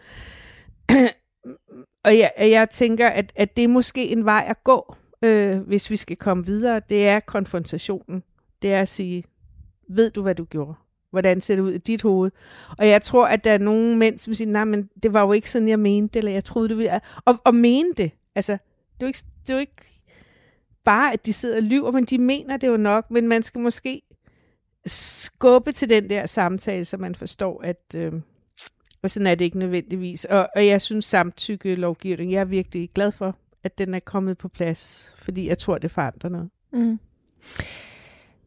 og 2.05 2.17
jeg, 2.17 2.31
jeg 2.39 2.69
tænker, 2.69 3.07
at, 3.07 3.33
at 3.35 3.57
det 3.57 3.63
er 3.63 3.67
måske 3.67 4.09
en 4.09 4.25
vej 4.25 4.45
at 4.47 4.63
gå, 4.63 4.95
øh, 5.21 5.59
hvis 5.59 5.89
vi 5.89 5.95
skal 5.95 6.17
komme 6.17 6.45
videre. 6.45 6.81
Det 6.89 7.07
er 7.07 7.19
konfrontationen. 7.19 8.23
Det 8.61 8.73
er 8.73 8.81
at 8.81 8.88
sige, 8.88 9.23
ved 9.89 10.09
du, 10.11 10.21
hvad 10.21 10.35
du 10.35 10.43
gjorde? 10.43 10.73
Hvordan 11.15 11.41
ser 11.41 11.56
det 11.56 11.62
ud 11.62 11.71
i 11.71 11.78
dit 11.78 12.01
hoved? 12.01 12.32
Og 12.80 12.88
jeg 12.88 13.01
tror, 13.01 13.28
at 13.28 13.43
der 13.43 13.51
er 13.51 13.58
nogle 13.58 13.97
mænd, 13.97 14.17
som 14.17 14.34
siger, 14.34 14.51
nej, 14.51 14.63
men 14.63 14.89
det 15.04 15.13
var 15.13 15.21
jo 15.21 15.32
ikke 15.32 15.51
sådan, 15.51 15.67
jeg 15.67 15.80
mente, 15.80 16.19
eller 16.19 16.32
jeg 16.32 16.43
troede, 16.43 16.69
det 16.69 16.78
ville... 16.78 16.99
Og, 17.25 17.38
og 17.43 17.56
mene 17.56 17.93
det. 17.97 18.12
Altså, 18.36 18.51
det 18.51 19.01
er 19.01 19.06
jo 19.06 19.08
ikke, 19.08 19.19
det 19.41 19.49
er 19.49 19.54
jo 19.54 19.60
ikke 19.60 20.01
bare, 20.84 21.13
at 21.13 21.25
de 21.25 21.34
sidder 21.34 21.56
og 21.56 21.63
lyver, 21.63 21.91
men 21.91 22.06
de 22.06 22.17
mener 22.17 22.58
det 22.58 22.67
jo 22.67 22.78
nok, 22.78 23.12
men 23.12 23.28
man 23.28 23.43
skal 23.43 23.62
måske 23.62 24.01
skubbe 24.86 25.71
til 25.71 25.89
den 25.89 26.10
der 26.10 26.25
samtale, 26.25 26.86
så 26.86 26.97
man 26.97 27.15
forstår, 27.15 27.62
at 27.63 27.95
øh, 27.95 28.13
og 29.06 29.12
sådan 29.12 29.28
er 29.28 29.36
det 29.36 29.45
ikke 29.45 29.60
nødvendigvis. 29.60 30.25
Og, 30.25 30.49
og 30.56 30.67
jeg 30.67 30.82
synes 30.82 31.06
samtykke 31.06 31.75
lovgivning, 31.75 32.32
jeg 32.32 32.39
er 32.39 32.45
virkelig 32.45 32.89
glad 32.89 33.12
for, 33.12 33.36
at 33.63 33.78
den 33.78 33.93
er 33.93 33.99
kommet 33.99 34.38
på 34.38 34.47
plads, 34.47 35.13
fordi 35.17 35.47
jeg 35.47 35.58
tror, 35.58 35.78
det 35.78 35.91
forandrer 35.91 36.30
noget. 36.30 36.49
Mm. 36.73 36.99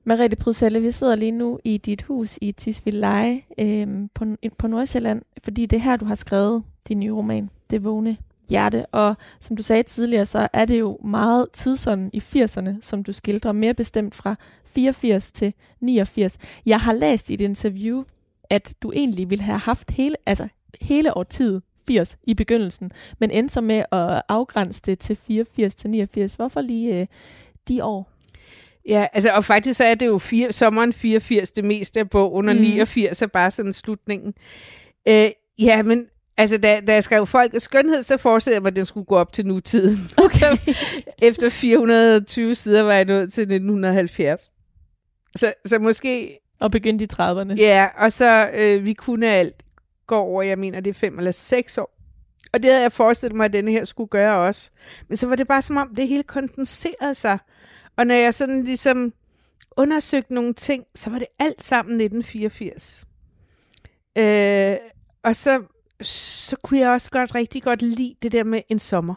Mariette 0.08 0.36
Pruselle, 0.36 0.80
vi 0.80 0.92
sidder 0.92 1.14
lige 1.14 1.30
nu 1.30 1.58
i 1.64 1.76
dit 1.76 2.02
hus 2.02 2.38
i 2.42 2.52
Tisvildeleje 2.52 3.42
øh, 3.58 3.88
på, 4.14 4.24
på 4.58 4.66
Nordsjælland, 4.66 5.22
fordi 5.44 5.66
det 5.66 5.76
er 5.76 5.80
her, 5.80 5.96
du 5.96 6.04
har 6.04 6.14
skrevet 6.14 6.62
din 6.88 7.00
nye 7.00 7.12
roman, 7.12 7.50
Det 7.70 7.84
vågne 7.84 8.16
hjerte. 8.48 8.86
Og 8.86 9.16
som 9.40 9.56
du 9.56 9.62
sagde 9.62 9.82
tidligere, 9.82 10.26
så 10.26 10.48
er 10.52 10.64
det 10.64 10.80
jo 10.80 10.98
meget 11.04 11.46
tidsånden 11.52 12.10
i 12.12 12.18
80'erne, 12.18 12.70
som 12.80 13.04
du 13.04 13.12
skildrer, 13.12 13.52
mere 13.52 13.74
bestemt 13.74 14.14
fra 14.14 14.36
84 14.64 15.32
til 15.32 15.54
89. 15.80 16.38
Jeg 16.66 16.80
har 16.80 16.92
læst 16.92 17.30
i 17.30 17.34
et 17.34 17.40
interview, 17.40 18.04
at 18.50 18.74
du 18.82 18.92
egentlig 18.92 19.30
ville 19.30 19.44
have 19.44 19.58
haft 19.58 19.90
hele, 19.90 20.16
altså 20.26 20.48
hele 20.80 21.16
årtiet 21.16 21.62
80 21.86 22.16
i 22.22 22.34
begyndelsen, 22.34 22.92
men 23.18 23.30
endte 23.30 23.52
så 23.52 23.60
med 23.60 23.84
at 23.92 24.22
afgrænse 24.28 24.82
det 24.82 24.98
til 24.98 25.16
84 25.16 25.74
til 25.74 25.90
89. 25.90 26.34
Hvorfor 26.34 26.60
lige 26.60 27.00
øh, 27.00 27.06
de 27.68 27.84
år? 27.84 28.17
Ja, 28.88 29.06
altså, 29.12 29.30
og 29.30 29.44
faktisk 29.44 29.76
så 29.76 29.84
er 29.84 29.94
det 29.94 30.06
jo 30.06 30.18
fire, 30.18 30.52
sommeren 30.52 30.92
84 30.92 31.50
det 31.50 31.64
meste 31.64 32.00
af 32.00 32.10
bogen, 32.10 32.48
og 32.48 32.54
mm. 32.54 32.60
89 32.60 33.22
er 33.22 33.26
bare 33.26 33.50
sådan 33.50 33.72
slutningen. 33.72 34.34
Øh, 35.08 35.30
ja, 35.58 35.82
men 35.82 36.06
altså, 36.36 36.58
da, 36.58 36.80
da 36.86 36.92
jeg 36.92 37.04
skrev 37.04 37.26
Folk 37.26 37.54
og 37.54 37.62
Skønhed, 37.62 38.02
så 38.02 38.16
forestillede 38.16 38.54
jeg 38.54 38.62
mig, 38.62 38.70
at 38.70 38.76
den 38.76 38.86
skulle 38.86 39.06
gå 39.06 39.16
op 39.16 39.32
til 39.32 39.46
nutiden. 39.46 39.98
Okay. 40.24 40.28
så, 40.28 40.74
efter 41.22 41.50
420 41.50 42.54
sider 42.54 42.82
var 42.82 42.92
jeg 42.92 43.04
nået 43.04 43.32
til 43.32 43.42
1970. 43.42 44.50
Så, 45.36 45.52
så 45.64 45.78
måske... 45.78 46.38
Og 46.60 46.70
begyndte 46.70 47.04
i 47.04 47.08
30'erne. 47.12 47.54
Ja, 47.54 47.88
og 47.98 48.12
så 48.12 48.50
øh, 48.54 48.84
Vi 48.84 48.92
kunne 48.92 49.32
alt 49.32 49.64
går 50.06 50.20
over, 50.20 50.42
jeg 50.42 50.58
mener, 50.58 50.80
det 50.80 50.90
er 50.90 50.94
fem 50.94 51.18
eller 51.18 51.32
seks 51.32 51.78
år. 51.78 51.98
Og 52.52 52.62
det 52.62 52.70
havde 52.70 52.82
jeg 52.82 52.92
forestillet 52.92 53.36
mig, 53.36 53.44
at 53.44 53.52
denne 53.52 53.70
her 53.70 53.84
skulle 53.84 54.08
gøre 54.08 54.38
også. 54.38 54.70
Men 55.08 55.16
så 55.16 55.26
var 55.26 55.36
det 55.36 55.48
bare 55.48 55.62
som 55.62 55.76
om, 55.76 55.94
det 55.94 56.08
hele 56.08 56.22
kondenserede 56.22 57.14
sig. 57.14 57.38
Og 57.98 58.06
når 58.06 58.14
jeg 58.14 58.34
sådan 58.34 58.62
ligesom 58.62 59.12
undersøgte 59.76 60.34
nogle 60.34 60.54
ting, 60.54 60.84
så 60.94 61.10
var 61.10 61.18
det 61.18 61.28
alt 61.38 61.62
sammen 61.62 62.00
1984. 62.00 63.06
Øh, 64.18 64.76
og 65.22 65.36
så, 65.36 65.62
så 66.02 66.56
kunne 66.62 66.80
jeg 66.80 66.90
også 66.90 67.10
godt 67.10 67.34
rigtig 67.34 67.62
godt 67.62 67.82
lide 67.82 68.14
det 68.22 68.32
der 68.32 68.44
med 68.44 68.62
en 68.68 68.78
sommer. 68.78 69.14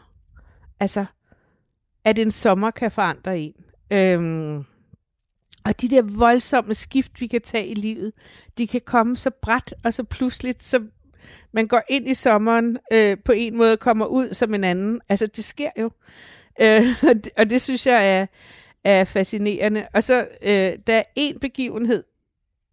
Altså, 0.80 1.04
at 2.04 2.18
en 2.18 2.30
sommer 2.30 2.70
kan 2.70 2.90
forandre 2.90 3.38
en. 3.38 3.54
Øhm, 3.90 4.64
og 5.64 5.80
de 5.80 5.88
der 5.88 6.02
voldsomme 6.02 6.74
skift, 6.74 7.20
vi 7.20 7.26
kan 7.26 7.40
tage 7.40 7.66
i 7.66 7.74
livet, 7.74 8.12
de 8.58 8.66
kan 8.66 8.80
komme 8.80 9.16
så 9.16 9.30
bræt 9.30 9.74
og 9.84 9.94
så 9.94 10.04
pludseligt, 10.04 10.62
så 10.62 10.84
man 11.52 11.68
går 11.68 11.82
ind 11.88 12.08
i 12.08 12.14
sommeren 12.14 12.78
øh, 12.92 13.16
på 13.24 13.32
en 13.32 13.56
måde, 13.56 13.76
kommer 13.76 14.06
ud 14.06 14.34
som 14.34 14.54
en 14.54 14.64
anden. 14.64 15.00
Altså, 15.08 15.26
det 15.26 15.44
sker 15.44 15.70
jo. 15.78 15.90
Øh, 16.60 16.82
og, 17.08 17.14
det, 17.14 17.28
og 17.36 17.50
det 17.50 17.62
synes 17.62 17.86
jeg 17.86 18.18
er, 18.18 18.26
er 18.84 19.04
fascinerende. 19.04 19.86
Og 19.94 20.02
så, 20.02 20.28
øh, 20.42 20.72
der 20.86 20.94
er 20.94 21.02
en 21.16 21.38
begivenhed, 21.38 22.04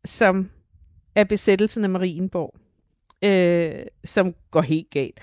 som 0.05 0.49
er 1.16 1.24
besættelsen 1.24 1.84
af 1.84 1.89
Marienborg, 1.89 2.55
øh, 3.22 3.86
som 4.03 4.34
går 4.51 4.62
helt 4.62 4.89
galt. 4.89 5.20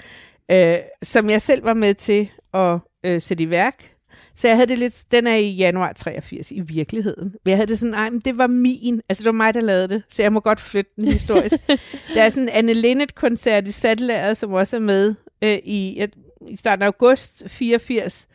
Øh, 0.50 0.78
som 1.02 1.30
jeg 1.30 1.42
selv 1.42 1.64
var 1.64 1.74
med 1.74 1.94
til 1.94 2.30
at 2.54 2.78
øh, 3.04 3.20
sætte 3.20 3.44
i 3.44 3.50
værk. 3.50 3.96
Så 4.34 4.48
jeg 4.48 4.56
havde 4.56 4.68
det 4.68 4.78
lidt, 4.78 5.04
den 5.10 5.26
er 5.26 5.34
i 5.34 5.50
januar 5.50 5.92
83 5.92 6.52
i 6.52 6.60
virkeligheden. 6.60 7.34
Men 7.44 7.50
jeg 7.50 7.56
havde 7.56 7.66
det 7.66 7.78
sådan, 7.78 7.92
nej, 7.92 8.10
men 8.10 8.20
det 8.20 8.38
var 8.38 8.46
min, 8.46 9.00
altså 9.08 9.22
det 9.22 9.26
var 9.26 9.32
mig, 9.32 9.54
der 9.54 9.60
lavede 9.60 9.88
det, 9.88 10.02
så 10.08 10.22
jeg 10.22 10.32
må 10.32 10.40
godt 10.40 10.60
flytte 10.60 10.90
den 10.96 11.04
historisk. 11.04 11.54
der 12.14 12.22
er 12.22 12.28
sådan 12.28 12.42
en 12.42 12.48
Anne 12.48 12.72
Linnet-koncert 12.72 13.68
i 13.68 13.72
Sattelaget, 13.72 14.36
som 14.36 14.52
også 14.52 14.76
er 14.76 14.80
med 14.80 15.14
øh, 15.42 15.58
i, 15.64 16.06
i 16.48 16.56
starten 16.56 16.82
af 16.82 16.86
august 16.86 17.44
84, 17.48 18.28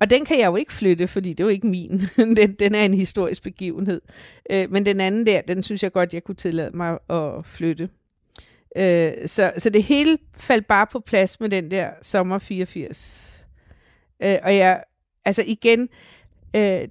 og 0.00 0.10
den 0.10 0.24
kan 0.24 0.38
jeg 0.38 0.46
jo 0.46 0.56
ikke 0.56 0.72
flytte, 0.72 1.08
fordi 1.08 1.28
det 1.28 1.40
er 1.40 1.44
jo 1.44 1.50
ikke 1.50 1.66
min. 1.66 2.00
den, 2.36 2.52
den 2.52 2.74
er 2.74 2.84
en 2.84 2.94
historisk 2.94 3.42
begivenhed. 3.42 4.00
Øh, 4.50 4.70
men 4.70 4.86
den 4.86 5.00
anden 5.00 5.26
der, 5.26 5.40
den 5.40 5.62
synes 5.62 5.82
jeg 5.82 5.92
godt, 5.92 6.14
jeg 6.14 6.24
kunne 6.24 6.34
tillade 6.34 6.76
mig 6.76 6.98
at 7.10 7.46
flytte. 7.46 7.88
Øh, 8.76 9.12
så, 9.26 9.52
så 9.58 9.70
det 9.70 9.82
hele 9.82 10.18
faldt 10.34 10.66
bare 10.66 10.86
på 10.86 11.00
plads 11.00 11.40
med 11.40 11.48
den 11.48 11.70
der 11.70 11.90
sommer 12.02 12.38
84. 12.38 13.46
Øh, 14.22 14.38
og 14.42 14.56
jeg, 14.56 14.82
altså 15.24 15.44
igen, 15.46 15.88
øh, 16.56 16.88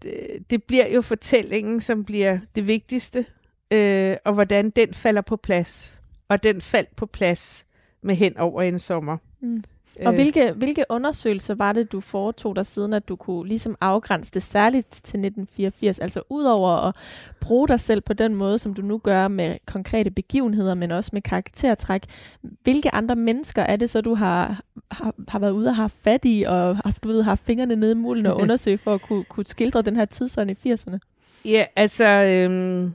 det 0.49 0.63
bliver 0.63 0.87
jo 0.87 1.01
fortællingen, 1.01 1.79
som 1.79 2.05
bliver 2.05 2.39
det 2.55 2.67
vigtigste, 2.67 3.25
øh, 3.71 4.17
og 4.25 4.33
hvordan 4.33 4.69
den 4.69 4.93
falder 4.93 5.21
på 5.21 5.35
plads. 5.35 6.01
Og 6.29 6.43
den 6.43 6.61
faldt 6.61 6.95
på 6.95 7.05
plads 7.05 7.65
med 8.03 8.15
hen 8.15 8.37
over 8.37 8.61
en 8.61 8.79
sommer. 8.79 9.17
Mm. 9.41 9.63
Og 9.99 10.13
øh. 10.13 10.15
hvilke, 10.15 10.51
hvilke 10.51 10.85
undersøgelser 10.89 11.55
var 11.55 11.73
det, 11.73 11.91
du 11.91 11.99
foretog 11.99 12.55
dig 12.55 12.65
siden, 12.65 12.93
at 12.93 13.09
du 13.09 13.15
kunne 13.15 13.47
ligesom 13.47 13.75
afgrænse 13.81 14.31
det 14.31 14.43
særligt 14.43 14.89
til 14.89 14.99
1984? 14.99 15.99
Altså 15.99 16.21
udover 16.29 16.87
at 16.87 16.95
bruge 17.41 17.67
dig 17.67 17.79
selv 17.79 18.01
på 18.01 18.13
den 18.13 18.35
måde, 18.35 18.59
som 18.59 18.73
du 18.73 18.81
nu 18.81 18.97
gør 18.97 19.27
med 19.27 19.57
konkrete 19.65 20.11
begivenheder, 20.11 20.75
men 20.75 20.91
også 20.91 21.09
med 21.13 21.21
karaktertræk. 21.21 22.03
Hvilke 22.41 22.95
andre 22.95 23.15
mennesker 23.15 23.61
er 23.61 23.75
det 23.75 23.89
så, 23.89 24.01
du 24.01 24.13
har, 24.15 24.61
har, 24.91 25.13
har 25.27 25.39
været 25.39 25.51
ude 25.51 25.67
og 25.67 25.75
have 25.75 25.89
fat 25.89 26.25
i, 26.25 26.43
og 26.47 26.77
haft, 26.77 27.03
du 27.03 27.07
ved, 27.07 27.23
har 27.23 27.35
fingrene 27.35 27.75
nede 27.75 27.91
i 27.91 27.95
mulen 27.95 28.25
og 28.25 28.37
undersøge 28.41 28.77
for 28.77 28.93
at 28.93 29.01
kunne, 29.01 29.23
kunne 29.23 29.45
skildre 29.45 29.81
den 29.81 29.95
her 29.95 30.05
tidsånd 30.05 30.51
i 30.51 30.73
80'erne? 30.73 30.97
Ja, 31.45 31.65
altså... 31.75 32.05
Øhm, 32.05 32.93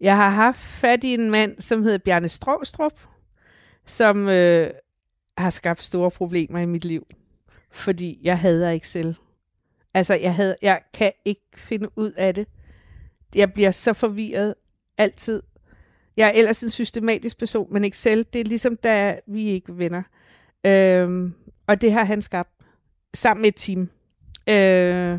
jeg 0.00 0.16
har 0.16 0.30
haft 0.30 0.58
fat 0.58 1.04
i 1.04 1.14
en 1.14 1.30
mand, 1.30 1.60
som 1.60 1.82
hedder 1.82 1.98
Bjarne 1.98 2.28
Stråstrup, 2.28 2.92
som... 3.86 4.28
Øh, 4.28 4.70
har 5.38 5.50
skabt 5.50 5.82
store 5.82 6.10
problemer 6.10 6.58
i 6.58 6.66
mit 6.66 6.84
liv, 6.84 7.06
fordi 7.70 8.18
jeg 8.22 8.38
hader 8.38 8.70
Excel. 8.70 9.16
Altså, 9.94 10.14
jeg, 10.14 10.34
havde, 10.34 10.56
jeg 10.62 10.80
kan 10.94 11.12
ikke 11.24 11.46
finde 11.54 11.88
ud 11.96 12.12
af 12.12 12.34
det. 12.34 12.48
Jeg 13.34 13.52
bliver 13.52 13.70
så 13.70 13.92
forvirret 13.92 14.54
altid. 14.98 15.42
Jeg 16.16 16.28
er 16.28 16.32
ellers 16.32 16.62
en 16.62 16.70
systematisk 16.70 17.38
person, 17.38 17.72
men 17.72 17.84
Excel, 17.84 18.26
det 18.32 18.40
er 18.40 18.44
ligesom, 18.44 18.76
da 18.76 19.20
vi 19.26 19.48
ikke 19.48 19.78
venner. 19.78 20.02
Øhm, 20.66 21.34
og 21.66 21.80
det 21.80 21.92
har 21.92 22.04
han 22.04 22.22
skabt 22.22 22.50
sammen 23.14 23.42
med 23.42 23.48
et 23.48 23.56
team. 23.56 23.90
Øh, 24.48 25.18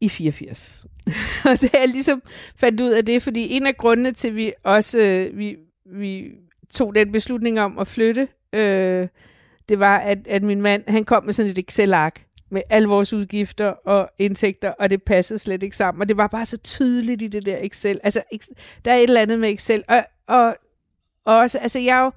i 0.00 0.08
84. 0.08 0.86
og 1.50 1.60
det 1.60 1.70
er 1.74 1.86
ligesom 1.86 2.22
fandt 2.56 2.80
ud 2.80 2.90
af 2.90 3.04
det, 3.04 3.22
fordi 3.22 3.52
en 3.52 3.66
af 3.66 3.76
grundene 3.76 4.12
til, 4.12 4.28
at 4.28 4.36
vi 4.36 4.52
også 4.64 4.98
øh, 4.98 5.38
vi, 5.38 5.56
vi 5.86 6.32
tog 6.74 6.94
den 6.94 7.12
beslutning 7.12 7.60
om 7.60 7.78
at 7.78 7.88
flytte 7.88 8.28
øh, 8.56 9.08
det 9.68 9.78
var, 9.78 9.98
at, 9.98 10.26
at 10.26 10.42
min 10.42 10.60
mand, 10.60 10.82
han 10.88 11.04
kom 11.04 11.24
med 11.24 11.32
sådan 11.32 11.50
et 11.50 11.58
Excel-ark 11.58 12.26
med 12.50 12.62
alle 12.70 12.88
vores 12.88 13.12
udgifter 13.12 13.66
og 13.66 14.10
indtægter, 14.18 14.70
og 14.70 14.90
det 14.90 15.02
passede 15.02 15.38
slet 15.38 15.62
ikke 15.62 15.76
sammen. 15.76 16.00
Og 16.02 16.08
det 16.08 16.16
var 16.16 16.26
bare 16.26 16.46
så 16.46 16.56
tydeligt 16.56 17.22
i 17.22 17.26
det 17.26 17.46
der 17.46 17.58
Excel. 17.60 18.00
Altså, 18.04 18.22
der 18.84 18.92
er 18.92 18.96
et 18.96 19.02
eller 19.02 19.20
andet 19.20 19.38
med 19.38 19.52
Excel. 19.52 19.84
Og, 19.88 20.04
og, 20.26 20.56
og 21.24 21.36
også, 21.36 21.58
altså, 21.58 21.78
jeg 21.78 21.98
er 21.98 22.04
jo, 22.04 22.10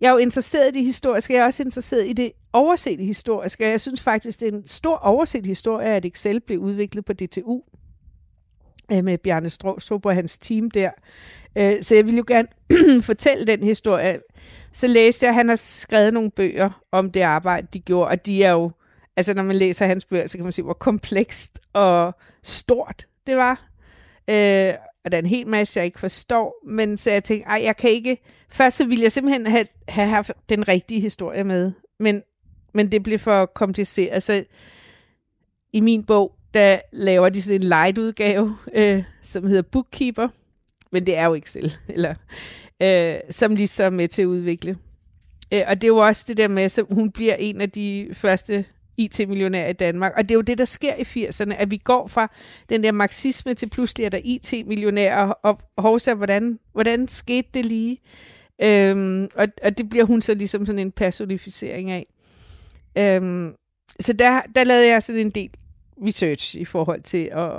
jeg 0.00 0.08
er 0.08 0.12
jo 0.12 0.18
interesseret 0.18 0.68
i 0.68 0.78
det 0.78 0.84
historiske, 0.84 1.34
jeg 1.34 1.40
er 1.40 1.44
også 1.44 1.62
interesseret 1.62 2.08
i 2.08 2.12
det 2.12 2.32
overset 2.52 3.00
historiske, 3.00 3.64
og 3.64 3.70
jeg 3.70 3.80
synes 3.80 4.02
faktisk, 4.02 4.40
det 4.40 4.48
er 4.48 4.52
en 4.52 4.66
stor 4.66 4.96
overset 4.96 5.46
historie, 5.46 5.88
at 5.88 6.04
Excel 6.04 6.40
blev 6.40 6.58
udviklet 6.58 7.04
på 7.04 7.12
DTU 7.12 7.62
øh, 8.92 9.04
med 9.04 9.18
Bjarne 9.18 9.50
Stråstrup 9.50 10.06
og 10.06 10.14
hans 10.14 10.38
team 10.38 10.70
der. 10.70 10.90
Øh, 11.58 11.82
så 11.82 11.94
jeg 11.94 12.06
vil 12.06 12.16
jo 12.16 12.24
gerne 12.26 12.48
fortælle 13.10 13.46
den 13.46 13.62
historie. 13.62 14.18
Så 14.72 14.86
læste 14.86 15.26
jeg, 15.26 15.30
at 15.30 15.34
han 15.34 15.48
har 15.48 15.56
skrevet 15.56 16.14
nogle 16.14 16.30
bøger 16.30 16.84
om 16.92 17.10
det 17.10 17.20
arbejde, 17.20 17.66
de 17.72 17.80
gjorde, 17.80 18.08
og 18.08 18.26
de 18.26 18.44
er 18.44 18.50
jo, 18.50 18.70
altså 19.16 19.34
når 19.34 19.42
man 19.42 19.56
læser 19.56 19.86
hans 19.86 20.04
bøger, 20.04 20.26
så 20.26 20.38
kan 20.38 20.44
man 20.44 20.52
se, 20.52 20.62
hvor 20.62 20.72
komplekst 20.72 21.58
og 21.72 22.14
stort 22.42 23.06
det 23.26 23.36
var. 23.36 23.70
Øh, 24.30 24.74
og 25.04 25.12
der 25.12 25.18
er 25.18 25.22
en 25.22 25.26
hel 25.26 25.46
masse, 25.46 25.78
jeg 25.78 25.84
ikke 25.84 26.00
forstår, 26.00 26.54
men 26.66 26.96
så 26.96 27.10
jeg 27.10 27.24
tænkte, 27.24 27.48
ej, 27.48 27.60
jeg 27.64 27.76
kan 27.76 27.90
ikke, 27.90 28.18
først 28.50 28.76
så 28.76 28.86
ville 28.86 29.02
jeg 29.02 29.12
simpelthen 29.12 29.46
have, 29.46 29.66
have 29.88 30.08
haft 30.08 30.32
den 30.48 30.68
rigtige 30.68 31.00
historie 31.00 31.44
med, 31.44 31.72
men, 32.00 32.22
men 32.74 32.92
det 32.92 33.02
blev 33.02 33.18
for 33.18 33.46
kompliceret, 33.46 34.22
så 34.22 34.44
i 35.72 35.80
min 35.80 36.04
bog, 36.04 36.34
der 36.54 36.78
laver 36.92 37.28
de 37.28 37.42
sådan 37.42 37.60
en 37.60 37.68
light 37.68 37.98
udgave, 37.98 38.56
øh, 38.74 39.04
som 39.22 39.46
hedder 39.46 39.62
Bookkeeper, 39.62 40.28
men 40.94 41.06
det 41.06 41.16
er 41.16 41.24
jo 41.24 41.34
Excel, 41.34 41.76
eller 41.94 42.14
øh, 42.82 43.14
som 43.30 43.56
de 43.56 43.66
så 43.66 43.84
er 43.84 43.90
med 43.90 44.08
til 44.08 44.22
at 44.22 44.26
udvikle. 44.26 44.76
Øh, 45.52 45.62
og 45.66 45.74
det 45.74 45.84
er 45.84 45.88
jo 45.88 45.96
også 45.96 46.24
det 46.28 46.36
der 46.36 46.48
med, 46.48 46.62
at 46.62 46.78
hun 46.90 47.10
bliver 47.10 47.34
en 47.34 47.60
af 47.60 47.70
de 47.70 48.08
første 48.12 48.64
IT-millionærer 48.96 49.68
i 49.68 49.72
Danmark. 49.72 50.12
Og 50.16 50.22
det 50.22 50.30
er 50.30 50.34
jo 50.34 50.40
det, 50.40 50.58
der 50.58 50.64
sker 50.64 50.94
i 50.94 51.26
80'erne, 51.26 51.54
at 51.54 51.70
vi 51.70 51.76
går 51.76 52.06
fra 52.06 52.32
den 52.68 52.82
der 52.82 52.92
marxisme 52.92 53.54
til 53.54 53.70
pludselig 53.70 54.04
er 54.04 54.08
der 54.08 54.20
IT-millionærer, 54.24 55.30
og 55.30 55.60
hovsa, 55.78 56.14
hvordan, 56.14 56.58
hvordan 56.72 57.08
skete 57.08 57.48
det 57.54 57.64
lige? 57.64 57.98
Øhm, 58.62 59.28
og, 59.34 59.46
og 59.64 59.78
det 59.78 59.90
bliver 59.90 60.04
hun 60.04 60.22
så 60.22 60.34
ligesom 60.34 60.66
sådan 60.66 60.78
en 60.78 60.92
personificering 60.92 61.90
af. 61.90 62.06
Øhm, 62.98 63.52
så 64.00 64.12
der, 64.12 64.40
der 64.54 64.64
lavede 64.64 64.88
jeg 64.88 65.02
sådan 65.02 65.20
en 65.20 65.30
del 65.30 65.50
research 66.06 66.56
i 66.56 66.64
forhold 66.64 67.02
til 67.02 67.30
at 67.32 67.50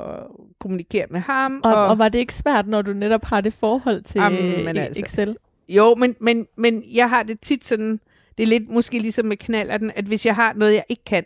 kommunikere 0.60 1.06
med 1.10 1.20
ham. 1.20 1.62
Og, 1.64 1.74
og, 1.74 1.88
og 1.88 1.98
var 1.98 2.10
det 2.10 2.20
ikke 2.20 2.34
svært, 2.34 2.68
når 2.68 2.82
du 2.82 2.94
netop 2.94 3.24
har 3.24 3.42
det 3.42 3.54
forhold 3.54 4.02
til 4.02 4.22
jamen, 4.22 4.78
altså, 4.78 5.02
Excel? 5.02 5.38
Jo, 5.70 5.96
men, 5.96 6.16
men, 6.20 6.48
men 6.58 6.84
jeg 6.94 7.10
har 7.10 7.24
det 7.24 7.40
tit 7.40 7.66
sådan, 7.66 8.00
det 8.38 8.44
er 8.44 8.48
lidt 8.48 8.70
måske 8.70 9.00
ligesom 9.00 9.26
med 9.26 9.38
knallerten, 9.38 9.92
at 9.96 10.06
hvis 10.06 10.26
jeg 10.26 10.36
har 10.36 10.54
noget, 10.54 10.74
jeg 10.74 10.84
ikke 10.90 11.04
kan, 11.04 11.24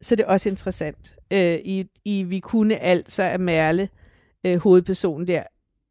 så 0.00 0.14
er 0.14 0.16
det 0.16 0.24
også 0.24 0.48
interessant. 0.48 1.14
Øh, 1.30 1.58
i, 1.64 1.86
I 2.04 2.22
Vi 2.22 2.38
kunne 2.40 2.76
alt, 2.76 3.12
så 3.12 3.22
er 3.22 3.38
Merle, 3.38 3.88
øh, 4.44 4.58
hovedpersonen 4.58 5.28
der, 5.28 5.42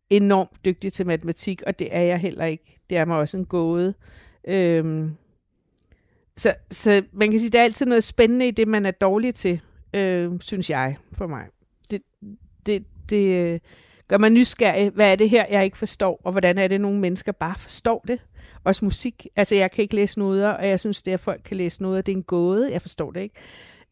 enormt 0.09 0.66
dygtig 0.66 0.93
til 0.93 1.07
matematik, 1.07 1.63
og 1.68 1.80
det 1.80 1.88
er 1.91 2.01
jeg 2.01 2.20
heller 2.20 2.45
ikke. 2.45 2.80
Det 2.89 2.97
er 2.97 3.05
mig 3.05 3.18
også 3.18 3.38
en 3.38 3.45
gåde. 3.45 3.93
Øh, 4.47 5.09
så, 6.38 6.53
så 6.72 7.03
man 7.13 7.32
kan 7.32 7.39
sige, 7.39 7.49
der 7.49 7.59
er 7.59 7.63
altid 7.63 7.86
noget 7.86 8.03
spændende 8.03 8.47
i 8.47 8.51
det, 8.51 8.68
man 8.68 8.86
er 8.86 8.91
dårlig 8.91 9.36
til 9.36 9.61
øh, 9.96 10.32
synes 10.41 10.70
jeg, 10.70 10.98
for 11.14 11.28
mig. 11.28 11.46
Det, 11.91 12.02
det, 12.66 12.84
det 13.10 13.54
øh, 13.54 13.60
gør 14.08 14.18
mig 14.18 14.30
nysgerrig. 14.30 14.89
Hvad 14.89 15.12
er 15.12 15.16
det 15.16 15.30
her, 15.30 15.46
jeg 15.50 15.66
ikke 15.66 15.78
forstår? 15.78 16.22
Og 16.24 16.32
hvordan 16.32 16.58
er 16.58 16.68
det, 16.68 16.82
nogle 16.82 17.00
mennesker 17.00 17.32
bare 17.32 17.56
forstår 17.58 18.04
det? 18.08 18.20
Også 18.64 18.86
musik. 18.86 19.28
Altså, 19.36 19.56
jeg 19.56 19.72
kan 19.72 19.82
ikke 19.82 19.96
læse 19.96 20.20
noder, 20.20 20.50
og 20.50 20.68
jeg 20.68 20.80
synes, 20.80 21.02
det 21.02 21.12
at 21.12 21.20
folk 21.20 21.41
kan 21.46 21.58
læse 21.58 21.84
noder, 21.84 22.02
det 22.02 22.12
er 22.12 22.18
en 22.18 22.24
gåde. 22.24 22.72
Jeg 22.72 22.82
forstår 22.82 23.12
det 23.12 23.22
ikke. 23.22 23.36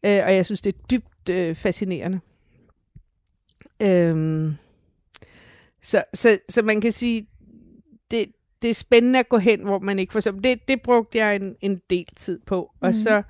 Øh, 0.04 0.22
og 0.24 0.34
jeg 0.34 0.46
synes, 0.46 0.60
det 0.60 0.74
er 0.74 0.78
dybt 0.90 1.28
øh, 1.30 1.54
fascinerende. 1.54 2.20
Øh, 3.80 4.52
så, 5.82 6.04
så, 6.14 6.38
så 6.48 6.62
man 6.62 6.80
kan 6.80 6.92
sige, 6.92 7.28
det, 8.10 8.26
det 8.62 8.70
er 8.70 8.74
spændende 8.74 9.18
at 9.18 9.28
gå 9.28 9.38
hen, 9.38 9.60
hvor 9.60 9.78
man 9.78 9.98
ikke 9.98 10.12
forstår. 10.12 10.32
Det, 10.32 10.68
det 10.68 10.82
brugte 10.82 11.18
jeg 11.18 11.36
en, 11.36 11.56
en 11.60 11.80
del 11.90 12.06
tid 12.16 12.40
på. 12.46 12.70
Og 12.80 12.88
mm. 12.88 12.92
så 12.92 13.22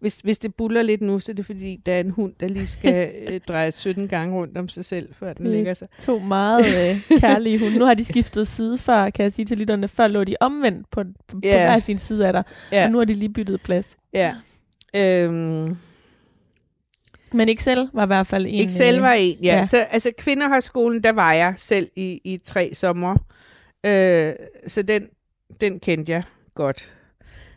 hvis, 0.00 0.20
hvis 0.20 0.38
det 0.38 0.54
buller 0.54 0.82
lidt 0.82 1.00
nu, 1.00 1.18
så 1.18 1.32
er 1.32 1.36
det 1.36 1.46
fordi, 1.46 1.76
der 1.86 1.92
er 1.92 2.00
en 2.00 2.10
hund, 2.10 2.32
der 2.40 2.48
lige 2.48 2.66
skal 2.66 3.12
øh, 3.28 3.40
dreje 3.48 3.72
17 3.72 4.08
gange 4.08 4.36
rundt 4.36 4.58
om 4.58 4.68
sig 4.68 4.84
selv, 4.84 5.14
før 5.14 5.32
den 5.32 5.46
lægger 5.46 5.74
sig. 5.74 5.88
To 5.98 6.18
meget 6.18 6.66
øh, 6.66 7.18
kærlige 7.20 7.58
hunde. 7.58 7.78
Nu 7.78 7.84
har 7.84 7.94
de 7.94 8.04
skiftet 8.12 8.48
side 8.48 8.78
før, 8.78 9.10
kan 9.10 9.22
jeg 9.22 9.32
sige 9.32 9.46
til 9.46 9.58
lytterne. 9.58 9.88
Før 9.88 10.08
lå 10.08 10.24
de 10.24 10.36
omvendt 10.40 10.90
på, 10.90 11.04
på, 11.28 11.40
yeah. 11.44 11.54
på 11.54 11.72
hver 11.72 11.80
sin 11.80 11.98
side 11.98 12.26
af 12.26 12.32
dig, 12.32 12.44
yeah. 12.74 12.84
og 12.84 12.90
nu 12.90 12.98
har 12.98 13.04
de 13.04 13.14
lige 13.14 13.32
byttet 13.32 13.62
plads. 13.62 13.96
Ja. 14.12 14.34
Øhm. 14.94 15.76
Men 17.32 17.48
Excel 17.48 17.88
var 17.92 18.02
i 18.02 18.06
hvert 18.06 18.26
fald 18.26 18.46
en. 18.48 18.64
Excel 18.64 18.96
øh, 18.96 19.02
var 19.02 19.12
en, 19.12 19.36
ja. 19.42 19.56
ja. 19.56 19.62
Så 19.62 19.76
altså 19.90 20.10
kvinderhøjskolen, 20.18 21.02
der 21.02 21.12
var 21.12 21.32
jeg 21.32 21.54
selv 21.56 21.90
i, 21.96 22.20
i 22.24 22.36
tre 22.44 22.70
sommer. 22.74 23.16
Øh, 23.86 24.32
så 24.66 24.82
den, 24.82 25.02
den 25.60 25.80
kendte 25.80 26.12
jeg 26.12 26.22
godt. 26.54 26.90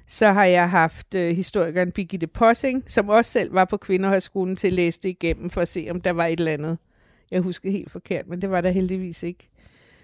Så 0.08 0.32
har 0.32 0.45
jeg 0.45 0.70
haft 0.70 1.16
øh, 1.16 1.36
historikeren 1.36 1.91
Birgitte 1.91 2.28
Possing, 2.28 2.84
som 2.88 3.10
også 3.10 3.32
selv 3.32 3.54
var 3.54 3.66
på 3.66 3.78
Kvinderhøjskolen 3.78 4.56
til 4.56 4.68
at 4.68 4.74
læse 4.74 4.99
det 5.04 5.10
igennem, 5.10 5.49
for 5.49 5.62
at 5.62 5.68
se, 5.68 5.88
om 5.91 6.01
der 6.01 6.12
var 6.12 6.26
et 6.26 6.39
eller 6.39 6.51
andet. 6.51 6.78
Jeg 7.32 7.41
husker 7.41 7.72
helt 7.72 7.91
forkert, 7.91 8.28
men 8.28 8.41
det 8.41 8.51
var 8.51 8.62
der 8.62 8.72
heldigvis 8.72 9.24
ikke. 9.24 9.49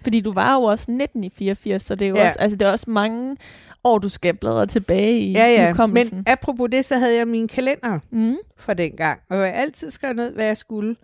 Fordi 0.02 0.20
du 0.20 0.32
var 0.32 0.54
jo 0.56 0.62
også 0.62 0.90
19 0.90 1.24
i 1.24 1.30
84, 1.30 1.82
så 1.82 1.94
det 1.94 2.04
er 2.04 2.08
jo 2.08 2.16
Ja. 2.16 2.26
også, 2.26 2.38
altså 2.38 2.56
det 2.56 2.66
er 2.68 2.72
også 2.72 2.90
mange 2.90 3.36
år, 3.84 3.98
du 3.98 4.08
skal 4.08 4.34
bladre 4.36 4.66
tilbage 4.66 5.18
i 5.18 5.32
Ja, 5.32 5.46
ja. 5.46 5.70
hukommelsen. 5.70 6.16
Men 6.16 6.24
apropos 6.28 6.68
det, 6.72 6.84
så 6.84 6.98
havde 6.98 7.16
jeg 7.16 7.28
min 7.28 7.48
kalender 7.48 7.98
Mm. 8.10 8.36
fra 8.56 8.74
dengang, 8.74 9.20
og 9.30 9.36
jeg 9.36 9.54
altid 9.54 9.90
skrev 9.90 10.12
ned, 10.14 10.32
hvad 10.32 10.44
jeg 10.44 10.56
skulle. 10.56 10.96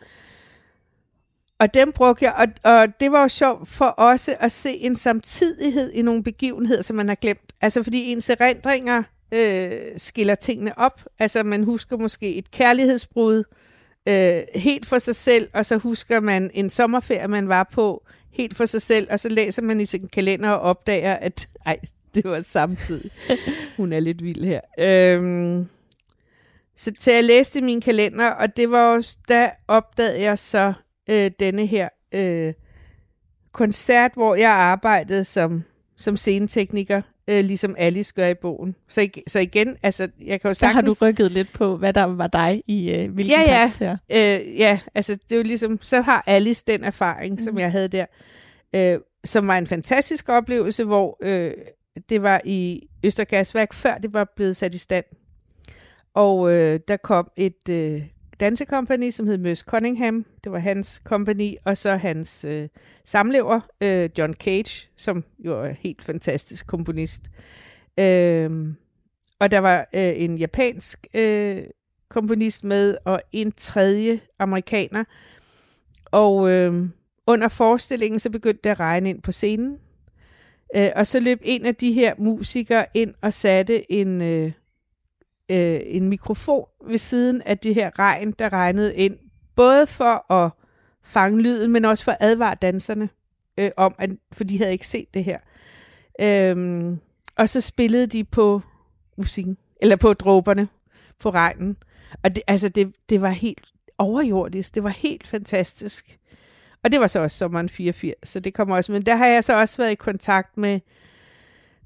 Og 1.59 1.75
dem 1.75 1.93
brugte 1.93 2.25
jeg, 2.25 2.35
og, 2.35 2.73
og 2.73 3.01
det 3.01 3.13
var 3.13 3.23
jo 3.23 3.29
sjovt 3.29 3.69
for 3.69 3.85
også 3.85 4.37
at 4.41 4.53
se 4.53 4.77
en 4.77 4.97
samtidighed 4.97 5.93
i 5.93 6.03
nogle 6.03 6.23
begivenheder, 6.23 6.83
som 6.83 6.97
man 6.97 7.09
har 7.09 7.15
glemt. 7.15 7.53
Altså 7.61 7.83
fordi 7.83 8.13
ens 8.13 8.31
erindringer 8.31 9.03
øh, 9.33 9.73
skiller 9.97 10.35
tingene 10.35 10.79
op. 10.79 11.05
Altså 11.19 11.43
man 11.43 11.65
husker 11.65 11.97
måske 11.97 12.35
et 12.35 12.51
kærlighedsbrud 12.51 13.45
øh, 14.09 14.43
helt 14.55 14.87
for 14.87 14.99
sig 14.99 15.17
selv, 15.17 15.49
og 15.55 15.67
så 15.67 15.77
husker 15.77 16.21
man 16.21 16.51
en 16.55 16.71
sommerferie, 16.71 17.29
man 17.29 17.49
var 17.49 17.69
på 17.73 18.07
helt 18.33 18.57
for 18.57 18.67
sig 18.67 18.83
selv, 18.83 19.09
og 19.11 19.21
så 19.21 19.29
læser 19.29 19.63
man 19.63 19.81
i 19.81 19.87
sin 19.87 20.09
kalender 20.09 20.51
og 20.51 20.61
opdager, 20.61 21.15
at 21.15 21.49
ej, 21.67 21.79
det 22.15 22.25
var 22.25 22.41
samtidig. 22.41 23.11
Hun 23.77 23.93
er 23.93 24.01
lidt 24.01 24.25
vild 24.25 24.45
her. 24.45 24.61
Øhm, 24.79 25.67
så, 26.77 26.93
så 26.99 27.13
jeg 27.13 27.25
læste 27.25 27.61
min 27.61 27.81
kalender, 27.81 28.27
og 28.31 28.57
det 28.57 28.71
var 28.71 28.95
jo, 28.95 29.03
der 29.29 29.51
opdagede 29.69 30.23
jeg 30.23 30.39
så 30.39 30.73
øh, 31.11 31.31
denne 31.41 31.67
her 31.67 31.89
øh, 32.13 32.55
koncert, 33.53 34.11
hvor 34.15 34.35
jeg 34.35 34.51
arbejdede 34.51 35.25
som, 35.25 35.63
som 35.97 36.17
scenetekniker, 36.17 37.03
øh, 37.29 37.45
ligesom 37.45 37.75
Alice 37.79 38.13
gør 38.15 38.27
i 38.29 38.35
bogen. 38.35 38.75
Så, 38.89 39.09
så 39.27 39.41
igen, 39.41 39.77
altså, 39.83 40.09
jeg 40.25 40.41
kan 40.41 40.49
jo 40.51 40.55
Så 40.55 40.67
har 40.67 40.81
du 40.81 40.95
sagtens... 40.95 41.03
rykket 41.03 41.33
lidt 41.33 41.53
på, 41.53 41.77
hvad 41.77 41.93
der 41.93 42.05
var 42.05 42.27
dig 42.27 42.63
i 42.67 42.91
øh, 42.91 43.11
hvilken 43.15 43.35
Ja, 43.35 43.41
ja. 43.41 43.47
karakter. 43.47 43.97
Øh, 44.11 44.59
ja, 44.59 44.79
altså 44.95 45.15
det 45.15 45.33
er 45.33 45.37
jo 45.37 45.43
ligesom, 45.43 45.79
så 45.83 46.01
har 46.01 46.25
Alice 46.27 46.65
den 46.67 46.85
erfaring, 46.85 47.33
mm. 47.33 47.39
som 47.39 47.55
Mhm. 47.55 47.61
jeg 47.61 47.73
havde 47.73 47.89
der, 47.89 48.07
øh, 48.75 48.99
som 49.25 49.49
var 49.49 49.59
en 49.59 49.67
fantastisk 49.67 50.29
oplevelse, 50.29 50.85
hvor 50.85 51.19
øh, 51.23 51.53
det 52.09 52.23
var 52.23 52.41
i 52.45 52.89
Østergasværk, 53.05 53.73
før 53.73 53.95
det 53.95 54.15
var 54.15 54.33
blevet 54.37 54.57
sat 54.57 54.75
i 54.75 54.79
stand. 54.79 55.05
Og 56.15 56.53
øh, 56.53 56.81
der 56.89 56.97
kom 56.97 57.31
et 57.37 57.69
øh, 57.71 58.03
dansekompani, 58.41 59.11
som 59.11 59.27
hed 59.27 59.39
Møs 59.39 59.59
Cunningham. 59.59 60.25
Det 60.45 60.53
var 60.53 60.59
hans 60.59 61.03
kompani. 61.05 61.57
og 61.65 61.77
så 61.77 61.97
hans 61.97 62.45
øh, 62.45 62.69
samlever, 63.05 63.61
øh, 63.81 64.11
John 64.19 64.35
Cage, 64.35 64.89
som 64.97 65.25
jo 65.39 65.63
er 65.63 65.69
en 65.69 65.77
helt 65.81 66.05
fantastisk 66.05 66.67
komponist. 66.67 67.23
Øh, 67.99 68.51
og 69.39 69.51
der 69.51 69.59
var 69.59 69.89
øh, 69.95 70.13
en 70.17 70.39
japansk 70.39 71.07
øh, 71.15 71.63
komponist 72.09 72.65
med, 72.65 72.97
og 73.05 73.23
en 73.33 73.53
tredje 73.53 74.21
amerikaner. 74.39 75.05
Og 76.05 76.51
øh, 76.51 76.89
under 77.27 77.49
forestillingen, 77.49 78.21
så 78.21 78.31
begyndte 78.31 78.61
det 78.65 78.71
at 78.71 78.81
regne 78.81 79.11
ind 79.11 79.23
på 79.23 79.33
scenen. 79.33 79.79
Øh, 80.77 80.91
og 80.97 81.07
så 81.07 81.21
løb 81.21 81.41
en 81.43 81.67
af 81.67 81.75
de 81.75 81.93
her 81.93 82.15
musikere 82.19 82.87
ind 82.95 83.15
og 83.23 83.33
satte 83.33 83.93
en, 83.93 84.23
øh, 84.23 84.53
øh, 85.51 85.81
en 85.85 86.09
mikrofon 86.09 86.67
ved 86.87 86.99
siden 86.99 87.43
af 87.43 87.59
det 87.59 87.75
her 87.75 87.99
regn, 87.99 88.33
der 88.33 88.53
regnede 88.53 88.97
ind. 88.97 89.17
Både 89.55 89.87
for 89.87 90.33
at 90.33 90.51
fange 91.05 91.43
lyden, 91.43 91.73
men 91.73 91.85
også 91.85 92.05
for 92.05 92.13
at 92.13 92.19
advare 92.21 92.55
danserne 92.63 93.09
øh, 93.59 93.71
om, 93.77 93.95
at, 93.99 94.11
for 94.33 94.45
de 94.45 94.59
havde 94.59 94.73
ikke 94.73 94.89
set 94.89 95.15
det 95.15 95.25
her. 95.25 95.39
Øhm, 96.21 96.99
og 97.37 97.49
så 97.49 97.61
spillede 97.61 98.07
de 98.07 98.25
på 98.25 98.61
musikken, 99.17 99.57
eller 99.83 99.97
på 99.97 100.13
dråberne, 100.13 100.69
på 101.21 101.31
regnen. 101.31 101.77
Og 102.23 102.37
det, 102.37 102.43
altså, 102.47 102.69
det, 102.69 102.93
det 103.09 103.21
var 103.21 103.29
helt 103.29 103.65
overjordisk. 103.99 104.75
Det 104.75 104.83
var 104.83 104.91
helt 104.91 105.27
fantastisk. 105.27 106.19
Og 106.85 106.93
det 106.93 107.01
var 107.01 107.07
så 107.07 107.21
også 107.21 107.37
sommeren 107.37 107.69
84, 107.69 108.15
så 108.23 108.41
det 108.41 108.55
kommer 108.55 108.77
også. 108.77 108.93
Men 108.93 109.03
der 109.03 109.17
har 109.17 109.27
jeg 109.27 109.45
så 109.45 109.59
også 109.59 109.77
været 109.77 109.91
i 109.91 109.95
kontakt 109.95 110.57
med 110.57 110.81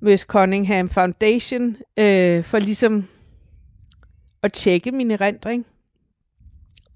Møs 0.01 0.21
Cunningham 0.21 0.89
Foundation, 0.89 1.77
øh, 1.97 2.45
for 2.45 2.59
ligesom 2.59 3.09
at 4.43 4.53
tjekke 4.53 4.93
min 4.93 5.11
erindring. 5.11 5.67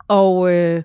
Og, 0.08 0.52
øh, 0.52 0.82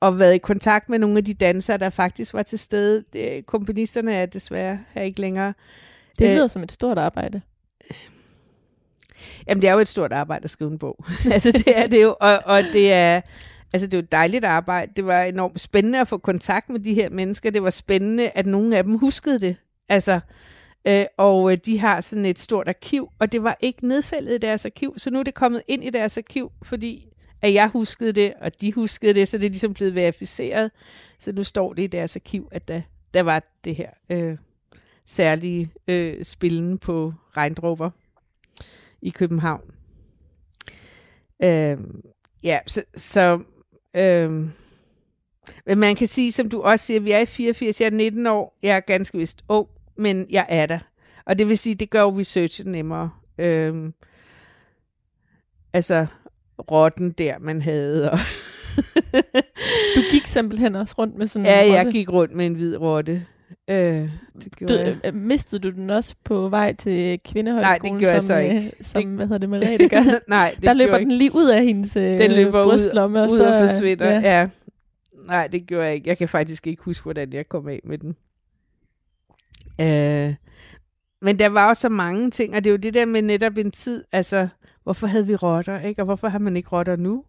og 0.00 0.18
været 0.18 0.34
i 0.34 0.38
kontakt 0.38 0.88
med 0.88 0.98
nogle 0.98 1.18
af 1.18 1.24
de 1.24 1.34
dansere, 1.34 1.78
der 1.78 1.90
faktisk 1.90 2.34
var 2.34 2.42
til 2.42 2.58
stede. 2.58 3.04
Det, 3.12 3.46
komponisterne 3.46 4.14
er 4.14 4.26
desværre 4.26 4.78
her 4.90 5.02
ikke 5.02 5.20
længere. 5.20 5.54
Det 6.18 6.28
Øh, 6.28 6.34
lyder 6.34 6.46
som 6.46 6.62
et 6.62 6.72
stort 6.72 6.98
arbejde. 6.98 7.40
Jamen, 9.48 9.62
det 9.62 9.68
er 9.68 9.72
jo 9.72 9.78
et 9.78 9.88
stort 9.88 10.12
arbejde 10.12 10.44
at 10.44 10.50
skrive 10.50 10.70
en 10.70 10.78
bog. 10.78 11.04
altså, 11.32 11.52
det 11.52 11.78
er 11.78 11.86
det 11.86 12.02
jo, 12.02 12.16
og, 12.20 12.42
og 12.44 12.62
det 12.62 12.92
er... 12.92 13.20
Altså, 13.72 13.86
det 13.86 13.94
er 13.94 13.98
jo 13.98 14.02
et 14.02 14.12
dejligt 14.12 14.44
arbejde. 14.44 14.92
Det 14.96 15.06
var 15.06 15.22
enormt 15.22 15.60
spændende 15.60 16.00
at 16.00 16.08
få 16.08 16.18
kontakt 16.18 16.68
med 16.68 16.80
de 16.80 16.94
her 16.94 17.10
mennesker. 17.10 17.50
Det 17.50 17.62
var 17.62 17.70
spændende, 17.70 18.30
at 18.34 18.46
nogle 18.46 18.76
af 18.76 18.84
dem 18.84 18.98
huskede 18.98 19.40
det. 19.40 19.56
Altså, 19.88 20.20
øh, 20.84 21.04
og 21.16 21.52
øh, 21.52 21.58
de 21.66 21.78
har 21.78 22.00
sådan 22.00 22.26
et 22.26 22.38
stort 22.38 22.68
arkiv, 22.68 23.08
og 23.18 23.32
det 23.32 23.42
var 23.42 23.56
ikke 23.60 23.86
nedfældet 23.86 24.34
i 24.34 24.38
deres 24.38 24.66
arkiv, 24.66 24.94
så 24.96 25.10
nu 25.10 25.18
er 25.18 25.22
det 25.22 25.34
kommet 25.34 25.62
ind 25.68 25.84
i 25.84 25.90
deres 25.90 26.18
arkiv, 26.18 26.52
fordi 26.62 27.08
at 27.42 27.54
jeg 27.54 27.68
huskede 27.68 28.12
det, 28.12 28.34
og 28.40 28.60
de 28.60 28.72
huskede 28.72 29.14
det, 29.14 29.28
så 29.28 29.38
det 29.38 29.44
er 29.44 29.48
ligesom 29.48 29.74
blevet 29.74 29.94
verificeret. 29.94 30.70
Så 31.18 31.32
nu 31.32 31.44
står 31.44 31.72
det 31.72 31.82
i 31.82 31.86
deres 31.86 32.16
arkiv, 32.16 32.48
at 32.52 32.68
der, 32.68 32.80
der 33.14 33.22
var 33.22 33.42
det 33.64 33.76
her 33.76 33.90
øh, 34.10 34.36
særlige 35.06 35.72
øh, 35.88 36.24
spillen 36.24 36.78
på 36.78 37.12
regndråber 37.36 37.90
i 39.02 39.10
København. 39.10 39.62
Øh, 41.42 41.78
ja, 42.42 42.58
så, 42.66 42.82
så 42.96 43.40
øh, 43.96 44.30
men 45.66 45.78
man 45.78 45.96
kan 45.96 46.06
sige, 46.06 46.32
som 46.32 46.48
du 46.48 46.62
også 46.62 46.86
siger, 46.86 47.00
vi 47.00 47.12
er 47.12 47.18
i 47.18 47.26
84, 47.26 47.80
jeg 47.80 47.86
er 47.86 47.90
19 47.90 48.26
år, 48.26 48.58
jeg 48.62 48.76
er 48.76 48.80
ganske 48.80 49.18
vist 49.18 49.44
ung, 49.48 49.68
men 49.96 50.26
jeg 50.30 50.46
er 50.48 50.66
der. 50.66 50.78
Og 51.26 51.38
det 51.38 51.48
vil 51.48 51.58
sige, 51.58 51.74
det 51.74 51.90
gør 51.90 52.00
jo 52.00 52.18
researchen 52.18 52.72
nemmere. 52.72 53.10
Øh, 53.38 53.74
altså, 55.72 56.06
rotten 56.70 57.10
der, 57.12 57.38
man 57.38 57.62
havde. 57.62 58.10
Og 58.10 58.18
Du 59.96 60.00
gik 60.10 60.26
simpelthen 60.26 60.76
også 60.76 60.94
rundt 60.98 61.16
med 61.18 61.26
sådan 61.26 61.46
ja, 61.46 61.62
en 61.64 61.72
jeg 61.72 61.78
rotte. 61.78 61.92
gik 61.92 62.12
rundt 62.12 62.34
med 62.34 62.46
en 62.46 62.54
hvid 62.54 62.76
rotte. 62.76 63.26
Øh, 63.70 63.76
det 64.44 64.68
Du, 64.68 64.74
jeg. 65.04 65.14
mistede 65.14 65.60
du 65.62 65.70
den 65.76 65.90
også 65.90 66.14
på 66.24 66.48
vej 66.48 66.72
til 66.72 67.20
kvindehøjskolen, 67.24 67.92
Nej, 67.92 67.92
det 67.92 68.00
gjorde 68.00 68.14
jeg 68.14 68.22
som, 68.22 68.26
så 68.26 68.36
ikke. 68.38 68.66
øh, 68.66 68.72
som 68.82 69.02
Det- 69.02 69.12
hvad 69.16 69.26
hedder 69.26 69.38
det, 69.38 69.48
Merete 69.48 69.88
gør? 69.94 70.18
Nej, 70.28 70.52
det 70.56 70.62
Der 70.62 70.72
løber 70.72 70.92
jeg 70.96 71.00
den 71.00 71.10
lige 71.12 71.30
ud 71.34 71.48
af 71.50 71.64
hendes 71.64 71.96
øh, 71.96 72.02
Den 72.02 72.30
løber 72.32 72.60
ud- 72.64 72.70
brystlomme. 72.70 73.22
og 73.22 73.30
ud 73.30 73.36
så, 73.36 73.52
og 73.54 73.60
forsvinder. 73.68 74.10
Ja. 74.10 74.20
Ja. 74.20 74.40
ja. 74.40 74.48
Nej, 75.26 75.46
det 75.46 75.66
gjorde 75.66 75.84
jeg 75.86 75.94
ikke. 75.94 76.08
Jeg 76.08 76.18
kan 76.18 76.28
faktisk 76.28 76.66
ikke 76.66 76.82
huske, 76.82 77.02
hvordan 77.04 77.32
jeg 77.32 77.48
kom 77.48 77.68
af 77.68 77.80
med 77.84 77.98
den. 77.98 78.16
Øh, 79.80 80.34
men 81.22 81.38
der 81.38 81.48
var 81.48 81.68
også 81.68 81.80
så 81.80 81.88
mange 81.88 82.30
ting, 82.30 82.56
og 82.56 82.64
det 82.64 82.70
er 82.70 82.72
jo 82.74 82.76
det 82.78 82.94
der 82.94 83.06
med 83.06 83.22
netop 83.22 83.58
en 83.58 83.70
tid, 83.70 84.04
altså, 84.12 84.48
hvorfor 84.82 85.06
havde 85.06 85.26
vi 85.26 85.36
rotter, 85.36 85.80
ikke? 85.80 86.02
Og 86.02 86.04
hvorfor 86.04 86.28
har 86.28 86.38
man 86.38 86.56
ikke 86.56 86.68
rotter 86.68 86.96
nu? 86.96 87.24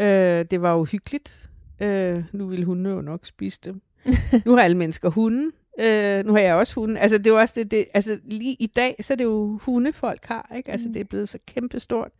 Øh, 0.00 0.44
det 0.50 0.62
var 0.62 0.72
jo 0.72 0.84
hyggeligt. 0.84 1.50
Øh, 1.82 2.24
nu 2.32 2.46
ville 2.46 2.64
hunde 2.64 2.90
jo 2.90 3.00
nok 3.00 3.26
spise 3.26 3.60
dem. 3.64 3.82
nu 4.46 4.56
har 4.56 4.62
alle 4.62 4.76
mennesker 4.76 5.08
hunde. 5.10 5.50
Øh, 5.80 6.24
nu 6.26 6.32
har 6.32 6.40
jeg 6.40 6.54
også 6.54 6.74
hunde. 6.74 7.00
Altså, 7.00 7.18
det 7.18 7.26
er 7.26 7.32
også 7.38 7.54
det, 7.56 7.70
det, 7.70 7.84
altså, 7.94 8.18
lige 8.24 8.56
i 8.60 8.66
dag, 8.66 8.96
så 9.00 9.12
er 9.12 9.16
det 9.16 9.24
jo 9.24 9.58
hunde, 9.62 9.92
folk 9.92 10.24
har, 10.24 10.52
ikke? 10.56 10.70
Altså, 10.70 10.88
Mm. 10.88 10.92
det 10.92 11.00
er 11.00 11.04
blevet 11.04 11.28
så 11.28 11.38
kæmpestort. 11.46 12.10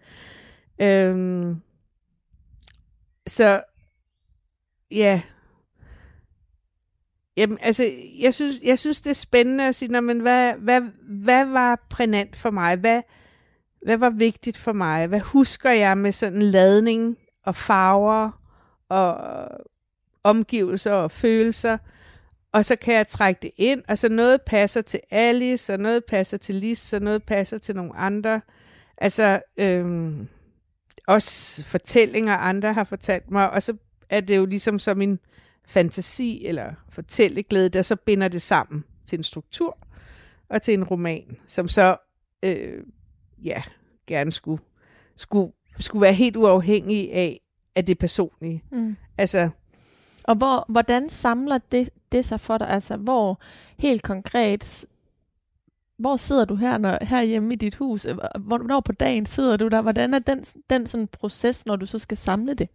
Øhm, 0.81 1.57
så, 3.27 3.63
ja. 4.91 5.23
Jamen, 7.37 7.59
altså, 7.61 7.93
jeg 8.19 8.35
synes, 8.35 8.57
jeg 8.63 8.79
synes 8.79 9.01
det 9.01 9.11
er 9.11 9.15
spændende 9.15 9.69
at 9.69 9.75
sige, 9.75 10.01
men 10.01 10.21
hvad, 10.21 10.55
hvad, 10.55 10.81
hvad 11.09 11.45
var 11.45 11.87
prænant 11.91 12.37
for 12.37 12.51
mig? 12.51 12.77
Hvad, 12.77 13.03
hvad 13.83 13.97
var 13.97 14.11
vigtigt 14.11 14.57
for 14.57 14.73
mig? 14.73 15.07
Hvad 15.07 15.21
husker 15.21 15.71
jeg 15.71 15.99
med 15.99 16.13
sådan 16.13 16.43
ladning 16.43 17.17
og 17.45 17.55
farver 17.55 18.31
og 18.89 19.17
omgivelser 20.25 20.93
og 20.93 21.11
følelser? 21.11 21.79
Og 22.53 22.65
så 22.65 22.77
kan 22.77 22.95
jeg 22.95 23.07
trække 23.07 23.39
det 23.43 23.51
ind, 23.57 23.83
og 23.89 23.99
så 23.99 24.09
noget 24.09 24.43
passer 24.43 24.81
til 24.81 25.01
Alice, 25.11 25.73
og 25.73 25.81
noget 25.81 26.05
passer 26.05 26.37
til 26.37 26.55
Lis, 26.55 26.93
og 26.93 27.01
noget 27.01 27.23
passer 27.23 27.59
til 27.59 27.77
nogle 27.77 27.97
andre. 27.97 28.41
Altså, 28.99 29.41
øhm, 29.57 30.29
også 31.07 31.65
fortællinger, 31.65 32.37
andre 32.37 32.73
har 32.73 32.85
fortalt 32.85 33.31
mig, 33.31 33.51
og 33.51 33.63
så 33.63 33.77
er 34.11 34.21
det 34.21 34.37
jo 34.37 34.47
ligesom 34.47 34.79
som 34.79 35.03
en 35.03 35.19
fantasi 35.67 36.47
eller 36.47 36.75
fortælleglæde, 36.89 37.69
der 37.69 37.83
så 37.83 37.97
binder 37.97 38.29
det 38.29 38.43
sammen 38.43 38.85
til 39.07 39.19
en 39.19 39.23
struktur 39.23 39.79
og 40.49 40.63
til 40.63 40.75
en 40.75 40.85
roman, 40.85 41.37
som 41.47 41.69
så 41.69 41.97
øh, 42.43 42.83
ja, 43.45 43.63
gerne 44.07 44.33
skulle, 44.33 44.63
skulle, 45.17 45.53
skulle 45.79 46.03
være 46.03 46.13
helt 46.13 46.37
uafhængig 46.37 47.13
af, 47.13 47.41
af 47.75 47.85
det 47.85 47.99
personlige. 47.99 48.65
Mm. 48.73 48.97
Altså, 49.19 49.51
Og 50.25 50.35
hvor, 50.35 50.65
hvordan 50.69 51.11
samler 51.11 51.59
det, 51.59 51.91
det 52.13 52.25
sig 52.25 52.41
for 52.41 52.59
dig? 52.59 52.69
Altså, 52.69 52.97
hvor 52.97 53.41
helt 53.79 54.03
konkret, 54.03 54.87
hvor 55.99 56.17
sidder 56.17 56.45
du 56.45 56.55
her 56.55 56.79
når, 56.79 56.99
herhjemme 57.05 57.53
i 57.53 57.57
dit 57.57 57.75
hus? 57.75 58.07
Hvornår 58.41 58.81
på 58.81 58.93
dagen 58.93 59.27
sidder 59.27 59.57
du 59.57 59.69
der? 59.69 59.83
Hvordan 59.83 60.15
er 60.15 60.19
den, 60.19 60.45
den 60.71 60.87
sådan 60.87 61.07
proces, 61.07 61.67
når 61.67 61.77
du 61.77 61.87
så 61.87 61.99
skal 61.99 62.17
samle 62.17 62.55
det? 62.55 62.69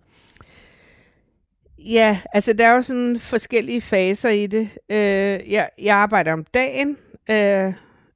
Ja, 1.79 2.19
altså 2.33 2.53
der 2.53 2.67
er 2.67 2.75
jo 2.75 2.81
sådan 2.81 3.19
forskellige 3.19 3.81
faser 3.81 4.29
i 4.29 4.47
det. 4.47 4.69
Øh, 4.89 5.51
jeg, 5.51 5.69
jeg 5.81 5.95
arbejder 5.95 6.33
om 6.33 6.45
dagen. 6.53 6.97
Øh, 7.29 7.73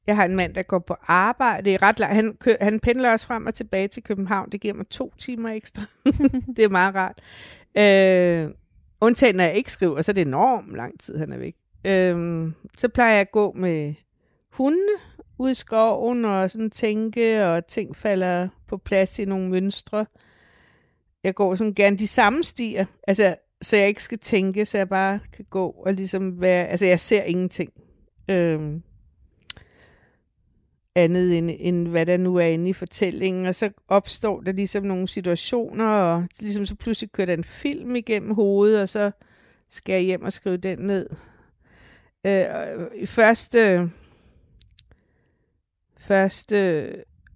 jeg 0.07 0.16
har 0.16 0.26
en 0.26 0.36
mand, 0.36 0.53
der 0.53 0.64
går 0.64 0.80
på 0.80 0.95
arbejde. 1.01 1.66
Det 1.66 1.74
er 1.74 1.82
ret 1.82 1.99
langt. 1.99 2.16
Han, 2.16 2.38
kø, 2.39 2.55
han 2.62 2.80
pendler 2.80 3.12
også 3.12 3.26
frem 3.26 3.45
og 3.45 3.53
tilbage 3.53 3.88
til 3.88 4.03
København. 4.03 4.49
Det 4.51 4.62
giver 4.62 4.74
mig 4.74 4.88
to 4.89 5.14
timer 5.20 5.49
ekstra. 5.49 5.82
det 6.55 6.64
er 6.64 6.70
meget 6.70 6.95
rart. 6.95 7.22
Øh, 7.78 8.49
undtagen 9.01 9.36
når 9.36 9.43
jeg 9.43 9.55
ikke 9.55 9.72
skriver, 9.72 10.01
så 10.01 10.12
er 10.12 10.14
det 10.14 10.28
enormt 10.28 10.76
lang 10.76 10.99
tid, 10.99 11.18
han 11.18 11.32
er 11.32 11.38
væk. 11.38 11.55
Øh, 11.86 12.47
så 12.78 12.89
plejer 12.89 13.12
jeg 13.12 13.22
at 13.22 13.32
gå 13.32 13.51
med 13.51 13.93
hundene 14.49 14.91
ud 15.38 15.49
i 15.49 15.53
skoven 15.53 16.26
og 16.26 16.51
sådan 16.51 16.70
tænke, 16.70 17.45
og 17.45 17.68
ting 17.68 17.95
falder 17.95 18.47
på 18.68 18.78
plads 18.78 19.20
i 19.20 19.26
nogle 19.26 19.49
mønstre. 19.49 20.05
Jeg 21.24 21.36
går 21.36 21.55
sådan 21.55 21.74
gerne 21.74 21.97
de 21.97 22.07
samme 22.07 22.43
stier. 22.43 22.86
Altså, 23.07 23.36
så 23.62 23.78
jeg 23.78 23.88
ikke 23.88 24.03
skal 24.03 24.20
tænke, 24.20 24.66
så 24.66 24.78
jeg 24.78 24.89
bare 24.89 25.20
kan 25.34 25.45
gå 25.49 25.70
og 25.70 25.93
ligesom 25.93 26.41
være, 26.41 26.68
altså 26.68 26.86
jeg 26.86 26.99
ser 26.99 27.24
ingenting. 27.24 27.74
Øhm, 28.30 28.84
andet 30.95 31.38
end, 31.38 31.51
end 31.59 31.88
hvad 31.88 32.05
der 32.05 32.18
nu 32.18 32.36
er 32.36 32.45
inde 32.45 32.70
i 32.70 32.74
fortællingen, 32.74 33.45
og 33.45 33.55
så 33.55 33.72
opstår 33.88 34.41
der 34.41 34.51
ligesom 34.51 34.84
nogle 34.84 35.07
situationer, 35.07 35.86
og 35.86 36.28
ligesom 36.39 36.66
så 36.66 36.76
pludselig 36.76 37.12
kører 37.12 37.26
der 37.26 37.34
en 37.34 37.43
film 37.43 37.95
igennem 37.95 38.34
hovedet, 38.34 38.82
og 38.82 38.89
så 38.89 39.12
skal 39.70 39.93
jeg 39.93 40.01
hjem 40.01 40.24
og 40.24 40.34
skrive 40.34 40.57
den 40.57 40.80
ned. 40.80 41.09
Øh, 42.26 42.45
I 42.95 43.05
første, 43.05 43.89
første 45.99 46.88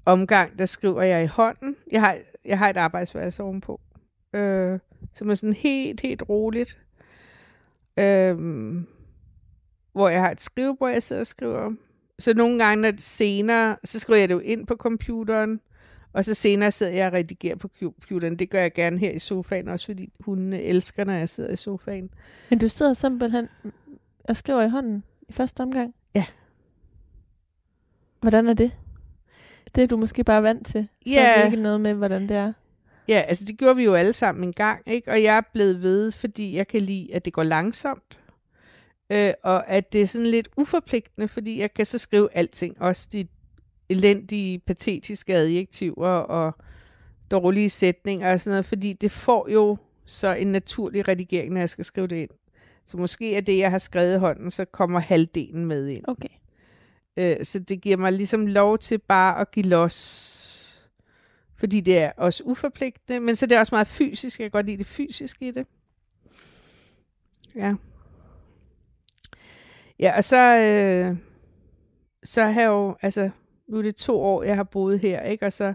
omgang, 0.06 0.60
der 0.60 0.66
skriver 0.66 1.02
jeg 1.02 1.24
i 1.24 1.28
hånden. 1.28 1.76
Jeg 1.92 2.02
har, 2.02 2.18
jeg 2.46 2.58
har 2.58 2.70
et 2.70 2.78
arbejdsværelse 2.78 3.44
ovenpå. 3.44 3.82
Øh, 4.34 4.80
som 5.14 5.30
er 5.30 5.36
sådan 5.36 5.54
helt, 5.54 6.02
helt 6.02 6.24
roligt. 6.30 6.80
Øhm, 7.98 8.88
hvor 9.94 10.10
jeg 10.10 10.22
har 10.22 10.32
et 10.32 10.42
skrivebord, 10.42 10.92
jeg 10.92 11.04
sidder 11.04 11.20
og 11.20 11.28
skriver. 11.28 11.72
Så 12.20 12.34
nogle 12.34 12.64
gange, 12.64 12.82
når 12.82 12.92
det 12.92 13.02
senere, 13.02 13.76
så 13.84 14.00
skriver 14.00 14.20
jeg 14.20 14.30
det 14.30 14.36
jo 14.36 14.40
ind 14.40 14.68
på 14.68 14.76
computeren, 14.76 15.60
og 16.14 16.26
så 16.26 16.34
senere 16.34 16.72
sidder 16.72 16.92
jeg 16.92 17.08
og 17.08 17.14
redigerer 17.14 17.56
på 17.56 17.70
computeren. 17.80 18.40
Det 18.40 18.50
gør 18.50 18.62
jeg 18.62 18.74
gerne 18.74 18.98
her 18.98 19.12
i 19.12 19.20
sofaen, 19.20 19.68
også 19.68 19.86
fordi 19.86 20.10
hun 20.20 20.54
elsker, 20.54 21.04
når 21.04 21.14
jeg 21.14 21.30
sidder 21.30 21.50
i 21.50 21.56
sofaen. 21.56 22.10
Men 22.50 22.60
du 22.60 22.68
sidder 22.68 22.94
simpelthen 22.94 23.48
og 24.24 24.38
skriver 24.38 24.64
i 24.64 24.70
hånden 24.70 25.04
i 25.30 25.34
første 25.34 25.62
omgang? 25.62 25.96
Ja. 26.16 26.26
Hvordan 28.22 28.48
er 28.48 28.54
det? 28.54 28.72
Det 29.76 29.84
er 29.84 29.88
du 29.88 29.98
måske 29.98 30.24
bare 30.24 30.44
vant 30.44 30.68
til. 30.68 30.88
Så 31.08 31.14
ja. 31.14 31.34
er 31.34 31.38
det 31.38 31.46
ikke 31.46 31.64
noget 31.64 31.82
med, 31.82 31.94
hvordan 31.94 32.30
det 32.30 32.38
er. 32.38 32.54
Ja, 33.08 33.24
altså 33.28 33.46
det 33.46 33.58
gjorde 33.58 33.76
vi 33.76 33.84
jo 33.84 33.94
alle 33.94 34.14
sammen 34.14 34.44
en 34.44 34.54
gang, 34.54 34.82
ikke? 34.88 35.12
Og 35.12 35.24
jeg 35.24 35.38
er 35.38 35.42
blevet 35.54 35.82
ved, 35.82 36.12
fordi 36.12 36.56
jeg 36.56 36.68
kan 36.68 36.82
lide, 36.82 37.14
at 37.14 37.26
det 37.26 37.34
går 37.34 37.44
langsomt. 37.44 38.20
Øh, 39.10 39.34
og 39.44 39.70
at 39.70 39.94
det 39.94 40.02
er 40.02 40.06
sådan 40.08 40.28
lidt 40.28 40.50
uforpligtende, 40.58 41.28
fordi 41.28 41.60
jeg 41.60 41.74
kan 41.74 41.86
så 41.86 41.98
skrive 41.98 42.30
alting. 42.34 42.82
Også 42.82 43.10
de 43.14 43.28
elendige, 43.90 44.60
patetiske 44.60 45.36
adjektiver 45.36 46.10
og 46.10 46.56
dårlige 47.32 47.70
sætninger 47.70 48.34
og 48.34 48.40
sådan 48.40 48.52
noget, 48.54 48.66
fordi 48.66 48.94
det 48.94 49.12
får 49.12 49.50
jo 49.50 49.78
så 50.06 50.34
en 50.34 50.52
naturlig 50.52 51.08
redigering, 51.08 51.54
når 51.54 51.60
jeg 51.60 51.70
skal 51.70 51.86
skrive 51.86 52.08
det 52.08 52.16
ind. 52.16 52.30
Så 52.86 52.98
måske 52.98 53.36
er 53.36 53.42
det, 53.42 53.58
jeg 53.58 53.72
har 53.72 53.78
skrevet 53.78 54.16
i 54.16 54.20
hånden, 54.20 54.52
så 54.52 54.66
kommer 54.66 55.00
halvdelen 55.00 55.66
med 55.66 55.88
ind. 55.88 56.04
Okay. 56.08 56.30
Øh, 57.18 57.46
så 57.46 57.60
det 57.60 57.82
giver 57.82 57.98
mig 57.98 58.14
ligesom 58.14 58.48
lov 58.48 58.78
til 58.78 58.98
bare 58.98 59.42
at 59.42 59.52
give 59.52 59.66
los 59.66 60.55
fordi 61.58 61.82
det 61.82 61.98
er 61.98 62.12
også 62.18 62.44
uforpligtende, 62.46 63.20
men 63.20 63.36
så 63.36 63.46
det 63.46 63.56
er 63.56 63.60
også 63.60 63.76
meget 63.76 63.88
fysisk. 63.88 64.40
Jeg 64.40 64.46
kan 64.46 64.52
godt 64.52 64.66
lide 64.66 64.78
det 64.78 64.88
fysiske 64.88 65.48
i 65.48 65.52
det. 65.52 65.68
Ja. 67.56 67.76
Ja, 70.00 70.18
og 70.18 70.24
så, 70.24 70.38
øh, 70.38 71.18
så 72.24 72.44
har 72.44 72.62
jeg 72.62 72.68
jo, 72.68 72.96
altså, 73.02 73.30
nu 73.68 73.78
er 73.78 73.82
det 73.82 73.96
to 73.96 74.22
år, 74.22 74.44
jeg 74.44 74.56
har 74.56 74.64
boet 74.64 75.00
her, 75.00 75.22
ikke? 75.22 75.46
Og 75.46 75.54
så 75.54 75.74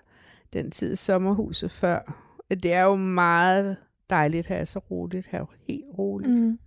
den 0.52 0.70
tid 0.70 0.96
sommerhuset 0.96 1.70
før. 1.70 2.26
Det 2.50 2.72
er 2.72 2.82
jo 2.82 2.96
meget 2.96 3.76
dejligt 4.10 4.46
her, 4.46 4.64
så 4.64 4.78
roligt 4.78 5.26
her, 5.26 5.44
helt 5.66 5.84
roligt. 5.98 6.42
Mm. 6.42 6.58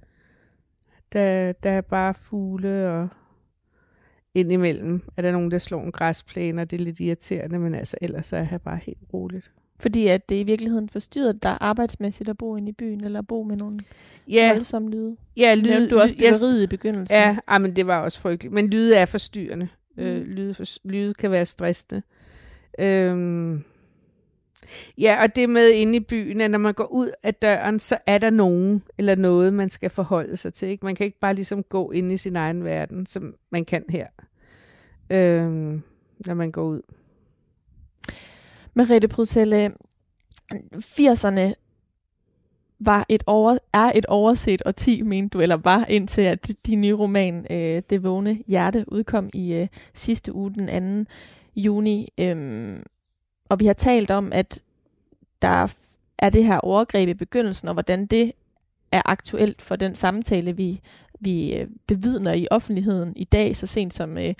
Der, 1.14 1.52
der 1.52 1.70
er 1.72 1.82
bare 1.82 2.14
fugle 2.14 2.90
og 2.90 3.10
indimellem 4.36 5.02
er 5.18 5.22
der 5.22 5.32
nogen, 5.32 5.52
der 5.52 5.58
slår 5.58 5.84
en 5.84 5.92
græsplæne, 5.92 6.62
og 6.62 6.72
det 6.72 6.80
er 6.80 6.84
lidt 6.84 7.00
irriterende, 7.00 7.60
men 7.60 7.76
altså 7.76 7.98
ellers 8.02 8.34
er 8.34 8.48
jeg 8.52 8.62
bare 8.62 8.80
helt 8.84 8.98
roligt. 9.14 9.52
Fordi 9.80 10.08
at 10.08 10.30
det 10.30 10.36
i 10.36 10.44
virkeligheden 10.44 10.90
forstyrrer 10.90 11.32
dig 11.32 11.58
arbejdsmæssigt 11.62 12.30
at 12.30 12.38
bo 12.38 12.56
inde 12.56 12.70
i 12.70 12.72
byen, 12.72 13.04
eller 13.04 13.20
at 13.20 13.28
bo 13.28 13.44
med 13.44 13.58
nogle 13.58 13.80
ja. 14.28 14.54
voldsomme 14.54 14.90
lyde? 14.90 15.16
Ja, 15.38 15.56
lyd. 15.56 15.88
du 15.88 16.00
også 16.00 16.16
byggeriet 16.16 16.60
ja, 16.60 16.64
i 16.64 16.68
begyndelsen. 16.68 17.18
Ja, 17.18 17.38
ah, 17.48 17.62
men 17.62 17.76
det 17.76 17.88
var 17.88 18.00
også 18.00 18.20
frygteligt. 18.20 18.54
Men 18.54 18.70
lyde 18.70 18.96
er 18.96 19.06
forstyrrende. 19.06 19.68
Mm. 19.98 20.04
Øh, 20.04 20.22
lyde, 20.22 20.54
for, 20.54 20.88
lyde 20.88 21.14
kan 21.14 21.32
være 21.32 21.46
stressende. 21.46 22.02
Øhm, 22.80 23.64
Ja, 24.98 25.22
og 25.22 25.36
det 25.36 25.50
med 25.50 25.70
inde 25.70 25.96
i 25.96 26.00
byen, 26.00 26.42
at 26.42 26.52
når 26.52 26.58
man 26.58 26.74
går 26.74 26.92
ud 26.92 27.12
af 27.24 27.36
døren, 27.36 27.80
så 27.80 27.98
er 28.08 28.18
der 28.18 28.30
nogen 28.30 28.84
eller 28.98 29.16
noget, 29.16 29.54
man 29.54 29.70
skal 29.70 29.90
forholde 29.90 30.38
sig 30.38 30.54
til. 30.54 30.68
Ikke? 30.68 30.86
Man 30.86 30.96
kan 30.96 31.06
ikke 31.06 31.20
bare 31.20 31.34
ligesom 31.34 31.64
gå 31.64 31.92
ind 31.92 32.12
i 32.12 32.18
sin 32.18 32.36
egen 32.36 32.64
verden, 32.64 33.06
som 33.06 33.36
man 33.52 33.66
kan 33.66 33.86
her, 33.90 34.08
øh, 35.10 35.80
når 36.26 36.34
man 36.34 36.52
går 36.52 36.64
ud. 36.64 36.82
Merete 38.74 39.08
Prydselle, 39.08 39.72
80'erne 40.76 41.42
øh, 41.42 41.52
var 42.80 43.06
et 43.10 43.24
over, 43.28 43.58
er 43.74 43.92
et 43.96 44.06
overset 44.06 44.62
og 44.62 44.76
10, 44.76 45.02
mente 45.02 45.38
du, 45.38 45.42
eller 45.42 45.58
var 45.58 45.86
indtil 45.86 46.22
at 46.22 46.52
din 46.66 46.82
nye 46.82 46.94
roman, 46.94 47.46
øh, 47.50 47.82
Det 47.90 48.04
vågne 48.04 48.40
hjerte, 48.48 48.86
udkom 48.88 49.30
i 49.34 49.54
øh, 49.54 49.68
sidste 49.94 50.34
uge 50.34 50.54
den 50.54 51.06
2. 51.06 51.12
juni. 51.56 52.10
Øh, 52.18 52.76
og 53.54 53.60
vi 53.60 53.66
har 53.66 53.74
talt 53.74 54.12
om, 54.12 54.34
at 54.34 54.64
der 55.42 55.74
er 56.18 56.30
det 56.30 56.46
her 56.46 56.58
overgreb 56.58 57.10
i 57.10 57.14
begyndelsen, 57.14 57.68
og 57.68 57.74
hvordan 57.74 58.06
det 58.06 58.32
er 58.92 59.02
aktuelt 59.06 59.62
for 59.62 59.76
den 59.76 59.96
samtale, 59.96 60.56
vi, 60.56 60.82
vi 61.20 61.56
øh, 61.56 61.68
bevidner 61.88 62.34
i 62.34 62.48
offentligheden 62.52 63.14
i 63.16 63.24
dag, 63.24 63.56
så 63.56 63.68
sent 63.68 63.94
som 63.94 64.18
øh, 64.18 64.34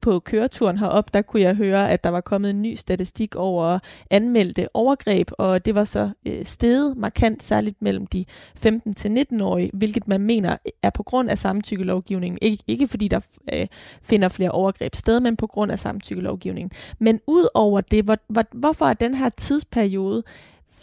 på 0.00 0.18
køreturen 0.18 0.78
herop, 0.78 1.14
der 1.14 1.22
kunne 1.22 1.42
jeg 1.42 1.54
høre, 1.54 1.90
at 1.90 2.04
der 2.04 2.10
var 2.10 2.20
kommet 2.20 2.50
en 2.50 2.62
ny 2.62 2.74
statistik 2.74 3.36
over 3.36 3.78
anmeldte 4.10 4.68
overgreb, 4.74 5.30
og 5.38 5.64
det 5.64 5.74
var 5.74 5.84
så 5.84 6.10
øh, 6.26 6.44
steget 6.44 6.96
markant, 6.96 7.42
særligt 7.42 7.82
mellem 7.82 8.06
de 8.06 8.24
15-19-årige, 8.66 9.70
hvilket 9.74 10.08
man 10.08 10.20
mener 10.20 10.52
øh, 10.52 10.72
er 10.82 10.90
på 10.90 11.02
grund 11.02 11.30
af 11.30 11.38
samtykkelovgivningen. 11.38 12.38
Ikke, 12.42 12.64
ikke 12.66 12.88
fordi 12.88 13.08
der 13.08 13.20
øh, 13.52 13.66
finder 14.02 14.28
flere 14.28 14.50
overgreb 14.50 14.94
sted, 14.94 15.20
men 15.20 15.36
på 15.36 15.46
grund 15.46 15.72
af 15.72 15.78
samtykkelovgivningen. 15.78 16.70
Men 16.98 17.20
ud 17.26 17.48
over 17.54 17.80
det, 17.80 18.04
hvor, 18.04 18.16
hvor, 18.28 18.44
hvorfor 18.52 18.86
er 18.86 18.94
den 18.94 19.14
her 19.14 19.28
tidsperiode 19.28 20.22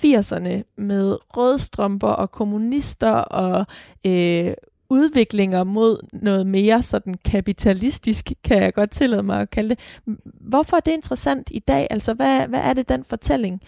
80'erne 0.06 0.74
med 0.78 1.18
rødstrømper 1.38 2.08
og 2.08 2.32
kommunister 2.32 3.12
og 3.12 3.66
øh, 4.06 4.54
udviklinger 4.90 5.64
mod 5.64 6.08
noget 6.14 6.48
mere 6.48 6.84
sådan 6.84 7.16
kapitalistisk, 7.26 8.32
kan 8.44 8.64
jeg 8.64 8.74
godt 8.74 8.92
tillade 8.92 9.24
mig 9.24 9.42
at 9.42 9.50
kalde 9.50 9.70
det. 9.70 9.80
Hvorfor 10.24 10.78
er 10.78 10.82
det 10.82 10.92
interessant 10.92 11.50
i 11.52 11.60
dag? 11.60 11.88
Altså, 11.90 12.14
hvad, 12.14 12.48
hvad 12.48 12.60
er 12.60 12.74
det, 12.74 12.90
den 12.90 13.04
fortælling 13.04 13.62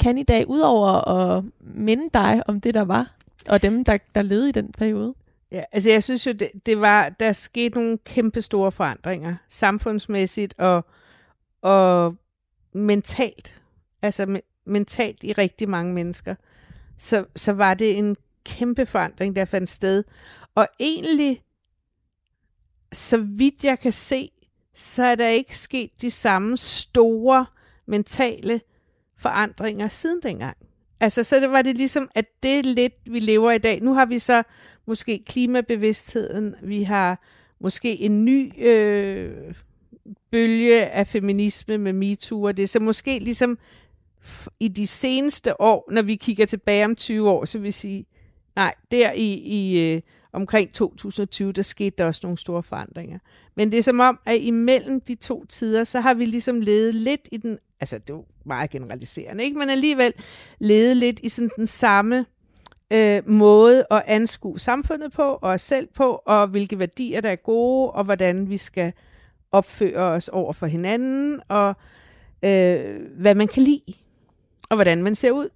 kan 0.00 0.18
i 0.18 0.22
dag, 0.22 0.48
udover 0.48 1.08
at 1.08 1.44
minde 1.60 2.10
dig 2.14 2.42
om 2.46 2.60
det, 2.60 2.74
der 2.74 2.84
var, 2.84 3.14
og 3.48 3.62
dem, 3.62 3.84
der, 3.84 3.98
der 4.14 4.22
levede 4.22 4.48
i 4.48 4.52
den 4.52 4.72
periode? 4.72 5.14
Ja, 5.52 5.62
altså 5.72 5.90
jeg 5.90 6.04
synes 6.04 6.26
jo, 6.26 6.32
det, 6.32 6.50
det 6.66 6.80
var, 6.80 7.08
der 7.08 7.32
skete 7.32 7.74
nogle 7.74 7.98
kæmpe 7.98 8.42
store 8.42 8.72
forandringer, 8.72 9.36
samfundsmæssigt 9.48 10.54
og, 10.58 10.84
og 11.62 12.14
mentalt. 12.72 13.62
Altså 14.02 14.22
me- 14.22 14.62
mentalt 14.66 15.24
i 15.24 15.32
rigtig 15.32 15.68
mange 15.68 15.94
mennesker. 15.94 16.34
Så, 16.98 17.24
så 17.36 17.52
var 17.52 17.74
det 17.74 17.98
en 17.98 18.16
kæmpe 18.46 18.86
forandring, 18.86 19.36
der 19.36 19.44
fandt 19.44 19.68
sted. 19.68 20.04
Og 20.54 20.68
egentlig, 20.80 21.42
så 22.92 23.18
vidt 23.18 23.64
jeg 23.64 23.78
kan 23.78 23.92
se, 23.92 24.30
så 24.74 25.04
er 25.04 25.14
der 25.14 25.28
ikke 25.28 25.58
sket 25.58 25.90
de 26.00 26.10
samme 26.10 26.56
store 26.56 27.46
mentale 27.86 28.60
forandringer 29.18 29.88
siden 29.88 30.20
dengang. 30.22 30.56
Altså, 31.00 31.24
så 31.24 31.40
det 31.40 31.50
var 31.50 31.62
det 31.62 31.76
ligesom, 31.76 32.10
at 32.14 32.24
det 32.42 32.66
lidt, 32.66 32.94
vi 33.06 33.18
lever 33.18 33.52
i 33.52 33.58
dag. 33.58 33.82
Nu 33.82 33.94
har 33.94 34.06
vi 34.06 34.18
så 34.18 34.42
måske 34.86 35.24
klimabevidstheden, 35.26 36.54
vi 36.62 36.82
har 36.82 37.24
måske 37.60 38.00
en 38.00 38.24
ny 38.24 38.66
øh, 38.66 39.54
bølge 40.30 40.86
af 40.86 41.06
feminisme 41.06 41.78
med 41.78 41.92
MeToo, 41.92 42.42
og 42.42 42.56
det 42.56 42.62
er 42.62 42.66
så 42.66 42.80
måske 42.80 43.18
ligesom 43.18 43.58
i 44.60 44.68
de 44.68 44.86
seneste 44.86 45.60
år, 45.60 45.88
når 45.92 46.02
vi 46.02 46.16
kigger 46.16 46.46
tilbage 46.46 46.84
om 46.84 46.96
20 46.96 47.30
år, 47.30 47.44
så 47.44 47.58
vil 47.58 47.64
vi 47.64 47.70
sige, 47.70 48.06
Nej, 48.56 48.74
der 48.90 49.12
i, 49.12 49.32
i 49.34 49.92
øh, 49.94 50.00
omkring 50.32 50.72
2020, 50.72 51.52
der 51.52 51.62
skete 51.62 51.94
der 51.98 52.06
også 52.06 52.20
nogle 52.24 52.38
store 52.38 52.62
forandringer. 52.62 53.18
Men 53.56 53.72
det 53.72 53.78
er 53.78 53.82
som 53.82 54.00
om, 54.00 54.18
at 54.26 54.40
imellem 54.40 55.00
de 55.00 55.14
to 55.14 55.44
tider, 55.44 55.84
så 55.84 56.00
har 56.00 56.14
vi 56.14 56.24
ligesom 56.24 56.60
levet 56.60 56.94
lidt 56.94 57.28
i 57.32 57.36
den, 57.36 57.58
altså 57.80 57.98
det 57.98 58.10
er 58.10 58.14
jo 58.14 58.24
meget 58.44 58.70
generaliserende, 58.70 59.44
ikke? 59.44 59.58
men 59.58 59.70
alligevel 59.70 60.12
levet 60.58 60.96
lidt 60.96 61.20
i 61.22 61.28
sådan 61.28 61.50
den 61.56 61.66
samme 61.66 62.26
øh, 62.90 63.28
måde 63.28 63.84
at 63.90 64.02
anskue 64.06 64.60
samfundet 64.60 65.12
på, 65.12 65.22
og 65.22 65.50
os 65.50 65.62
selv 65.62 65.88
på, 65.94 66.22
og 66.26 66.46
hvilke 66.46 66.78
værdier, 66.78 67.20
der 67.20 67.30
er 67.30 67.36
gode, 67.36 67.90
og 67.90 68.04
hvordan 68.04 68.50
vi 68.50 68.56
skal 68.56 68.92
opføre 69.52 70.02
os 70.02 70.28
over 70.28 70.52
for 70.52 70.66
hinanden, 70.66 71.40
og 71.48 71.74
øh, 72.42 73.00
hvad 73.18 73.34
man 73.34 73.48
kan 73.48 73.62
lide, 73.62 73.94
og 74.70 74.76
hvordan 74.76 75.02
man 75.02 75.14
ser 75.14 75.30
ud. 75.30 75.48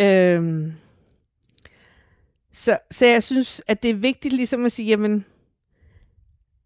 Øh, 0.00 0.72
så, 2.54 2.78
så 2.90 3.06
jeg 3.06 3.22
synes, 3.22 3.62
at 3.66 3.82
det 3.82 3.90
er 3.90 3.94
vigtigt 3.94 4.34
ligesom 4.34 4.64
at 4.64 4.72
sige, 4.72 4.88
jamen, 4.88 5.24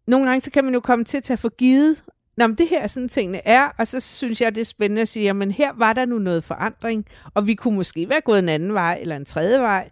nogle 0.06 0.26
gange 0.26 0.40
så 0.40 0.50
kan 0.50 0.64
man 0.64 0.74
jo 0.74 0.80
komme 0.80 1.04
til 1.04 1.16
at 1.16 1.22
tage 1.22 1.36
for 1.36 1.48
givet, 1.48 2.04
Nå, 2.38 2.46
men 2.46 2.56
det 2.56 2.68
her 2.68 2.82
er 2.82 2.86
sådan 2.86 3.08
tingene 3.08 3.46
er, 3.46 3.68
og 3.78 3.86
så 3.86 4.00
synes 4.00 4.40
jeg, 4.40 4.54
det 4.54 4.60
er 4.60 4.64
spændende 4.64 5.02
at 5.02 5.08
sige, 5.08 5.24
jamen 5.24 5.50
her 5.50 5.72
var 5.72 5.92
der 5.92 6.06
nu 6.06 6.18
noget 6.18 6.44
forandring, 6.44 7.06
og 7.34 7.46
vi 7.46 7.54
kunne 7.54 7.74
måske 7.74 8.08
være 8.08 8.20
gået 8.20 8.38
en 8.38 8.48
anden 8.48 8.74
vej, 8.74 8.98
eller 9.00 9.16
en 9.16 9.24
tredje 9.24 9.60
vej. 9.60 9.90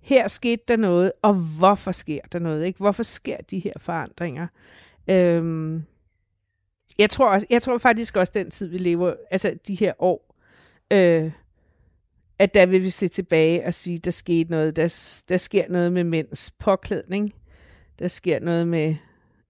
Her 0.00 0.28
skete 0.28 0.62
der 0.68 0.76
noget, 0.76 1.12
og 1.22 1.34
hvorfor 1.34 1.92
sker 1.92 2.20
der 2.32 2.38
noget? 2.38 2.64
Ikke? 2.64 2.78
Hvorfor 2.78 3.02
sker 3.02 3.36
de 3.50 3.58
her 3.58 3.72
forandringer? 3.76 4.46
Øhm, 5.10 5.82
jeg, 6.98 7.10
tror 7.10 7.28
også, 7.28 7.46
jeg 7.50 7.62
tror 7.62 7.78
faktisk 7.78 8.16
også, 8.16 8.32
den 8.34 8.50
tid, 8.50 8.66
vi 8.66 8.78
lever, 8.78 9.14
altså 9.30 9.54
de 9.68 9.74
her 9.74 9.92
år, 9.98 10.36
øh, 10.90 11.32
at 12.38 12.54
der 12.54 12.66
vil 12.66 12.82
vi 12.82 12.90
se 12.90 13.08
tilbage 13.08 13.66
og 13.66 13.74
sige, 13.74 13.98
der 13.98 14.10
skete 14.10 14.50
noget, 14.50 14.76
der, 14.76 15.22
der 15.28 15.36
sker 15.36 15.64
noget 15.68 15.92
med 15.92 16.04
mænds 16.04 16.50
påklædning, 16.50 17.34
der 17.98 18.08
sker 18.08 18.40
noget 18.40 18.68
med 18.68 18.94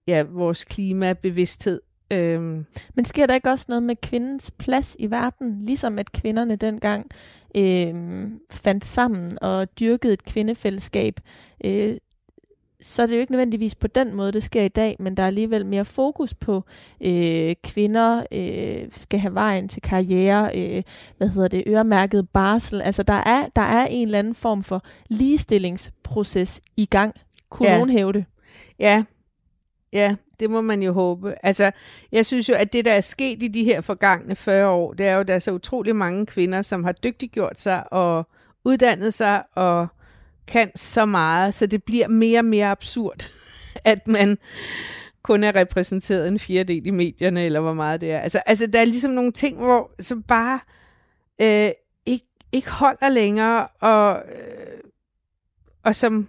ja, 0.07 0.23
vores 0.23 0.63
klimabevidsthed, 0.63 1.81
Øhm. 2.11 2.65
Men 2.95 3.05
sker 3.05 3.25
der 3.25 3.35
ikke 3.35 3.49
også 3.49 3.65
noget 3.69 3.83
med 3.83 3.95
kvindens 3.95 4.51
plads 4.51 4.95
i 4.99 5.11
verden, 5.11 5.59
ligesom 5.59 5.99
at 5.99 6.11
kvinderne 6.11 6.55
dengang 6.55 7.09
øhm, 7.57 8.39
fandt 8.51 8.85
sammen 8.85 9.37
og 9.41 9.79
dyrkede 9.79 10.13
et 10.13 10.25
kvindefællesskab? 10.25 11.19
Øh, 11.65 11.95
så 12.85 13.01
er 13.01 13.05
det 13.05 13.15
jo 13.15 13.19
ikke 13.19 13.31
nødvendigvis 13.31 13.75
på 13.75 13.87
den 13.87 14.13
måde, 14.13 14.31
det 14.31 14.43
sker 14.43 14.61
i 14.61 14.67
dag, 14.67 14.95
men 14.99 15.17
der 15.17 15.23
er 15.23 15.27
alligevel 15.27 15.65
mere 15.65 15.85
fokus 15.85 16.33
på, 16.33 16.63
øh, 17.01 17.55
kvinder 17.63 18.23
øh, 18.31 18.87
skal 18.91 19.19
have 19.19 19.33
vejen 19.33 19.69
til 19.69 19.81
karriere, 19.81 20.51
øh, 20.57 20.83
hvad 21.17 21.29
hedder 21.29 21.47
det, 21.47 21.63
øremærket 21.67 22.29
barsel. 22.29 22.81
Altså 22.81 23.03
der 23.03 23.13
er, 23.13 23.47
der 23.55 23.61
er 23.61 23.85
en 23.85 24.07
eller 24.07 24.19
anden 24.19 24.35
form 24.35 24.63
for 24.63 24.83
ligestillingsproces 25.09 26.61
i 26.77 26.85
gang. 26.85 27.15
Kunne 27.49 27.69
ja. 27.69 27.75
nogen 27.75 27.89
hæve 27.89 28.13
det? 28.13 28.25
Ja, 28.79 29.03
ja, 29.93 30.15
det 30.39 30.49
må 30.49 30.61
man 30.61 30.81
jo 30.81 30.93
håbe. 30.93 31.35
Altså, 31.45 31.71
jeg 32.11 32.25
synes 32.25 32.49
jo, 32.49 32.55
at 32.55 32.73
det, 32.73 32.85
der 32.85 32.93
er 32.93 33.01
sket 33.01 33.43
i 33.43 33.47
de 33.47 33.63
her 33.63 33.81
forgangne 33.81 34.35
40 34.35 34.67
år, 34.69 34.93
det 34.93 35.05
er 35.05 35.13
jo, 35.13 35.19
at 35.19 35.27
der 35.27 35.33
er 35.33 35.39
så 35.39 35.51
utrolig 35.51 35.95
mange 35.95 36.25
kvinder, 36.25 36.61
som 36.61 36.83
har 36.83 36.91
dygtiggjort 36.91 37.59
sig 37.59 37.93
og 37.93 38.27
uddannet 38.65 39.13
sig 39.13 39.43
og 39.55 39.87
kan 40.47 40.71
så 40.75 41.05
meget, 41.05 41.53
så 41.53 41.65
det 41.65 41.83
bliver 41.83 42.07
mere 42.07 42.39
og 42.39 42.45
mere 42.45 42.67
absurd, 42.67 43.29
at 43.83 44.07
man 44.07 44.37
kun 45.23 45.43
er 45.43 45.55
repræsenteret 45.55 46.27
en 46.27 46.39
fjerdedel 46.39 46.87
i 46.87 46.91
medierne, 46.91 47.45
eller 47.45 47.59
hvor 47.59 47.73
meget 47.73 48.01
det 48.01 48.11
er. 48.11 48.19
Altså, 48.19 48.41
altså 48.45 48.67
der 48.67 48.79
er 48.79 48.85
ligesom 48.85 49.11
nogle 49.11 49.31
ting, 49.31 49.57
hvor 49.57 49.91
som 49.99 50.23
bare 50.23 50.59
øh, 51.41 51.71
ikke, 52.05 52.25
ikke 52.51 52.69
holder 52.69 53.09
længere, 53.09 53.67
og, 53.67 54.23
øh, 54.35 54.79
og 55.83 55.95
som 55.95 56.27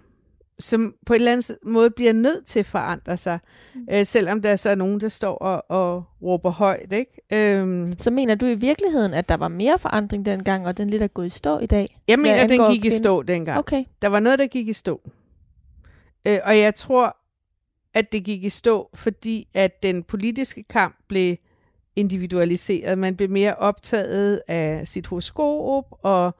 som 0.59 0.95
på 1.05 1.13
en 1.13 1.19
eller 1.19 1.31
anden 1.31 1.55
måde 1.63 1.89
bliver 1.89 2.13
nødt 2.13 2.45
til 2.45 2.59
at 2.59 2.65
forandre 2.65 3.17
sig, 3.17 3.39
mm. 3.75 3.87
øh, 3.91 4.05
selvom 4.05 4.41
der 4.41 4.49
er 4.49 4.55
så 4.55 4.75
nogen, 4.75 5.01
der 5.01 5.09
står 5.09 5.35
og, 5.35 5.65
og 5.69 6.03
råber 6.21 6.49
højt. 6.49 6.93
Ikke? 6.93 7.21
Øhm. 7.33 7.97
Så 7.97 8.11
mener 8.11 8.35
du 8.35 8.45
i 8.45 8.55
virkeligheden, 8.55 9.13
at 9.13 9.29
der 9.29 9.37
var 9.37 9.47
mere 9.47 9.79
forandring 9.79 10.25
dengang, 10.25 10.67
og 10.67 10.77
den 10.77 10.89
lidt 10.89 11.01
er 11.01 11.07
gået 11.07 11.25
i 11.25 11.29
stå 11.29 11.59
i 11.59 11.65
dag? 11.65 11.85
Jeg 12.07 12.19
mener, 12.19 12.43
at 12.43 12.49
den 12.49 12.71
gik 12.71 12.81
kvinde? 12.81 12.95
i 12.95 12.99
stå 12.99 13.23
dengang. 13.23 13.59
Okay. 13.59 13.83
Der 14.01 14.07
var 14.07 14.19
noget, 14.19 14.39
der 14.39 14.47
gik 14.47 14.67
i 14.67 14.73
stå. 14.73 15.01
Øh, 16.25 16.39
og 16.43 16.59
jeg 16.59 16.75
tror, 16.75 17.17
at 17.93 18.11
det 18.11 18.23
gik 18.23 18.43
i 18.43 18.49
stå, 18.49 18.89
fordi 18.93 19.47
at 19.53 19.83
den 19.83 20.03
politiske 20.03 20.63
kamp 20.63 20.95
blev 21.07 21.35
individualiseret. 21.95 22.97
Man 22.97 23.15
blev 23.15 23.29
mere 23.29 23.55
optaget 23.55 24.41
af 24.47 24.87
sit 24.87 25.07
horoskop 25.07 25.85
og 26.01 26.35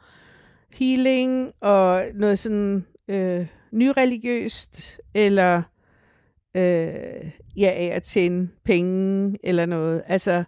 healing 0.74 1.52
og 1.62 2.04
noget 2.14 2.40
sådan... 2.40 2.86
Øh, 3.08 3.48
nyreligiøst, 3.72 5.02
eller 5.14 5.58
øh, 6.56 7.32
ja, 7.58 7.70
af 7.76 7.92
at 7.94 8.04
tjene 8.04 8.50
penge, 8.64 9.38
eller 9.44 9.66
noget. 9.66 10.04
Altså, 10.06 10.44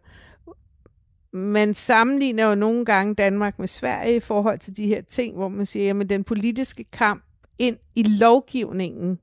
man 1.34 1.74
sammenligner 1.74 2.45
jo 2.49 2.55
nogle 2.55 2.86
gange 2.86 3.15
Danmark 3.15 3.59
med 3.59 3.67
Sverige 3.67 4.15
i 4.15 4.20
forhold 4.20 4.59
til 4.59 4.78
de 4.78 4.88
her 4.88 5.01
ting, 5.01 5.36
hvor 5.36 5.47
man 5.47 5.65
siger, 5.65 5.99
at 5.99 6.09
den 6.09 6.24
politiske 6.24 6.84
kamp 6.84 7.24
ind 7.59 7.78
i 7.95 8.03
lovgivningen 8.03 9.20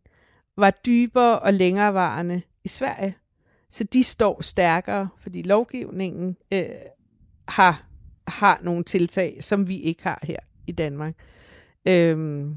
var 0.57 0.71
dybere 0.71 1.39
og 1.39 1.53
længerevarende 1.53 2.43
i 2.65 2.69
Sverige. 2.69 3.17
Så 3.71 3.85
de 3.85 4.05
står 4.05 4.43
stærkere, 4.43 5.09
fordi 5.19 5.43
lovgivningen 5.43 6.37
øh, 6.53 6.65
har, 7.49 7.87
har 8.29 8.61
nogle 8.63 8.85
tiltag, 8.85 9.39
som 9.41 9.69
vi 9.69 9.81
ikke 9.81 10.03
har 10.03 10.21
her 10.23 10.39
i 10.67 10.73
Danmark. 10.73 11.15
Øhm, 11.89 12.57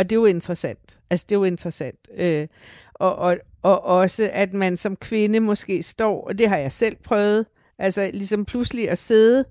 og 0.00 0.10
det 0.10 0.16
er 0.16 0.20
jo 0.20 0.26
interessant. 0.26 1.00
Altså, 1.10 1.26
det 1.28 1.34
er 1.34 1.38
jo 1.38 1.44
interessant. 1.44 2.08
Øh, 2.16 2.48
og, 2.94 3.16
og, 3.16 3.38
og 3.62 3.82
også, 3.82 4.30
at 4.32 4.54
man 4.54 4.76
som 4.76 4.96
kvinde 4.96 5.40
måske 5.40 5.82
står, 5.82 6.26
og 6.26 6.38
det 6.38 6.48
har 6.48 6.56
jeg 6.56 6.72
selv 6.72 6.96
prøvet, 7.04 7.46
altså 7.78 8.10
ligesom 8.12 8.44
pludselig 8.44 8.90
at 8.90 8.98
sidde 8.98 9.44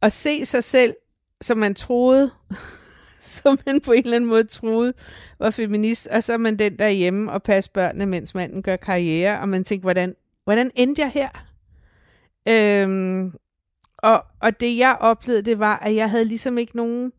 og 0.00 0.12
se 0.12 0.46
sig 0.46 0.64
selv, 0.64 0.94
som 1.40 1.58
man 1.58 1.74
troede, 1.74 2.30
som 3.20 3.58
man 3.66 3.80
på 3.80 3.92
en 3.92 4.04
eller 4.04 4.16
anden 4.16 4.30
måde 4.30 4.44
troede 4.44 4.92
var 5.38 5.50
feminist, 5.50 6.06
og 6.06 6.22
så 6.22 6.32
er 6.32 6.36
man 6.36 6.58
den 6.58 6.78
der 6.78 6.88
hjemme 6.88 7.32
og 7.32 7.42
passer 7.42 7.70
børnene, 7.74 8.06
mens 8.06 8.34
manden 8.34 8.62
gør 8.62 8.76
karriere, 8.76 9.40
og 9.40 9.48
man 9.48 9.64
tænker, 9.64 9.82
hvordan, 9.82 10.14
hvordan 10.44 10.70
endte 10.74 11.02
jeg 11.02 11.10
her? 11.10 11.28
Øhm, 12.48 13.32
og, 13.98 14.24
og 14.40 14.60
det 14.60 14.78
jeg 14.78 14.96
oplevede, 15.00 15.42
det 15.42 15.58
var, 15.58 15.76
at 15.78 15.94
jeg 15.94 16.10
havde 16.10 16.24
ligesom 16.24 16.58
ikke 16.58 16.76
nogen 16.76 17.12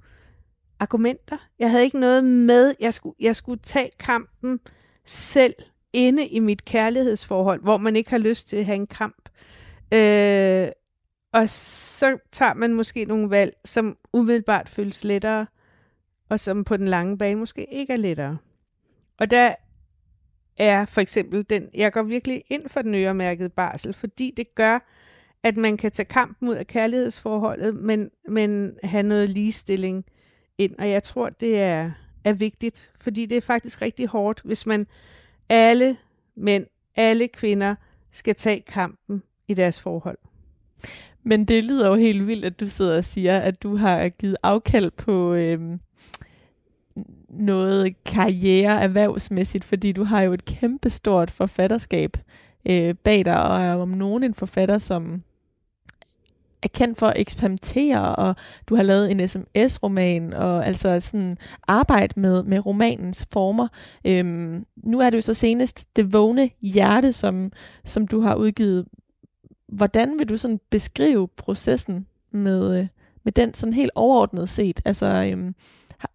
argumenter. 0.79 1.37
Jeg 1.59 1.71
havde 1.71 1.83
ikke 1.83 1.99
noget 1.99 2.23
med. 2.23 2.75
Jeg 2.79 2.93
skulle, 2.93 3.15
jeg 3.19 3.35
skulle 3.35 3.59
tage 3.63 3.89
kampen 3.99 4.59
selv 5.05 5.53
inde 5.93 6.27
i 6.27 6.39
mit 6.39 6.65
kærlighedsforhold, 6.65 7.61
hvor 7.61 7.77
man 7.77 7.95
ikke 7.95 8.09
har 8.09 8.17
lyst 8.17 8.47
til 8.47 8.57
at 8.57 8.65
have 8.65 8.75
en 8.75 8.87
kamp. 8.87 9.29
Øh, 9.93 10.67
og 11.33 11.49
så 11.49 12.17
tager 12.31 12.53
man 12.53 12.73
måske 12.73 13.05
nogle 13.05 13.29
valg, 13.29 13.53
som 13.65 13.97
umiddelbart 14.13 14.69
føles 14.69 15.03
lettere, 15.03 15.47
og 16.29 16.39
som 16.39 16.63
på 16.63 16.77
den 16.77 16.87
lange 16.87 17.17
bane 17.17 17.39
måske 17.39 17.73
ikke 17.73 17.93
er 17.93 17.97
lettere. 17.97 18.37
Og 19.19 19.31
der 19.31 19.55
er 20.57 20.85
for 20.85 21.01
eksempel 21.01 21.45
den, 21.49 21.69
jeg 21.73 21.91
går 21.91 22.03
virkelig 22.03 22.43
ind 22.49 22.69
for 22.69 22.81
den 22.81 22.95
øremærkede 22.95 23.49
barsel, 23.49 23.93
fordi 23.93 24.33
det 24.37 24.55
gør, 24.55 24.79
at 25.43 25.57
man 25.57 25.77
kan 25.77 25.91
tage 25.91 26.05
kampen 26.05 26.49
ud 26.49 26.55
af 26.55 26.67
kærlighedsforholdet, 26.67 27.75
men, 27.75 28.09
men 28.29 28.71
have 28.83 29.03
noget 29.03 29.29
ligestilling 29.29 30.05
ind, 30.59 30.75
og 30.79 30.89
jeg 30.89 31.03
tror, 31.03 31.29
det 31.29 31.59
er, 31.59 31.91
er 32.23 32.33
vigtigt, 32.33 32.91
fordi 33.01 33.25
det 33.25 33.37
er 33.37 33.41
faktisk 33.41 33.81
rigtig 33.81 34.07
hårdt, 34.07 34.41
hvis 34.43 34.65
man 34.65 34.87
alle 35.49 35.97
mænd, 36.35 36.65
alle 36.95 37.27
kvinder 37.27 37.75
skal 38.11 38.35
tage 38.35 38.63
kampen 38.67 39.23
i 39.47 39.53
deres 39.53 39.81
forhold. 39.81 40.17
Men 41.23 41.45
det 41.45 41.63
lyder 41.63 41.87
jo 41.87 41.95
helt 41.95 42.27
vildt, 42.27 42.45
at 42.45 42.59
du 42.59 42.67
sidder 42.67 42.97
og 42.97 43.05
siger, 43.05 43.39
at 43.39 43.63
du 43.63 43.75
har 43.75 44.09
givet 44.09 44.37
afkald 44.43 44.91
på 44.91 45.33
øhm, 45.33 45.79
noget 47.29 48.03
karriere 48.03 48.81
erhvervsmæssigt, 48.81 49.63
fordi 49.63 49.91
du 49.91 50.03
har 50.03 50.21
jo 50.21 50.33
et 50.33 50.45
kæmpestort 50.45 51.31
forfatterskab 51.31 52.17
øh, 52.65 52.95
bag 52.95 53.25
dig, 53.25 53.43
og 53.43 53.61
er 53.61 53.75
om 53.75 53.89
nogen 53.89 54.23
en 54.23 54.33
forfatter, 54.33 54.77
som 54.77 55.23
er 56.63 56.67
kendt 56.67 56.97
for 56.97 57.07
at 57.07 57.19
eksperimentere, 57.19 58.15
og 58.15 58.35
du 58.67 58.75
har 58.75 58.83
lavet 58.83 59.11
en 59.11 59.27
sms-roman, 59.29 60.33
og 60.33 60.67
altså 60.67 60.99
sådan 60.99 61.37
arbejde 61.67 62.19
med, 62.19 62.43
med 62.43 62.65
romanens 62.65 63.27
former. 63.33 63.67
Øhm, 64.05 64.65
nu 64.83 64.99
er 64.99 65.09
det 65.09 65.17
jo 65.17 65.21
så 65.21 65.33
senest 65.33 65.95
Det 65.95 66.13
vågne 66.13 66.49
hjerte, 66.61 67.13
som, 67.13 67.51
som 67.85 68.07
du 68.07 68.21
har 68.21 68.35
udgivet. 68.35 68.85
Hvordan 69.67 70.19
vil 70.19 70.29
du 70.29 70.37
sådan 70.37 70.59
beskrive 70.69 71.27
processen 71.27 72.05
med, 72.31 72.79
øh, 72.79 72.87
med 73.23 73.31
den 73.31 73.53
sådan 73.53 73.73
helt 73.73 73.91
overordnet 73.95 74.49
set? 74.49 74.81
Altså, 74.85 75.05
øhm, 75.05 75.55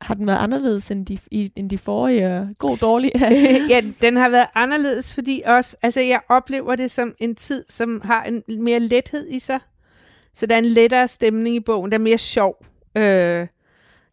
har 0.01 0.15
den 0.15 0.27
været 0.27 0.39
anderledes 0.39 0.91
end 0.91 1.07
de, 1.07 1.19
i, 1.31 1.53
end 1.57 1.71
de 1.71 1.79
forrige? 1.79 2.55
God, 2.59 2.77
dårlig? 2.77 3.13
ja, 3.71 3.81
den 4.01 4.17
har 4.17 4.29
været 4.29 4.47
anderledes, 4.55 5.15
fordi 5.15 5.43
også, 5.47 5.77
altså 5.83 6.01
jeg 6.01 6.21
oplever 6.29 6.77
det 6.77 6.91
som 6.91 7.15
en 7.19 7.35
tid, 7.35 7.65
som 7.69 8.01
har 8.05 8.23
en 8.25 8.63
mere 8.63 8.81
lethed 8.81 9.29
i 9.31 9.39
sig. 9.39 9.61
Så 10.35 10.47
der 10.47 10.55
er 10.55 10.59
en 10.59 10.65
lettere 10.65 11.09
stemning 11.09 11.57
i 11.57 11.61
bogen, 11.61 11.93
der 11.93 11.99
er 11.99 12.03
mere 12.03 12.19
sjov. 12.19 12.65
Øh, 12.97 13.47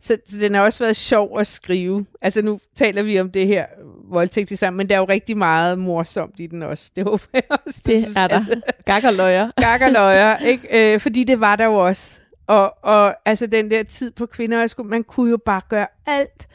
så, 0.02 0.18
så 0.26 0.38
den 0.38 0.56
har 0.56 0.62
også 0.62 0.84
været 0.84 0.96
sjov 0.96 1.40
at 1.40 1.48
skrive. 1.48 2.06
Altså 2.22 2.42
nu 2.42 2.60
taler 2.76 3.04
vi 3.04 3.20
om 3.20 3.32
det 3.32 3.48
her 3.48 3.66
voldtægt 4.10 4.60
sammen, 4.60 4.78
men 4.78 4.90
der 4.90 4.96
er 4.96 5.00
jo 5.00 5.06
rigtig 5.06 5.38
meget 5.38 5.80
morsomt 5.80 6.40
i 6.40 6.48
den 6.48 6.64
også. 6.64 6.92
Det 6.96 7.04
håber 7.04 7.26
jeg 7.34 7.44
også. 7.50 7.82
Det 7.86 7.98
er 8.18 8.28
der. 8.28 8.36
Altså, 8.36 8.62
Gakkerløjer. 8.86 9.52
Gakkerløjer, 9.62 10.38
ikke? 10.52 10.94
Øh, 10.94 11.00
fordi 11.00 11.24
det 11.24 11.40
var 11.40 11.56
der 11.56 11.66
jo 11.66 11.76
også. 11.76 12.20
Og, 12.48 12.74
og 12.84 13.16
altså 13.26 13.48
den 13.48 13.72
der 13.72 13.84
tid 13.84 14.12
på 14.12 14.26
kvinder, 14.26 14.84
man 14.84 15.04
kunne 15.04 15.30
jo 15.30 15.38
bare 15.46 15.62
gøre 15.70 15.88
alt. 16.08 16.48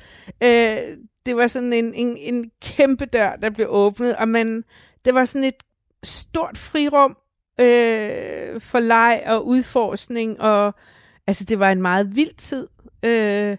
Øh, 0.43 0.97
det 1.27 1.37
var 1.37 1.47
sådan 1.47 1.73
en, 1.73 1.95
en, 1.95 2.17
en 2.17 2.51
kæmpe 2.63 3.05
dør, 3.05 3.37
der 3.37 3.51
blev 3.51 3.67
åbnet, 3.71 4.17
og 4.17 4.29
man, 4.29 4.65
det 5.05 5.15
var 5.15 5.25
sådan 5.25 5.45
et 5.45 5.63
stort 6.03 6.59
frirum 6.59 7.17
øh, 7.61 8.61
for 8.61 8.79
leg 8.79 9.23
og 9.27 9.47
udforskning, 9.47 10.41
og 10.41 10.75
altså 11.27 11.45
det 11.45 11.59
var 11.59 11.73
en 11.73 11.83
meget 11.83 12.17
vild 12.17 12.35
tid, 12.37 12.69
øh, 13.03 13.57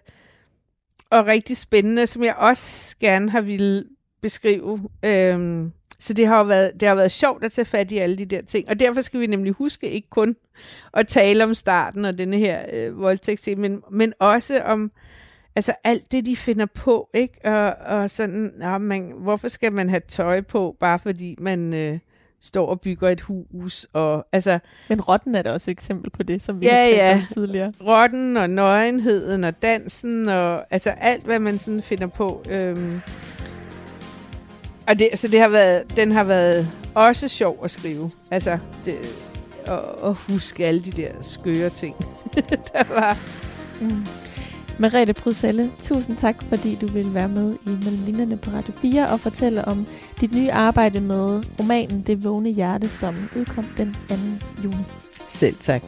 og 1.10 1.26
rigtig 1.26 1.56
spændende, 1.56 2.06
som 2.06 2.24
jeg 2.24 2.34
også 2.34 2.96
gerne 3.00 3.30
har 3.30 3.40
ville 3.40 3.84
beskrive. 4.22 4.88
Øh, 5.02 5.68
så 5.98 6.12
det 6.12 6.26
har, 6.26 6.44
været, 6.44 6.72
det 6.80 6.88
har 6.88 6.94
været 6.94 7.12
sjovt 7.12 7.44
at 7.44 7.52
tage 7.52 7.64
fat 7.64 7.92
i 7.92 7.98
alle 7.98 8.16
de 8.16 8.24
der 8.24 8.42
ting. 8.42 8.68
Og 8.68 8.80
derfor 8.80 9.00
skal 9.00 9.20
vi 9.20 9.26
nemlig 9.26 9.52
huske 9.52 9.90
ikke 9.90 10.10
kun 10.10 10.36
at 10.94 11.06
tale 11.06 11.44
om 11.44 11.54
starten 11.54 12.04
og 12.04 12.18
denne 12.18 12.38
her 12.38 12.64
øh, 12.72 13.00
voldtægt, 13.00 13.58
men, 13.58 13.82
men 13.90 14.12
også 14.18 14.60
om 14.60 14.92
altså 15.56 15.72
alt 15.84 16.12
det, 16.12 16.26
de 16.26 16.36
finder 16.36 16.66
på, 16.66 17.10
ikke? 17.14 17.40
Og, 17.44 17.96
og 17.96 18.10
sådan, 18.10 18.52
ja, 18.60 18.78
man, 18.78 19.12
hvorfor 19.18 19.48
skal 19.48 19.72
man 19.72 19.90
have 19.90 20.02
tøj 20.08 20.40
på, 20.40 20.76
bare 20.80 20.98
fordi 20.98 21.36
man 21.38 21.74
øh, 21.74 21.98
står 22.40 22.66
og 22.66 22.80
bygger 22.80 23.08
et 23.08 23.20
hus? 23.20 23.86
Og, 23.92 24.26
altså, 24.32 24.58
Men 24.88 25.00
rotten 25.00 25.34
er 25.34 25.42
da 25.42 25.52
også 25.52 25.70
et 25.70 25.72
eksempel 25.72 26.10
på 26.10 26.22
det, 26.22 26.42
som 26.42 26.60
vi 26.60 26.66
Ja, 26.66 26.72
har 26.74 26.82
talt 26.84 26.96
ja. 26.96 27.14
om 27.14 27.22
tidligere. 27.32 27.72
rotten 27.86 28.36
og 28.36 28.50
nøgenheden 28.50 29.44
og 29.44 29.62
dansen 29.62 30.28
og 30.28 30.64
altså 30.70 30.90
alt, 30.90 31.24
hvad 31.24 31.38
man 31.38 31.58
sådan 31.58 31.82
finder 31.82 32.06
på. 32.06 32.42
Øhm. 32.50 33.00
Og 34.88 34.98
det, 34.98 35.08
så 35.14 35.28
det 35.28 35.40
har 35.40 35.48
været, 35.48 35.96
den 35.96 36.12
har 36.12 36.24
været 36.24 36.68
også 36.94 37.28
sjov 37.28 37.60
at 37.64 37.70
skrive. 37.70 38.10
Altså, 38.30 38.58
det, 38.84 38.94
og, 39.66 40.02
og 40.02 40.14
huske 40.14 40.66
alle 40.66 40.80
de 40.80 40.90
der 40.90 41.10
skøre 41.20 41.70
ting, 41.70 41.96
der 42.72 42.94
var. 42.94 43.16
Mm. 43.80 44.06
Merete 44.80 45.12
Pruselle, 45.12 45.70
tusind 45.82 46.16
tak, 46.16 46.36
fordi 46.48 46.74
du 46.80 46.86
ville 46.86 47.14
være 47.14 47.28
med 47.28 47.54
i 47.66 47.68
Mellem 47.68 48.04
Linjerne 48.04 48.36
på 48.36 48.50
Radio 48.50 48.72
4 48.72 49.08
og 49.08 49.20
fortælle 49.20 49.64
om 49.64 49.86
dit 50.20 50.34
nye 50.34 50.52
arbejde 50.52 51.00
med 51.00 51.42
romanen 51.60 52.02
Det 52.06 52.24
vågne 52.24 52.50
hjerte, 52.50 52.88
som 52.88 53.14
udkom 53.36 53.64
den 53.76 53.96
2. 54.08 54.14
juni. 54.64 54.84
Selv 55.28 55.56
tak. 55.60 55.82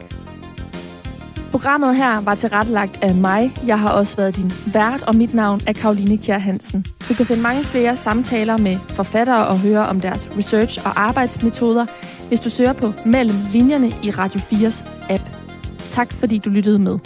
Programmet 1.51 1.95
her 1.95 2.21
var 2.21 2.35
tilrettelagt 2.35 3.03
af 3.03 3.15
mig. 3.15 3.53
Jeg 3.67 3.79
har 3.79 3.89
også 3.89 4.17
været 4.17 4.35
din 4.35 4.51
vært, 4.73 5.03
og 5.03 5.15
mit 5.15 5.33
navn 5.33 5.61
er 5.67 5.73
Karoline 5.73 6.17
Kjær 6.17 6.37
Hansen. 6.37 6.85
Du 7.09 7.13
kan 7.13 7.25
finde 7.25 7.41
mange 7.41 7.63
flere 7.63 7.95
samtaler 7.95 8.57
med 8.57 8.77
forfattere 8.89 9.47
og 9.47 9.59
høre 9.59 9.87
om 9.87 10.01
deres 10.01 10.29
research 10.37 10.79
og 10.85 11.01
arbejdsmetoder, 11.01 11.85
hvis 12.27 12.39
du 12.39 12.49
søger 12.49 12.73
på 12.73 12.93
Mellem 13.05 13.37
Linjerne 13.53 13.87
i 14.03 14.11
Radio 14.11 14.39
4's 14.39 14.83
app. 15.09 15.23
Tak 15.91 16.13
fordi 16.13 16.37
du 16.37 16.49
lyttede 16.49 16.79
med. 16.79 16.99